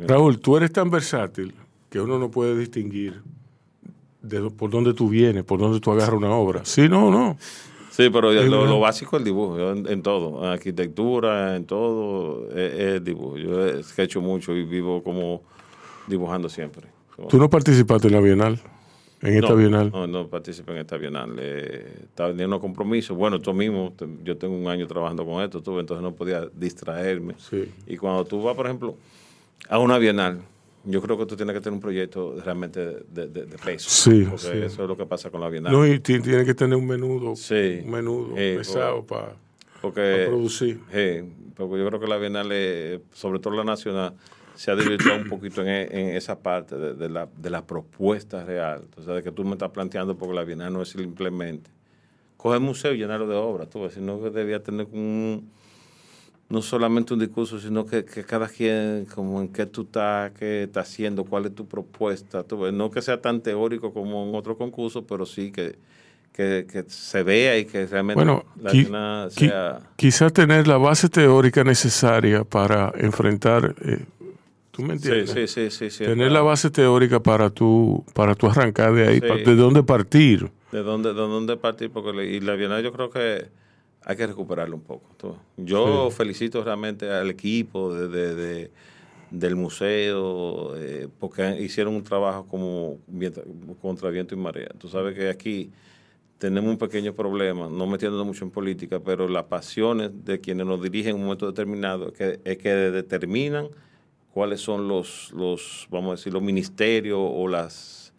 Raúl, 0.08 0.40
tú 0.40 0.58
eres 0.58 0.72
tan 0.74 0.90
versátil 0.90 1.54
que 1.92 2.02
uno 2.02 2.18
no 2.18 2.32
puede 2.32 2.58
distinguir 2.58 3.22
de 4.24 4.50
por 4.50 4.72
dónde 4.72 4.96
tú 4.96 5.10
vienes, 5.10 5.44
por 5.44 5.60
dónde 5.60 5.80
tú 5.80 5.92
agarras 5.92 6.16
una 6.18 6.32
obra. 6.32 6.66
Sí, 6.66 6.90
no, 6.90 7.12
no. 7.12 7.38
Sí, 7.96 8.10
pero 8.10 8.34
yo- 8.34 8.42
Es 8.42 8.48
lo, 8.50 8.80
básico 8.80 9.16
es 9.18 9.22
el 9.22 9.26
dibujo, 9.26 9.56
yo 9.60 9.72
en, 9.72 9.88
en 9.88 10.02
todo, 10.02 10.44
en 10.44 10.50
arquitectura, 10.50 11.56
en 11.56 11.66
todo, 11.66 12.50
es, 12.50 12.74
es 12.74 12.80
el 12.96 13.04
dibujo. 13.04 13.38
Yo 13.38 13.68
he 13.68 13.82
hecho 13.98 14.20
mucho 14.20 14.56
y 14.56 14.64
vivo 14.66 15.04
como 15.04 15.44
dibujando 16.08 16.50
siempre. 16.50 16.88
Tú 17.30 17.38
no 17.38 17.48
participaste 17.52 18.08
en 18.08 18.14
la 18.16 18.20
Bienal, 18.20 18.60
en 19.22 19.36
esta 19.36 19.50
no, 19.50 19.56
Bienal. 19.56 19.92
No, 19.92 20.08
no 20.08 20.28
participé 20.28 20.72
en 20.72 20.80
esta 20.80 20.98
Bienal. 20.98 21.36
Eh, 21.38 21.98
estaba 22.06 22.30
teniendo 22.32 22.60
compromisos. 22.60 23.16
Bueno, 23.16 23.40
tú 23.40 23.54
mismo, 23.54 23.94
te- 23.96 24.08
yo 24.24 24.36
tengo 24.38 24.56
un 24.58 24.68
año 24.68 24.88
trabajando 24.88 25.24
con 25.24 25.44
esto, 25.44 25.62
tú, 25.62 25.80
entonces 25.80 26.02
no 26.02 26.14
podía 26.14 26.48
distraerme. 26.56 27.36
Sí. 27.38 27.72
Y 27.86 27.96
cuando 27.98 28.26
tú 28.26 28.42
vas, 28.42 28.56
por 28.56 28.66
ejemplo, 28.66 28.96
a 29.70 29.78
una 29.78 30.00
Bienal, 30.00 30.40
yo 30.86 31.02
creo 31.02 31.18
que 31.18 31.26
tú 31.26 31.36
tienes 31.36 31.54
que 31.56 31.62
tener 31.62 31.74
un 31.76 31.80
proyecto 31.82 32.36
realmente 32.44 32.80
de, 33.08 33.28
de- 33.28 33.46
de 33.46 33.58
peso. 33.58 33.90
Sí, 33.90 34.26
Porque 34.30 34.46
sí. 34.46 34.52
eso 34.58 34.84
es 34.84 34.88
lo 34.90 34.98
que 34.98 35.06
pasa 35.06 35.30
con 35.30 35.42
la 35.42 35.50
Bienal. 35.50 35.72
No, 35.72 35.88
y 35.88 36.00
ti- 36.00 36.20
tiene 36.20 36.44
que 36.46 36.54
tener 36.54 36.78
un 36.78 36.86
menudo, 36.88 37.36
Sí. 37.36 37.82
un 37.86 37.92
menudo 37.92 38.34
Eh, 38.38 38.56
pesado 38.58 39.04
para 39.06 39.36
producir. 39.82 40.80
Sí, 40.92 41.30
porque 41.56 41.78
yo 41.80 41.88
creo 41.88 42.00
que 42.00 42.08
la 42.08 42.18
Bienal, 42.18 42.50
eh, 42.52 43.00
sobre 43.14 43.40
todo 43.40 43.56
la 43.56 43.64
nacional, 43.64 44.14
se 44.56 44.72
ha 44.72 44.76
divirtido 44.76 45.16
un 45.16 45.30
poquito 45.30 45.62
en, 45.62 45.68
e- 45.68 45.88
en 45.92 46.16
esa 46.16 46.40
parte 46.40 46.76
de, 46.78 46.94
de 46.94 47.10
la, 47.10 47.28
de 47.38 47.50
la 47.50 47.66
propuesta 47.66 48.44
real. 48.46 48.82
Entonces, 48.84 49.16
de 49.16 49.24
que 49.24 49.32
tú 49.32 49.44
me 49.44 49.52
estás 49.54 49.72
planteando, 49.72 50.16
porque 50.16 50.36
la 50.36 50.44
Bienal 50.44 50.72
no 50.74 50.82
es 50.82 50.90
simplemente 50.90 51.72
coger 52.38 52.60
museo 52.60 52.94
y 52.94 52.98
llenarlo 52.98 53.26
de 53.28 53.36
obras, 53.36 53.70
tú, 53.70 53.90
sino 53.90 54.22
que 54.22 54.30
debía 54.30 54.62
tener 54.62 54.86
un, 54.92 55.50
no 56.54 56.62
solamente 56.62 57.14
un 57.16 57.20
discurso, 57.20 57.60
sino 57.60 57.84
que, 57.86 58.06
que 58.06 58.24
cada 58.24 58.48
quien, 58.48 59.06
como 59.14 59.42
en 59.42 59.48
qué 59.50 59.66
tú 59.66 59.82
estás, 59.82 60.32
qué 60.34 60.64
estás 60.64 60.88
haciendo, 60.88 61.26
cuál 61.26 61.48
es 61.48 61.56
tu 61.56 61.68
propuesta. 61.68 62.44
tú 62.44 62.72
no 62.72 62.92
que 62.92 63.02
sea 63.02 63.20
tan 63.20 63.42
teórico 63.42 63.92
como 63.92 64.24
en 64.30 64.36
otro 64.36 64.56
concurso, 64.56 65.06
pero 65.06 65.26
sí 65.26 65.52
que, 65.52 65.76
que, 66.32 66.66
que 66.72 66.84
se 66.88 67.24
vea 67.24 67.58
y 67.58 67.66
que 67.66 67.88
realmente 67.88 68.24
Bueno, 68.24 68.46
la 68.62 68.72
qui- 68.72 68.84
vaina 68.84 69.26
qui- 69.28 69.48
sea... 69.50 69.80
quizás 69.96 70.32
tener 70.32 70.68
la 70.68 70.78
base 70.78 71.10
teórica 71.10 71.64
necesaria 71.64 72.44
para 72.44 72.94
enfrentar, 72.98 73.74
eh, 73.84 74.06
¿tú 74.72 74.84
me 74.84 74.94
entiendes? 74.94 75.32
sí, 75.32 75.48
sí, 75.48 75.70
sí, 75.72 75.90
sí, 75.90 76.04
Tener 76.06 76.32
la 76.32 76.42
base 76.42 76.70
teórica 76.70 77.20
para 77.20 77.50
tú, 77.50 78.06
para 78.14 78.36
tú 78.36 78.46
arrancar 78.48 78.94
de 78.94 79.08
ahí, 79.08 79.20
Sí. 79.22 79.28
pa- 79.28 79.38
de 79.38 79.56
dónde 79.56 79.82
partir. 79.82 80.52
de 80.72 80.84
dónde, 80.84 81.10
de 81.10 81.16
dónde 81.22 81.58
partir, 81.58 81.90
porque 81.92 82.14
le- 82.14 82.26
y 82.32 82.40
la 82.42 82.54
Bienal 82.54 82.84
yo 82.84 82.92
creo 82.94 83.10
que 83.10 83.48
hay 84.06 84.16
que 84.16 84.28
recuperarlo 84.28 84.76
un 84.76 84.82
poco. 84.84 85.10
Yo 85.58 86.10
felicito 86.12 86.64
realmente 86.64 87.10
al 87.10 87.30
equipo 87.30 87.94
de, 87.94 88.08
de- 88.08 88.36
de- 88.36 88.72
del 89.32 89.56
museo, 89.56 90.76
eh, 90.78 91.08
porque 91.20 91.60
hicieron 91.60 91.96
un 91.96 92.04
trabajo 92.04 92.46
como 92.48 93.00
viento- 93.08 93.44
contra 93.82 94.10
viento 94.12 94.36
y 94.36 94.38
marea. 94.38 94.70
Tú 94.78 94.88
sabes 94.88 95.16
que 95.16 95.28
aquí 95.30 95.72
tenemos 96.38 96.70
un 96.70 96.78
pequeño 96.78 97.14
problema, 97.14 97.68
no 97.68 97.88
metiéndonos 97.88 98.28
mucho 98.28 98.46
en 98.46 98.52
política, 98.52 99.00
pero 99.00 99.28
las 99.28 99.46
pasiones 99.46 100.12
de 100.26 100.40
quienes 100.40 100.66
nos 100.68 100.82
dirigen 100.84 101.12
en 101.12 101.16
un 101.16 101.24
momento 101.24 101.48
determinado 101.48 102.10
es 102.10 102.14
que, 102.14 102.40
es 102.44 102.58
que 102.58 102.70
determinan 102.70 103.70
cuáles 104.34 104.62
son 104.62 104.88
los, 104.88 105.32
los, 105.32 105.88
vamos 105.90 106.10
a 106.10 106.16
decir, 106.16 106.32
los 106.34 106.42
ministerios 106.44 107.20
o 107.22 107.48
las, 107.48 108.14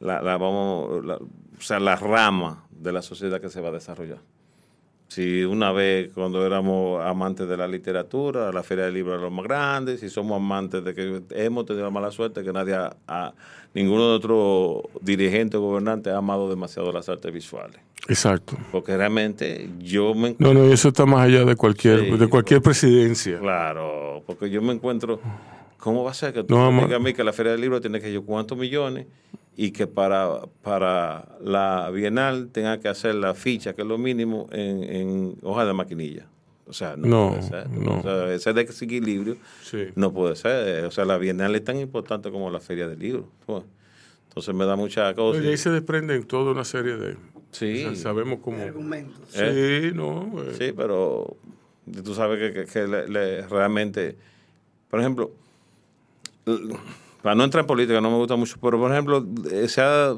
la, 0.00 0.22
la- 0.22 0.38
vamos, 0.38 1.04
la- 1.04 1.16
o 1.16 1.60
sea, 1.60 1.80
la 1.80 1.96
rama 1.96 2.64
de 2.70 2.92
la 2.92 3.02
sociedad 3.02 3.40
que 3.40 3.50
se 3.50 3.60
va 3.60 3.68
a 3.68 3.72
desarrollar. 3.72 4.20
Si 5.08 5.44
una 5.44 5.70
vez 5.72 6.10
cuando 6.12 6.44
éramos 6.44 7.00
amantes 7.04 7.48
de 7.48 7.56
la 7.56 7.68
literatura, 7.68 8.50
la 8.52 8.62
Feria 8.64 8.84
del 8.86 8.94
Libro 8.94 9.14
era 9.14 9.22
lo 9.22 9.30
más 9.30 9.44
grande, 9.44 9.98
si 9.98 10.08
somos 10.10 10.36
amantes 10.36 10.82
de 10.84 10.94
que 10.94 11.22
hemos 11.30 11.64
tenido 11.64 11.84
la 11.84 11.90
mala 11.90 12.10
suerte 12.10 12.42
que 12.42 12.52
nadie 12.52 12.74
ha, 12.74 12.96
ha- 13.06 13.32
ninguno 13.72 14.02
de 14.04 14.08
nuestros 14.10 14.82
dirigentes 15.02 15.58
o 15.58 15.60
gobernantes 15.62 16.12
ha 16.12 16.16
amado 16.18 16.48
demasiado 16.50 16.90
las 16.92 17.08
artes 17.08 17.32
visuales. 17.32 17.76
Exacto. 18.08 18.56
Porque 18.72 18.96
realmente 18.96 19.68
yo 19.78 20.12
me 20.14 20.34
No, 20.38 20.52
no, 20.54 20.66
y 20.68 20.72
eso 20.72 20.88
está 20.88 21.06
más 21.06 21.20
allá 21.26 21.44
de 21.44 21.54
cualquier, 21.56 22.04
Sí, 22.04 22.10
de 22.16 22.26
cualquier 22.28 22.60
presidencia. 22.62 23.38
Claro, 23.38 24.22
porque 24.26 24.50
yo 24.50 24.60
me 24.60 24.72
encuentro, 24.72 25.20
¿cómo 25.86 26.02
va 26.02 26.10
a 26.10 26.14
ser 26.14 26.32
que 26.34 26.42
tú 26.42 26.52
No, 26.52 26.72
me 26.72 26.92
a 26.92 26.98
mí 26.98 27.14
que 27.14 27.22
la 27.22 27.32
Feria 27.32 27.52
del 27.52 27.60
Libro 27.60 27.80
tiene 27.80 28.00
que 28.00 28.12
yo 28.12 28.24
cuántos 28.24 28.58
millones 28.58 29.06
y 29.56 29.70
que 29.70 29.86
para, 29.86 30.40
para 30.62 31.36
la 31.40 31.88
Bienal 31.92 32.48
tenga 32.50 32.80
que 32.80 32.88
hacer 32.88 33.14
la 33.14 33.34
ficha, 33.34 33.72
que 33.74 33.82
es 33.82 33.88
lo 33.88 33.96
mínimo, 33.96 34.48
en, 34.50 34.82
en 34.82 35.38
hoja 35.42 35.64
de 35.64 35.72
maquinilla? 35.72 36.26
O 36.66 36.72
sea, 36.72 36.96
no, 36.96 37.06
No, 37.06 37.28
puede 37.30 37.42
ser. 37.44 37.70
no. 37.70 37.98
O 38.00 38.02
sea, 38.02 38.34
ese 38.34 38.52
desequilibrio 38.52 39.36
Sí. 39.62 39.84
no 39.94 40.12
puede 40.12 40.34
ser. 40.34 40.84
O 40.86 40.90
sea, 40.90 41.04
la 41.04 41.16
Bienal 41.18 41.54
es 41.54 41.62
tan 41.62 41.78
importante 41.78 42.32
como 42.32 42.50
la 42.50 42.58
Feria 42.58 42.88
del 42.88 42.98
Libro. 42.98 43.28
Entonces 44.28 44.52
me 44.54 44.66
da 44.66 44.74
mucha 44.74 45.14
cosa. 45.14 45.40
Y 45.40 45.46
ahí 45.46 45.56
se 45.56 45.70
desprenden 45.70 46.24
toda 46.24 46.50
una 46.50 46.64
serie 46.64 46.96
de... 46.96 47.16
Sí. 47.52 47.84
o 47.84 47.90
sea, 47.94 47.96
sabemos 47.96 48.40
cómo... 48.42 48.60
Argumentos. 48.60 49.20
¿Eh? 49.34 49.90
Sí, 49.92 49.96
no. 49.96 50.32
eh, 50.42 50.54
Sí, 50.58 50.72
pero 50.76 51.36
tú 52.04 52.12
sabes 52.14 52.38
que, 52.40 52.52
que- 52.52 52.66
que 52.70 52.86
le- 52.88 53.08
le- 53.08 53.46
realmente, 53.46 54.16
por 54.90 54.98
ejemplo, 55.00 55.30
para 57.22 57.34
no 57.34 57.44
entrar 57.44 57.62
en 57.62 57.66
política, 57.66 58.00
no 58.00 58.10
me 58.10 58.16
gusta 58.16 58.36
mucho, 58.36 58.56
pero 58.60 58.78
por 58.78 58.92
ejemplo, 58.92 59.26
eh, 59.50 59.68
se 59.68 59.80
ha, 59.80 60.14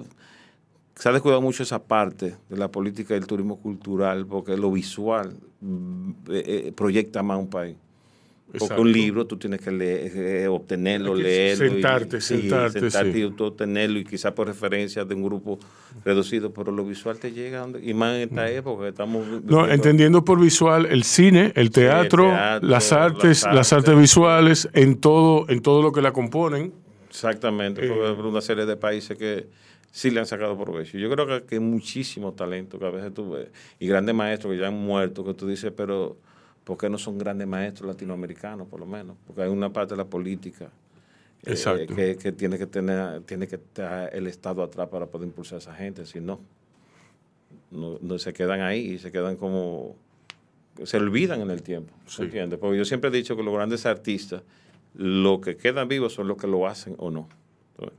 se 0.94 1.08
ha 1.08 1.12
descuidado 1.12 1.40
mucho 1.40 1.62
esa 1.62 1.82
parte 1.82 2.36
de 2.48 2.56
la 2.56 2.68
política 2.68 3.14
y 3.14 3.18
el 3.18 3.26
turismo 3.26 3.58
cultural, 3.58 4.26
porque 4.26 4.56
lo 4.56 4.70
visual 4.70 5.38
mm, 5.60 6.10
eh, 6.28 6.66
eh, 6.66 6.72
proyecta 6.76 7.22
más 7.22 7.38
un 7.38 7.48
país. 7.48 7.76
Porque 8.50 8.64
Exacto. 8.64 8.80
un 8.82 8.90
libro 8.92 9.26
tú 9.26 9.36
tienes 9.36 9.60
que 9.60 9.70
leer, 9.70 10.10
eh, 10.16 10.48
obtenerlo, 10.48 11.14
que 11.14 11.22
leerlo. 11.22 11.66
y- 11.66 11.68
sentarte, 11.68 12.20
sí, 12.22 12.38
sentarte, 12.40 12.80
sentarte 12.80 13.12
sí. 13.12 13.18
y 13.18 13.24
obtenerlo 13.42 13.98
y 13.98 14.04
quizás 14.04 14.32
por 14.32 14.46
referencia 14.46 15.04
de 15.04 15.14
un 15.14 15.22
grupo 15.22 15.58
reducido, 16.02 16.50
pero 16.50 16.72
lo 16.72 16.82
visual 16.82 17.18
te 17.18 17.30
llega, 17.32 17.60
donde- 17.60 17.84
y 17.84 17.92
más 17.92 18.16
en 18.16 18.30
esta 18.30 18.50
época 18.50 18.84
que 18.84 18.88
estamos... 18.88 19.26
No, 19.44 19.68
entendiendo 19.68 20.24
por 20.24 20.40
visual 20.40 20.86
el 20.86 21.04
cine, 21.04 21.52
el 21.56 21.70
teatro, 21.70 22.24
teatro, 22.28 22.66
las 22.66 22.90
las 22.90 22.92
artes, 22.92 23.44
las 23.52 23.72
artes, 23.74 23.98
visuales, 23.98 24.68
en 24.72 24.96
todo, 24.96 25.44
en 25.50 25.60
todo 25.60 25.82
lo 25.82 25.92
que 25.92 26.00
la 26.00 26.12
componen. 26.12 26.72
Exactamente, 27.10 27.84
Eh. 27.86 28.14
por 28.16 28.24
una 28.24 28.40
serie 28.40 28.64
de 28.64 28.76
países 28.78 29.18
que 29.18 29.46
sí 29.90 30.10
le 30.10 30.20
han 30.20 30.26
sacado 30.26 30.56
provecho. 30.58 30.96
Yo 30.96 31.10
creo 31.10 31.26
que, 31.26 31.42
que 31.44 31.54
hay 31.56 31.60
muchísimo 31.60 32.32
talento 32.32 32.78
que 32.78 32.86
a 32.86 32.90
veces 32.90 33.12
tú 33.12 33.30
ves, 33.32 33.48
y 33.78 33.86
grandes 33.86 34.14
maestros 34.14 34.54
que 34.54 34.58
ya 34.60 34.68
han 34.68 34.74
muerto, 34.74 35.22
que 35.22 35.34
tú 35.34 35.46
dices, 35.46 35.70
pero 35.76 36.16
¿por 36.68 36.76
qué 36.76 36.90
no 36.90 36.98
son 36.98 37.16
grandes 37.16 37.48
maestros 37.48 37.88
latinoamericanos, 37.88 38.68
por 38.68 38.78
lo 38.78 38.84
menos? 38.84 39.16
Porque 39.26 39.40
hay 39.40 39.48
una 39.48 39.72
parte 39.72 39.94
de 39.94 39.96
la 39.96 40.04
política 40.04 40.68
eh, 41.46 41.86
que, 41.96 42.16
que 42.18 42.30
tiene 42.32 42.58
que 42.58 42.66
tener 42.66 43.22
tiene 43.22 43.48
que 43.48 43.54
estar 43.56 44.14
el 44.14 44.26
Estado 44.26 44.62
atrás 44.62 44.86
para 44.88 45.06
poder 45.06 45.28
impulsar 45.28 45.56
a 45.56 45.58
esa 45.60 45.74
gente, 45.74 46.04
si 46.04 46.20
no, 46.20 46.40
no, 47.70 47.98
no 48.02 48.18
se 48.18 48.34
quedan 48.34 48.60
ahí 48.60 48.80
y 48.80 48.98
se 48.98 49.10
quedan 49.10 49.36
como 49.36 49.96
se 50.84 50.98
olvidan 50.98 51.40
en 51.40 51.50
el 51.50 51.62
tiempo, 51.62 51.94
Sí. 52.04 52.24
¿entiendes? 52.24 52.58
Porque 52.58 52.76
yo 52.76 52.84
siempre 52.84 53.08
he 53.08 53.12
dicho 53.14 53.34
que 53.34 53.42
los 53.42 53.54
grandes 53.54 53.86
artistas, 53.86 54.42
lo 54.94 55.40
que 55.40 55.56
quedan 55.56 55.88
vivos 55.88 56.12
son 56.12 56.28
los 56.28 56.36
que 56.36 56.46
lo 56.48 56.66
hacen 56.68 56.96
o 56.98 57.10
no. 57.10 57.30
Entonces, 57.78 57.98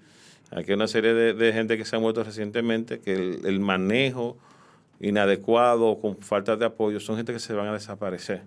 aquí 0.51 0.69
hay 0.69 0.75
una 0.75 0.87
serie 0.87 1.15
de, 1.15 1.33
de 1.33 1.53
gente 1.53 1.75
que 1.75 1.85
se 1.85 1.95
ha 1.95 1.99
muerto 1.99 2.23
recientemente 2.23 2.99
que 2.99 3.13
el, 3.15 3.45
el 3.47 3.59
manejo 3.59 4.37
inadecuado 4.99 5.99
con 5.99 6.17
falta 6.17 6.55
de 6.55 6.65
apoyo 6.65 6.99
son 6.99 7.15
gente 7.17 7.33
que 7.33 7.39
se 7.39 7.53
van 7.53 7.67
a 7.67 7.73
desaparecer. 7.73 8.43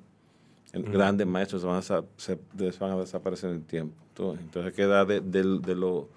Grandes 0.72 1.26
maestros 1.26 1.64
van, 1.64 1.76
a, 1.76 1.80
desa- 1.80 2.04
se 2.16 2.38
des- 2.54 2.78
van 2.78 2.92
a 2.92 2.96
desaparecer 2.96 3.50
en 3.50 3.56
el 3.56 3.64
tiempo. 3.64 3.94
Entonces, 4.40 4.72
queda 4.74 5.04
de, 5.04 5.20
de- 5.20 5.58
de 5.60 5.74
lo 5.74 6.08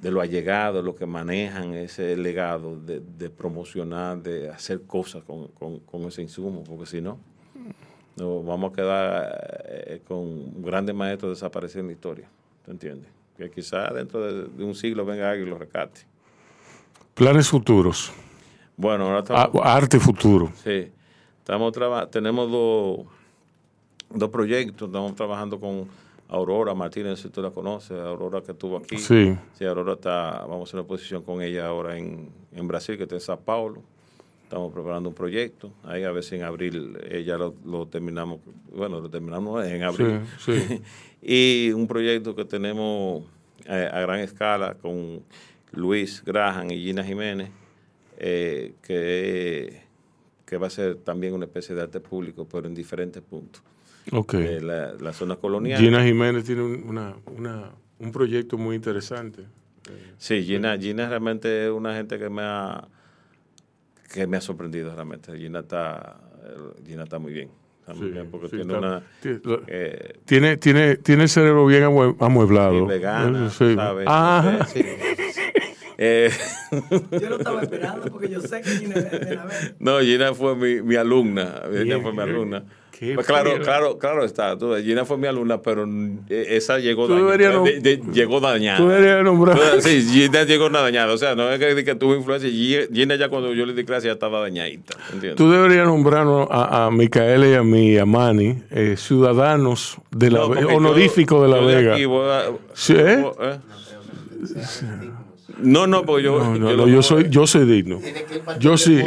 de 0.00 0.10
lo 0.10 0.20
allegado, 0.20 0.82
lo 0.82 0.94
que 0.94 1.06
manejan 1.06 1.72
ese 1.72 2.16
legado 2.18 2.76
de, 2.78 3.00
de 3.00 3.30
promocionar, 3.30 4.22
de 4.22 4.50
hacer 4.50 4.82
cosas 4.82 5.24
con, 5.24 5.48
con- 5.48 5.78
con 5.80 6.02
ese 6.02 6.20
insumo, 6.20 6.62
porque 6.64 6.84
si 6.84 7.00
no, 7.00 7.18
nos 8.16 8.44
vamos 8.44 8.72
a 8.72 8.76
quedar 8.76 9.64
eh, 9.68 10.02
con 10.06 10.62
grandes 10.62 10.94
maestros 10.94 11.32
desaparecidos 11.38 11.80
en 11.80 11.86
la 11.86 11.92
historia. 11.94 12.28
¿Te 12.66 12.70
entiendes? 12.72 13.08
Que 13.38 13.50
quizás 13.50 13.92
dentro 13.94 14.20
de, 14.20 14.44
de 14.48 14.64
un 14.64 14.74
siglo 14.74 15.04
venga 15.06 15.30
alguien 15.30 15.48
y 15.48 15.50
lo 15.50 15.58
rescate. 15.58 16.00
Planes 17.14 17.48
futuros. 17.48 18.12
Bueno, 18.76 19.04
ahora 19.04 19.18
A- 19.18 19.20
estamos, 19.20 19.66
arte 19.66 19.98
futuro. 19.98 20.52
sí, 20.62 20.90
estamos 21.38 21.72
traba- 21.72 22.06
tenemos 22.10 22.50
dos, 22.50 23.06
dos 24.10 24.30
proyectos, 24.30 24.88
estamos 24.88 25.14
trabajando 25.14 25.58
con 25.58 25.86
Aurora 26.28 26.74
Martínez, 26.74 27.20
si 27.20 27.28
tú 27.28 27.40
la 27.40 27.50
conoces, 27.50 27.98
Aurora 27.98 28.42
que 28.42 28.52
estuvo 28.52 28.76
aquí. 28.76 28.98
Sí. 28.98 29.36
Sí, 29.54 29.64
Aurora 29.64 29.94
está, 29.94 30.40
vamos 30.40 30.60
a 30.60 30.62
hacer 30.64 30.80
una 30.80 30.88
posición 30.88 31.22
con 31.22 31.42
ella 31.42 31.66
ahora 31.66 31.96
en, 31.96 32.28
en 32.52 32.68
Brasil, 32.68 32.96
que 32.96 33.04
está 33.04 33.14
en 33.14 33.20
Sao 33.20 33.38
Paulo. 33.40 33.82
Estamos 34.42 34.72
preparando 34.72 35.08
un 35.08 35.14
proyecto. 35.14 35.72
Ahí 35.82 36.04
a 36.04 36.12
ver 36.12 36.22
si 36.22 36.36
en 36.36 36.44
abril 36.44 36.96
lo, 37.26 37.54
lo 37.64 37.86
terminamos. 37.86 38.38
Bueno, 38.72 39.00
lo 39.00 39.10
terminamos 39.10 39.66
en 39.66 39.82
abril. 39.82 40.20
Sí, 40.38 40.60
sí. 40.60 40.82
y 41.22 41.72
un 41.72 41.88
proyecto 41.88 42.34
que 42.36 42.44
tenemos 42.44 43.24
eh, 43.64 43.88
a 43.92 44.00
gran 44.00 44.20
escala 44.20 44.74
con 44.74 45.24
Luis 45.72 46.22
Graham 46.24 46.70
y 46.70 46.84
Gina 46.84 47.02
Jiménez, 47.02 47.50
eh, 48.18 48.74
que, 48.82 49.82
que 50.44 50.56
va 50.56 50.68
a 50.68 50.70
ser 50.70 50.96
también 50.96 51.34
una 51.34 51.46
especie 51.46 51.74
de 51.74 51.82
arte 51.82 51.98
público, 51.98 52.46
pero 52.50 52.68
en 52.68 52.74
diferentes 52.74 53.22
puntos. 53.22 53.62
Ok. 54.12 54.34
Eh, 54.34 54.60
la, 54.60 54.92
la 54.94 55.12
zona 55.12 55.36
colonial. 55.36 55.80
Gina 55.80 56.02
Jiménez 56.04 56.44
tiene 56.44 56.62
un, 56.62 56.84
una, 56.88 57.14
una- 57.36 57.70
un 57.98 58.12
proyecto 58.12 58.56
muy 58.58 58.76
interesante. 58.76 59.42
Sí, 60.18 60.42
Gina, 60.44 60.76
Gina 60.78 61.08
realmente 61.08 61.66
es 61.66 61.70
una 61.72 61.94
gente 61.94 62.18
que 62.18 62.28
me 62.28 62.42
ha 62.42 62.88
que 64.12 64.26
me 64.26 64.36
ha 64.36 64.40
sorprendido 64.40 64.94
realmente. 64.94 65.36
Gina 65.38 65.60
está 65.60 66.18
eh, 66.44 66.82
Gina 66.86 67.04
está 67.04 67.18
muy 67.18 67.32
bien. 67.32 67.50
Está 67.80 67.94
muy 67.94 68.08
Sí, 68.08 68.12
bien 68.14 68.30
porque 68.30 68.48
sí, 68.48 68.56
tiene 68.56 68.74
está- 68.74 68.78
una 68.78 69.02
eh, 69.68 70.18
Tiene, 70.24 70.56
tiene, 70.56 70.96
tiene 70.96 71.22
el 71.24 71.28
cerebro 71.28 71.66
bien 71.66 71.84
amue- 71.84 72.16
amueblado. 72.20 72.84
y 72.84 72.86
vegana, 72.86 73.48
Sí. 73.50 73.74
¿sabes? 73.76 74.06
Ah, 74.08 74.44
Entonces, 74.58 74.72
sí. 75.15 75.15
Eh, 75.98 76.30
Yo 77.10 77.28
lo 77.30 77.36
estaba 77.38 77.62
esperando 77.62 78.10
porque 78.10 78.28
yo 78.28 78.40
sé 78.42 78.60
que 78.60 78.70
Gina 78.70 78.96
es 78.96 79.10
de 79.10 79.34
la 79.34 79.44
vez. 79.46 79.74
no, 79.78 79.98
Gina 80.00 80.34
fue 80.34 80.54
mi, 80.54 80.82
mi 80.82 80.94
alumna. 80.96 81.62
Gina 81.72 82.00
fue 82.00 82.12
mi 82.12 82.20
alumna. 82.20 82.64
qué 82.90 83.14
Pues 83.14 83.26
claro, 83.26 83.58
claro, 83.62 83.98
claro 83.98 84.24
está. 84.24 84.56
Gina 84.82 85.06
fue 85.06 85.16
mi 85.16 85.26
alumna, 85.26 85.62
pero 85.62 85.86
eh, 86.28 86.46
esa 86.50 86.78
llegó 86.80 87.06
Tú 87.06 87.14
dañada. 87.26 87.54
no- 87.54 87.64
de- 87.64 87.80
de- 87.80 88.02
llegó 88.12 88.40
dañada. 88.40 88.76
Tú 88.78 88.88
deberías 88.88 89.24
nombrar. 89.24 89.58
Sí, 89.80 90.02
Gina 90.02 90.42
llegó 90.44 90.68
dañada. 90.68 91.14
O 91.14 91.16
sea, 91.16 91.34
no 91.34 91.50
es 91.50 91.58
que, 91.58 91.82
que 91.82 91.94
tuvo 91.94 92.14
influencia. 92.14 92.50
Gi- 92.50 92.88
Gina 92.92 93.14
ya 93.16 93.30
cuando 93.30 93.54
yo 93.54 93.64
le 93.64 93.72
di 93.72 93.84
clase 93.84 94.08
ya 94.08 94.12
estaba 94.12 94.40
dañadita. 94.40 94.98
¿entiendes? 95.14 95.36
Tú 95.36 95.50
deberías 95.50 95.86
nombrarnos 95.86 96.46
a, 96.50 96.86
a 96.86 96.90
Micaela 96.90 97.46
y 97.48 97.54
a 97.54 97.62
mí, 97.62 97.92
y 97.92 97.98
a 97.98 98.04
Manny, 98.04 98.62
eh, 98.70 98.96
ciudadanos 98.98 99.96
de 100.10 100.30
la 100.30 100.40
No, 100.40 100.48
Ve- 100.50 100.56
porque 100.56 100.72
yo- 100.72 100.76
honorífico 100.76 101.42
de 101.42 101.48
La 101.48 101.60
yo 101.60 101.66
Vega. 101.66 101.94
aquí 101.94 102.04
voy 102.04 102.28
a- 102.28 102.50
Sí, 102.74 102.92
¿eh? 102.94 103.24
¿eh? 103.40 103.58
No, 105.58 105.86
no, 105.86 106.04
porque 106.04 106.24
yo. 106.24 106.38
No, 106.38 106.54
no, 106.58 106.70
yo 106.70 106.76
no, 106.76 106.88
yo 106.88 107.02
soy, 107.02 107.26
yo 107.30 107.46
soy 107.46 107.64
digno. 107.64 108.00
Yo 108.58 108.76
sí, 108.76 109.02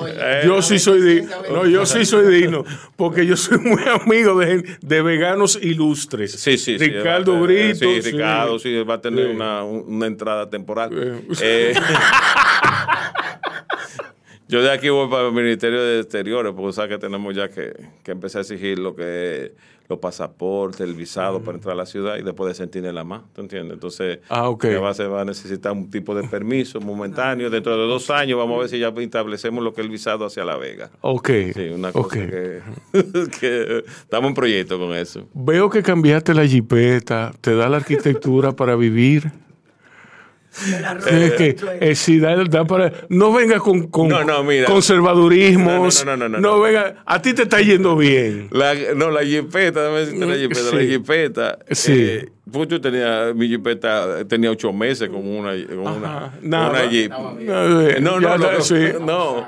yo 0.46 0.62
sí 0.64 0.80
soy 0.80 1.02
digno. 1.02 1.30
No, 1.52 1.66
yo 1.68 1.86
sí 1.86 2.06
soy 2.06 2.34
digno, 2.34 2.66
porque 2.96 3.26
yo 3.26 3.38
soy 3.38 3.60
muy 3.60 3.82
amigo 4.04 4.40
de, 4.40 4.64
de 4.82 5.02
veganos 5.04 5.60
ilustres. 5.62 6.32
Sí, 6.32 6.58
sí, 6.58 6.78
sí. 6.80 6.90
Ricardo 6.90 7.40
Brito. 7.40 7.86
Sí, 7.86 8.02
Ricardo, 8.02 8.58
sí, 8.58 8.82
va 8.84 8.96
a 8.96 9.02
tener 9.02 9.26
Sí. 9.28 9.32
una, 9.36 9.64
un- 9.64 9.86
una 9.96 10.08
entrada 10.08 10.50
temporal. 10.50 10.90
Eh, 11.42 11.74
yo 14.50 14.62
de 14.62 14.72
aquí 14.72 14.90
voy 14.90 15.08
para 15.10 15.28
el 15.28 15.34
Ministerio 15.34 15.82
de 15.82 16.02
Exteriores, 16.02 16.52
porque 16.54 16.74
sabes 16.74 16.90
que 16.92 16.98
tenemos 16.98 17.34
ya 17.34 17.48
que, 17.50 17.72
que 18.04 18.12
empezar 18.12 18.40
a 18.40 18.42
exigir 18.42 18.80
lo 18.80 18.96
que 18.96 19.46
es 19.46 19.52
los 19.88 19.98
pasaportes, 19.98 20.82
el 20.82 20.94
visado 20.94 21.42
para 21.42 21.56
entrar 21.58 21.74
a 21.74 21.76
la 21.78 21.86
ciudad 21.88 22.18
y 22.18 22.22
después 22.22 22.48
de 22.50 22.54
sentinela 22.54 23.04
más, 23.04 23.24
¿tú 23.34 23.42
entiendes? 23.42 23.74
Entonces, 23.74 24.20
Ah, 24.30 24.48
ok. 24.48 24.62
que 24.62 24.78
va, 24.78 24.92
a- 24.92 24.94
se 24.94 25.08
va 25.08 25.22
a 25.22 25.26
necesitar 25.26 25.72
un 25.72 25.90
tipo 25.90 26.14
de 26.14 26.28
permiso 26.28 26.80
momentáneo. 26.80 27.50
Dentro 27.50 27.76
de 27.76 27.88
dos 27.88 28.08
años 28.12 28.38
vamos 28.38 28.58
a 28.58 28.60
ver 28.60 28.70
si 28.70 28.78
ya 28.78 28.90
establecemos 28.96 29.64
lo 29.64 29.74
que 29.74 29.82
es 29.82 29.86
el 29.86 29.92
visado 29.92 30.26
hacia 30.28 30.46
La 30.46 30.58
Vega. 30.58 30.92
Ok. 31.02 31.30
Sí, 31.56 31.70
una 31.70 31.92
cosa 31.92 32.06
ok. 32.06 32.14
que, 32.14 32.60
que 33.40 33.84
estamos 33.88 34.30
en 34.30 34.36
proyecto 34.36 34.78
con 34.78 34.94
eso. 34.96 35.28
Veo 35.34 35.72
que 35.72 35.82
cambiaste 35.82 36.36
la 36.36 36.46
jipeta, 36.46 37.32
te 37.42 37.56
da 37.56 37.68
la 37.68 37.78
arquitectura 37.78 38.52
para 38.56 38.76
vivir. 38.76 39.32
Es 40.52 41.32
que 41.34 41.56
eh, 41.80 41.96
sí, 41.96 42.20
da, 42.20 42.36
da 42.46 42.66
para. 42.66 42.92
No 43.10 43.32
venga 43.32 43.60
con, 43.60 43.88
con 43.88 44.08
No, 44.10 44.24
no, 44.24 44.44
mira. 44.44 44.66
conservadurismos. 44.66 46.06
No, 46.06 46.18
no, 46.18 46.18
no, 46.18 46.30
no, 46.30 46.40
no, 46.42 46.56
no. 46.58 46.60
venga. 46.62 46.96
A 47.06 47.22
ti 47.22 47.34
te 47.34 47.44
está 47.44 47.62
yendo 47.62 47.96
bien. 47.96 48.48
La, 48.52 48.74
no, 48.96 49.12
la 49.12 49.24
jipeta, 49.24 49.82
déjame 49.84 50.00
decirte 50.00 50.26
la 50.26 50.36
jipeta. 50.36 50.62
La 50.76 50.82
Sí. 50.82 50.88
jipeta. 50.90 51.60
Sí. 51.72 51.94
eh, 51.96 52.30
pues 52.52 52.68
yo 52.68 52.82
tenía, 52.82 53.32
mi 53.36 53.48
jipeta 53.48 54.26
tenía 54.28 54.50
ocho 54.50 54.74
meses 54.74 55.08
con 55.10 55.26
una, 55.26 55.52
con 55.68 55.80
una, 55.80 56.34
nada. 56.42 56.70
una 56.72 56.86
jeep. 56.90 57.12
Eh, 57.12 57.98
No, 58.02 58.20
no, 58.20 58.34
está, 58.36 58.52
lo- 58.54 58.62
sí. 58.62 58.76
no. 59.00 59.48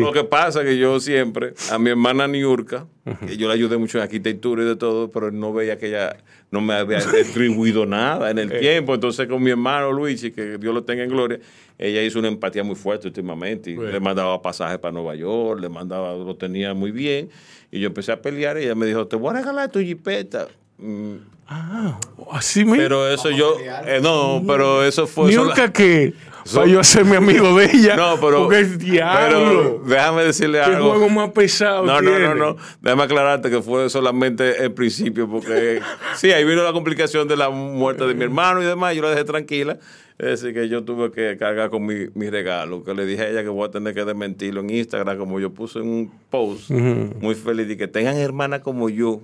Lo 0.00 0.12
que 0.12 0.24
pasa 0.24 0.62
es 0.62 0.66
que 0.66 0.76
yo 0.76 0.98
siempre, 0.98 1.54
a 1.70 1.78
mi 1.78 1.90
hermana 1.90 2.26
Niurka, 2.26 2.86
que 3.24 3.36
yo 3.36 3.46
la 3.46 3.54
ayudé 3.54 3.76
mucho 3.76 3.98
en 3.98 4.02
arquitectura 4.04 4.64
y 4.64 4.66
de 4.66 4.74
todo, 4.74 5.10
pero 5.12 5.30
no 5.30 5.52
veía 5.52 5.78
que 5.78 5.86
ella 5.88 6.16
no 6.54 6.60
me 6.62 6.72
había 6.74 7.00
retribuido 7.12 7.84
nada 7.84 8.30
en 8.30 8.38
el 8.38 8.58
tiempo. 8.58 8.94
Entonces, 8.94 9.26
con 9.28 9.42
mi 9.42 9.50
hermano 9.50 9.92
Luigi, 9.92 10.30
que 10.30 10.56
Dios 10.56 10.72
lo 10.72 10.82
tenga 10.84 11.02
en 11.04 11.10
gloria, 11.10 11.38
ella 11.78 12.02
hizo 12.02 12.18
una 12.20 12.28
empatía 12.28 12.64
muy 12.64 12.76
fuerte 12.76 13.06
últimamente. 13.08 13.70
Y 13.72 13.74
Bueno. 13.74 13.90
le 13.92 14.00
mandaba 14.00 14.40
pasajes 14.40 14.78
para 14.78 14.92
Nueva 14.92 15.14
York, 15.14 15.60
le 15.60 15.68
mandaba, 15.68 16.14
lo 16.14 16.34
tenía 16.36 16.72
muy 16.72 16.90
bien. 16.92 17.28
Y 17.70 17.80
yo 17.80 17.88
empecé 17.88 18.12
a 18.12 18.22
pelear 18.22 18.56
y 18.58 18.62
ella 18.64 18.74
me 18.74 18.86
dijo, 18.86 19.06
te 19.06 19.16
voy 19.16 19.30
a 19.30 19.38
regalar 19.40 19.70
tu 19.70 19.80
jipeta. 19.80 20.48
Mm, 20.78 21.14
Ah, 21.46 22.00
así 22.32 22.60
mismo. 22.64 22.76
Pero 22.78 23.06
eso 23.06 23.30
yo, 23.30 23.56
eh, 23.86 24.00
no, 24.02 24.42
pero 24.46 24.82
eso 24.82 25.06
fue... 25.06 25.30
Nunca 25.34 25.70
que 25.70 26.14
Eso- 26.44 26.56
para 26.60 26.70
yo 26.70 26.80
hacerme 26.80 27.16
amigo 27.16 27.56
de 27.58 27.64
ella. 27.72 27.96
No, 27.96 28.16
pero. 28.20 28.42
Porque 28.42 28.60
es 28.60 28.78
diablo. 28.78 29.80
pero 29.82 29.96
déjame 29.96 30.24
decirle 30.24 30.58
Qué 30.58 30.64
algo. 30.64 30.90
juego 30.90 31.08
más 31.08 31.30
pesado. 31.30 31.84
No, 31.86 32.00
no, 32.02 32.18
no, 32.18 32.34
no. 32.34 32.56
Déjame 32.80 33.02
aclararte 33.04 33.50
que 33.50 33.62
fue 33.62 33.88
solamente 33.90 34.62
el 34.62 34.72
principio, 34.72 35.28
porque 35.28 35.80
sí, 36.16 36.32
ahí 36.32 36.44
vino 36.44 36.62
la 36.62 36.72
complicación 36.72 37.26
de 37.28 37.36
la 37.36 37.50
muerte 37.50 38.04
de 38.06 38.14
mi 38.14 38.24
hermano 38.24 38.62
y 38.62 38.66
demás. 38.66 38.94
Yo 38.94 39.02
la 39.02 39.10
dejé 39.10 39.24
tranquila. 39.24 39.78
Es 40.16 40.40
decir, 40.40 40.54
que 40.54 40.68
yo 40.68 40.84
tuve 40.84 41.10
que 41.10 41.36
cargar 41.36 41.70
con 41.70 41.84
mi, 41.86 42.06
mi 42.14 42.30
regalo, 42.30 42.84
que 42.84 42.94
le 42.94 43.04
dije 43.04 43.22
a 43.22 43.28
ella 43.30 43.42
que 43.42 43.48
voy 43.48 43.66
a 43.66 43.70
tener 43.72 43.94
que 43.94 44.04
desmentirlo 44.04 44.60
en 44.60 44.70
Instagram, 44.70 45.18
como 45.18 45.40
yo 45.40 45.52
puse 45.52 45.80
un 45.80 46.08
post 46.30 46.70
muy 46.70 47.34
feliz, 47.34 47.68
y 47.68 47.76
que 47.76 47.88
tengan 47.88 48.16
hermanas 48.16 48.60
como 48.60 48.88
yo, 48.88 49.20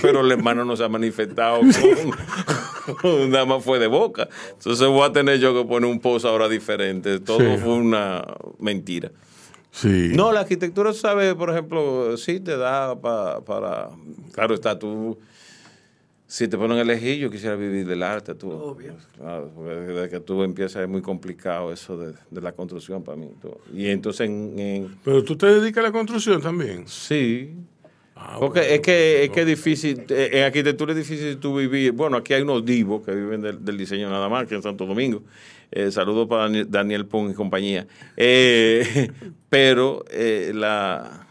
pero 0.00 0.20
el 0.20 0.30
hermano 0.30 0.64
no 0.64 0.76
se 0.76 0.84
ha 0.84 0.88
manifestado, 0.88 1.60
con- 3.00 3.30
nada 3.30 3.44
más 3.46 3.64
fue 3.64 3.78
de 3.80 3.88
boca. 3.88 4.28
Entonces 4.52 4.86
voy 4.86 5.02
a 5.02 5.12
tener 5.12 5.38
yo 5.40 5.54
que 5.60 5.68
poner 5.68 5.90
un 5.90 5.98
post 6.00 6.24
ahora 6.24 6.48
diferente. 6.48 7.18
Todo 7.20 7.38
Sí. 7.40 7.56
fue 7.60 7.74
una 7.74 8.24
mentira. 8.60 9.10
Sí. 9.72 10.12
No, 10.14 10.30
la 10.32 10.40
arquitectura, 10.40 10.92
¿sabes? 10.92 11.34
Por 11.34 11.50
ejemplo, 11.50 12.16
sí 12.16 12.40
te 12.40 12.56
da 12.56 12.94
pa- 13.00 13.42
para... 13.44 13.88
Claro 14.32 14.54
está, 14.54 14.78
tú... 14.78 15.18
Si 16.32 16.48
te 16.48 16.56
ponen 16.56 16.78
a 16.78 16.80
elegir, 16.80 17.18
yo 17.18 17.30
quisiera 17.30 17.56
vivir 17.56 17.86
del 17.86 18.02
arte, 18.02 18.34
tú. 18.34 18.50
Obvio. 18.50 18.94
Claro, 19.18 19.50
porque 19.54 19.70
desde 19.74 20.08
que 20.08 20.18
tú 20.20 20.42
empiezas 20.42 20.82
es 20.82 20.88
muy 20.88 21.02
complicado 21.02 21.70
eso 21.70 21.98
de, 21.98 22.14
de 22.30 22.40
la 22.40 22.52
construcción 22.52 23.04
para 23.04 23.18
mí. 23.18 23.28
tú. 23.42 23.54
Y 23.74 23.88
entonces 23.88 24.30
en... 24.30 24.58
en- 24.58 24.96
Pero 25.04 25.22
tú 25.22 25.36
te 25.36 25.44
dedicas 25.44 25.84
a 25.84 25.88
la 25.88 25.92
construcción 25.92 26.40
también. 26.40 26.84
sí. 26.88 27.54
Ah, 28.16 28.36
Porque 28.38 28.60
bueno. 28.60 28.74
es 28.76 28.80
que 28.80 29.24
es 29.24 29.30
que 29.30 29.40
es 29.40 29.46
difícil, 29.46 30.04
eh, 30.08 30.30
en 30.32 30.44
arquitectura 30.44 30.92
es 30.92 30.98
difícil 30.98 31.36
tú 31.38 31.56
vivir. 31.56 31.92
Bueno, 31.92 32.16
aquí 32.16 32.32
hay 32.32 32.40
unos 32.42 32.64
divos 32.64 33.04
que 33.04 33.12
viven 33.14 33.42
del, 33.42 33.62
del 33.62 33.76
diseño 33.76 34.08
nada 34.08 34.28
más, 34.30 34.46
que 34.46 34.54
en 34.54 34.62
Santo 34.62 34.86
Domingo. 34.86 35.22
Eh, 35.70 35.90
saludos 35.90 36.28
para 36.28 36.48
Dani- 36.48 36.66
Daniel 36.66 37.04
Pong 37.06 37.30
y 37.32 37.34
compañía. 37.34 37.86
Eh, 38.16 39.10
pero 39.50 40.02
eh, 40.10 40.52
la 40.54 41.26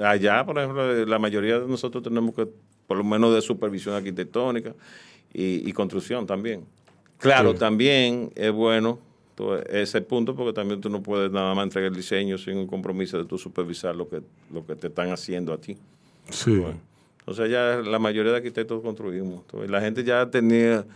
allá, 0.00 0.44
por 0.46 0.58
ejemplo, 0.58 1.04
la 1.04 1.18
mayoría 1.18 1.58
de 1.58 1.66
nosotros 1.66 2.02
tenemos 2.02 2.34
que, 2.34 2.46
por 2.86 2.96
lo 2.96 3.04
menos 3.04 3.34
de 3.34 3.40
supervisión 3.42 3.94
arquitectónica 3.94 4.74
y, 5.32 5.68
y 5.68 5.72
construcción 5.72 6.26
también. 6.26 6.64
Claro, 7.18 7.52
Sí. 7.52 7.58
también 7.58 8.30
es 8.34 8.52
bueno 8.52 8.98
ese 9.70 10.00
punto 10.00 10.34
porque 10.34 10.52
también 10.54 10.80
tú 10.80 10.88
no 10.88 11.02
puedes 11.02 11.30
nada 11.30 11.54
más 11.54 11.64
entregar 11.64 11.90
el 11.90 11.96
diseño 11.96 12.38
sin 12.38 12.56
un 12.56 12.66
compromiso 12.66 13.18
de 13.18 13.24
tú 13.26 13.36
supervisar 13.36 13.94
lo 13.94 14.08
que, 14.08 14.22
lo 14.52 14.64
que 14.64 14.76
te 14.76 14.86
están 14.86 15.10
haciendo 15.10 15.52
a 15.52 15.58
ti. 15.58 15.76
Sí. 16.30 16.62
O 17.26 17.34
sea, 17.34 17.46
ya 17.46 17.82
la 17.82 17.98
mayoría 17.98 18.30
de 18.32 18.38
arquitectos 18.38 18.82
construimos. 18.82 19.40
Entonces, 19.40 19.68
la 19.70 19.80
gente 19.80 20.04
ya 20.04 20.30
tenía, 20.30 20.86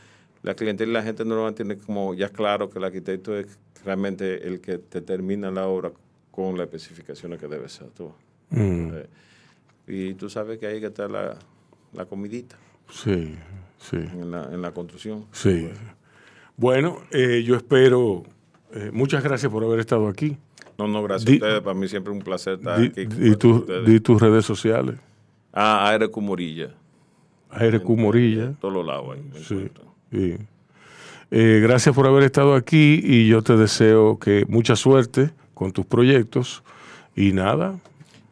la 0.43 0.55
clientela 0.55 0.91
y 0.91 0.95
la 0.95 1.03
gente 1.03 1.25
no 1.25 1.53
tiene 1.53 1.77
como 1.77 2.15
ya 2.15 2.29
claro 2.31 2.71
que 2.71 2.79
el 2.79 2.85
arquitecto 2.85 3.37
es 3.37 3.59
realmente 3.85 4.47
el 4.47 4.61
que 4.61 4.79
te 4.79 5.01
termina 5.03 5.51
la 5.51 5.67
obra 5.67 5.91
con 6.31 6.57
las 6.57 6.67
especificaciones 6.67 7.39
que 7.41 7.47
debe 7.49 7.69
ser. 7.69 7.89
tú. 7.89 8.13
Mm, 8.51 8.91
Eh, 8.95 9.07
y 9.89 10.15
tú 10.15 10.31
sabes 10.31 10.59
que 10.59 10.67
ahí 10.67 10.81
que 10.81 10.87
está 10.87 11.09
la, 11.09 11.37
la 11.93 12.05
comidita 12.07 12.57
sí, 12.91 13.35
sí, 13.79 13.97
en 13.97 14.31
la, 14.31 14.45
en 14.53 14.63
la 14.63 14.73
construcción. 14.73 15.27
sí. 15.33 15.69
Bueno, 16.57 16.99
eh, 17.11 17.43
yo 17.43 17.57
espero. 17.57 18.23
eh, 18.75 18.91
muchas 18.93 19.25
gracias 19.25 19.51
por 19.51 19.65
haber 19.65 19.81
estado 19.81 20.09
aquí. 20.09 20.37
No, 20.77 20.87
no, 20.89 21.03
gracias 21.03 21.25
Di- 21.27 21.33
a 21.33 21.37
ustedes. 21.37 21.61
Para 21.63 21.75
mí 21.75 21.89
siempre 21.89 22.13
un 22.13 22.21
placer 22.21 22.55
estar 22.59 22.79
Di, 22.79 22.87
aquí. 22.89 23.35
tu- 23.37 23.65
di 23.87 24.01
tus 24.01 24.21
redes 24.21 24.45
sociales. 24.45 24.97
Ah, 25.55 25.89
ARQ 25.89 26.19
Morilla. 26.19 26.69
ARQ 27.51 27.89
Morilla. 27.97 28.45
En 28.45 28.55
todos 28.57 28.75
los 28.75 28.87
lados 28.87 29.17
ahí. 29.17 29.43
Sí. 29.43 29.69
sí. 30.13 30.37
Eh, 31.31 31.61
gracias 31.63 31.95
por 31.95 32.07
haber 32.07 32.25
estado 32.25 32.55
aquí 32.55 33.01
y 33.03 33.27
yo 33.29 33.41
te 33.43 33.57
deseo 33.57 34.19
que 34.19 34.45
mucha 34.47 34.77
suerte 34.77 35.31
con 35.55 35.73
tus 35.73 35.87
proyectos. 35.87 36.63
Y 37.17 37.33
nada, 37.33 37.79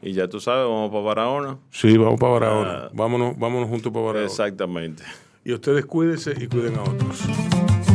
Y 0.01 0.13
ya 0.13 0.29
tú 0.29 0.41
sabes, 0.41 0.65
vamos 0.65 0.91
para 0.91 1.03
Barahona. 1.03 1.59
sí, 1.71 1.97
vamos 1.97 2.21
para 2.21 2.33
Barahona. 2.33 2.71
Ah. 2.85 2.91
Vámonos, 2.93 3.39
vámonos 3.39 3.69
juntos 3.69 3.93
para 3.93 4.07
Barahona. 4.07 4.27
Exactamente. 4.27 5.03
Y 5.45 5.53
ustedes 5.53 5.87
cuídense 5.87 6.35
y 6.39 6.47
cuiden 6.47 6.77
a 6.77 6.83
otros. 6.83 7.23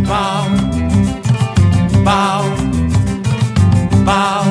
Pau, 0.08 0.46
pau, 2.04 2.44
pau. 4.06 4.44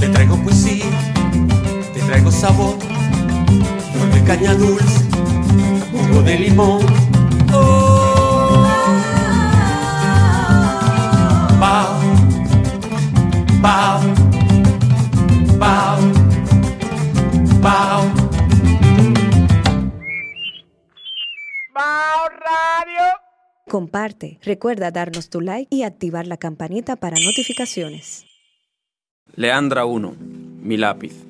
Te 0.00 0.08
traigo 0.08 0.42
poesía, 0.42 0.86
te 1.94 2.00
traigo 2.00 2.30
sabor, 2.30 2.76
flor 2.78 4.10
de 4.14 4.24
caña 4.24 4.54
dulce, 4.54 5.04
jugo 5.92 6.22
de 6.22 6.38
limón. 6.40 7.01
Pau. 17.62 18.02
Comparte, 23.68 24.38
recuerda 24.42 24.90
darnos 24.90 25.30
tu 25.30 25.40
like 25.40 25.74
y 25.74 25.84
activar 25.84 26.26
la 26.26 26.36
campanita 26.36 26.96
para 26.96 27.16
notificaciones. 27.18 28.26
Leandra 29.34 29.86
1. 29.86 30.14
Mi 30.60 30.76
lápiz. 30.76 31.26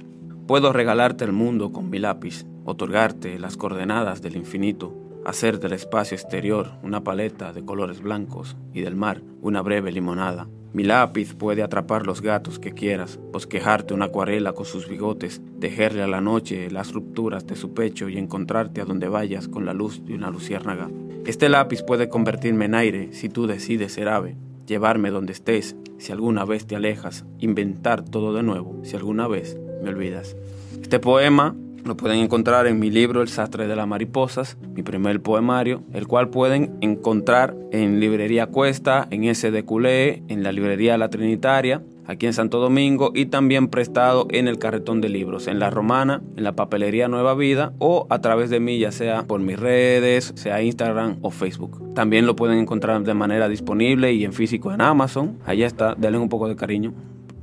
Puedo 0.49 0.73
regalarte 0.73 1.25
el 1.25 1.31
mundo 1.31 1.71
con 1.71 1.89
mi 1.89 2.01
lápiz, 2.01 2.45
otorgarte 2.65 3.39
las 3.39 3.57
coordenadas 3.57 4.23
del 4.23 4.35
infinito, 4.35 4.93
hacer 5.25 5.61
del 5.61 5.75
espacio 5.75 6.17
exterior 6.17 6.73
una 6.83 7.05
paleta 7.05 7.53
de 7.53 7.65
colores 7.65 8.01
blancos 8.01 8.57
y 8.75 8.81
del 8.81 8.97
mar 8.97 9.23
una 9.41 9.63
breve 9.63 9.93
limonada. 9.93 10.49
Mi 10.73 10.85
lápiz 10.85 11.35
puede 11.35 11.63
atrapar 11.63 12.07
los 12.07 12.23
gatos 12.23 12.59
que 12.59 12.73
quieras, 12.73 13.21
bosquejarte 13.31 13.93
una 13.93 14.07
acuarela 14.07 14.55
con 14.55 14.65
sus 14.65 14.89
bigotes, 14.89 15.43
tejerle 15.61 16.03
a 16.03 16.07
la 16.07 16.23
noche 16.23 16.71
las 16.71 16.95
rupturas 16.95 17.47
de 17.47 17.57
su 17.57 17.75
pecho 17.75 18.09
y 18.09 18.17
encontrarte 18.17 18.81
a 18.81 18.87
donde 18.87 19.09
vayas 19.09 19.49
con 19.49 19.67
la 19.67 19.75
luz 19.75 20.03
de 20.07 20.15
una 20.15 20.31
luciérnaga. 20.31 20.89
Este 21.27 21.51
lápiz 21.51 21.83
puede 21.83 22.09
convertirme 22.09 22.65
en 22.65 22.75
aire 22.75 23.13
si 23.13 23.29
tú 23.29 23.47
decides 23.47 23.93
ser 23.93 24.09
ave, 24.09 24.37
llevarme 24.67 25.11
donde 25.11 25.35
estés 25.35 25.77
si 25.99 26.11
alguna 26.11 26.47
vez 26.47 26.67
te 26.67 26.75
alejas, 26.75 27.27
inventar 27.39 28.03
todo 28.03 28.33
de 28.33 28.43
nuevo 28.43 28.81
si 28.83 28.97
alguna 28.97 29.29
vez 29.29 29.59
me 29.83 29.91
olvidas. 29.91 30.37
Este 30.81 30.99
poema 30.99 31.55
Lo 31.85 31.97
pueden 31.97 32.19
encontrar 32.21 32.69
en 32.69 32.79
mi 32.79 32.91
libro 32.91 33.23
El 33.23 33.29
sastre 33.29 33.67
de 33.67 33.75
las 33.75 33.89
mariposas, 33.89 34.57
mi 34.75 34.83
primer 34.83 35.21
poemario, 35.21 35.83
el 35.93 36.07
cual 36.07 36.29
pueden 36.29 36.79
encontrar 36.81 37.57
en 37.73 37.99
Librería 37.99 38.47
Cuesta, 38.47 39.09
en 39.11 39.35
SD 39.35 39.65
Culé, 39.65 40.23
en 40.29 40.45
la 40.45 40.53
Librería 40.53 40.97
La 40.97 41.11
Trinitaria, 41.11 41.83
aquí 42.07 42.27
en 42.27 42.35
Santo 42.35 42.61
Domingo 42.61 43.11
y 43.15 43.27
también 43.27 43.67
prestado 43.67 44.29
en 44.31 44.47
el 44.47 44.61
carretón 44.61 45.01
de 45.01 45.09
libros, 45.09 45.49
en 45.49 45.59
La 45.59 45.71
Romana, 45.71 46.23
en 46.37 46.45
la 46.45 46.55
papelería 46.55 47.09
Nueva 47.09 47.35
Vida 47.35 47.73
o 47.79 48.07
a 48.11 48.21
través 48.21 48.49
de 48.49 48.61
mí, 48.61 48.79
ya 48.79 48.93
sea 48.93 49.25
por 49.27 49.41
mis 49.41 49.59
redes, 49.59 50.33
sea 50.37 50.63
Instagram 50.63 51.19
o 51.23 51.33
Facebook. 51.33 51.95
También 51.95 52.27
lo 52.27 52.37
pueden 52.37 52.59
encontrar 52.59 53.03
de 53.03 53.15
manera 53.15 53.49
disponible 53.49 54.13
y 54.13 54.25
en 54.25 54.33
físico 54.33 54.73
en 54.73 54.81
Amazon. 54.81 55.41
Allá 55.47 55.67
está, 55.67 55.97
denle 55.97 56.19
un 56.19 56.29
poco 56.29 56.47
de 56.47 56.55
cariño. 56.55 56.95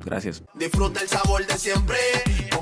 Gracias. 0.06 0.44
Disfruta 0.56 1.02
el 1.02 1.10
sabor 1.10 1.46
de 1.46 1.58
siempre 1.58 1.98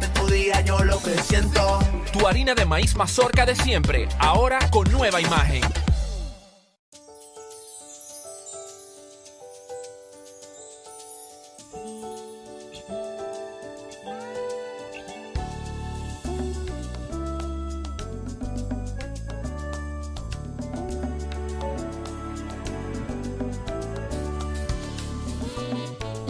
Es 0.00 0.14
tu 0.14 0.26
día, 0.26 0.60
yo 0.62 0.78
lo 0.84 0.98
que 1.02 1.10
siento. 1.22 1.78
Tu 2.12 2.26
harina 2.26 2.54
de 2.54 2.64
maíz 2.64 2.96
mazorca 2.96 3.44
de 3.44 3.54
siempre, 3.54 4.08
ahora 4.18 4.58
con 4.70 4.90
nueva 4.90 5.20
imagen. 5.20 5.60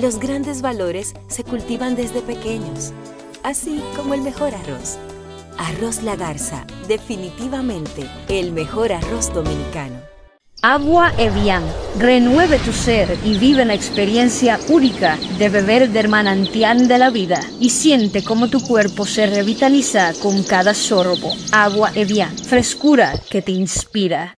Los 0.00 0.18
grandes 0.18 0.62
valores 0.62 1.14
se 1.28 1.44
cultivan 1.44 1.94
desde 1.94 2.22
pequeños, 2.22 2.92
así 3.42 3.82
como 3.96 4.14
el 4.14 4.22
mejor 4.22 4.54
arroz. 4.54 4.98
Arroz 5.58 6.02
La 6.02 6.16
Garza, 6.16 6.66
definitivamente 6.88 8.08
el 8.28 8.52
mejor 8.52 8.92
arroz 8.92 9.32
dominicano. 9.32 10.12
Agua 10.64 11.12
Evian. 11.18 11.64
Renueve 11.98 12.60
tu 12.60 12.72
ser 12.72 13.18
y 13.24 13.36
vive 13.36 13.64
la 13.64 13.74
experiencia 13.74 14.60
única 14.68 15.18
de 15.36 15.48
beber 15.48 15.90
del 15.90 16.08
manantial 16.08 16.86
de 16.86 16.98
la 16.98 17.10
vida 17.10 17.40
y 17.58 17.70
siente 17.70 18.22
cómo 18.22 18.46
tu 18.46 18.60
cuerpo 18.60 19.04
se 19.04 19.26
revitaliza 19.26 20.12
con 20.22 20.44
cada 20.44 20.72
sorbo. 20.72 21.32
Agua 21.50 21.90
Evian. 21.96 22.38
Frescura 22.38 23.12
que 23.28 23.42
te 23.42 23.50
inspira. 23.50 24.30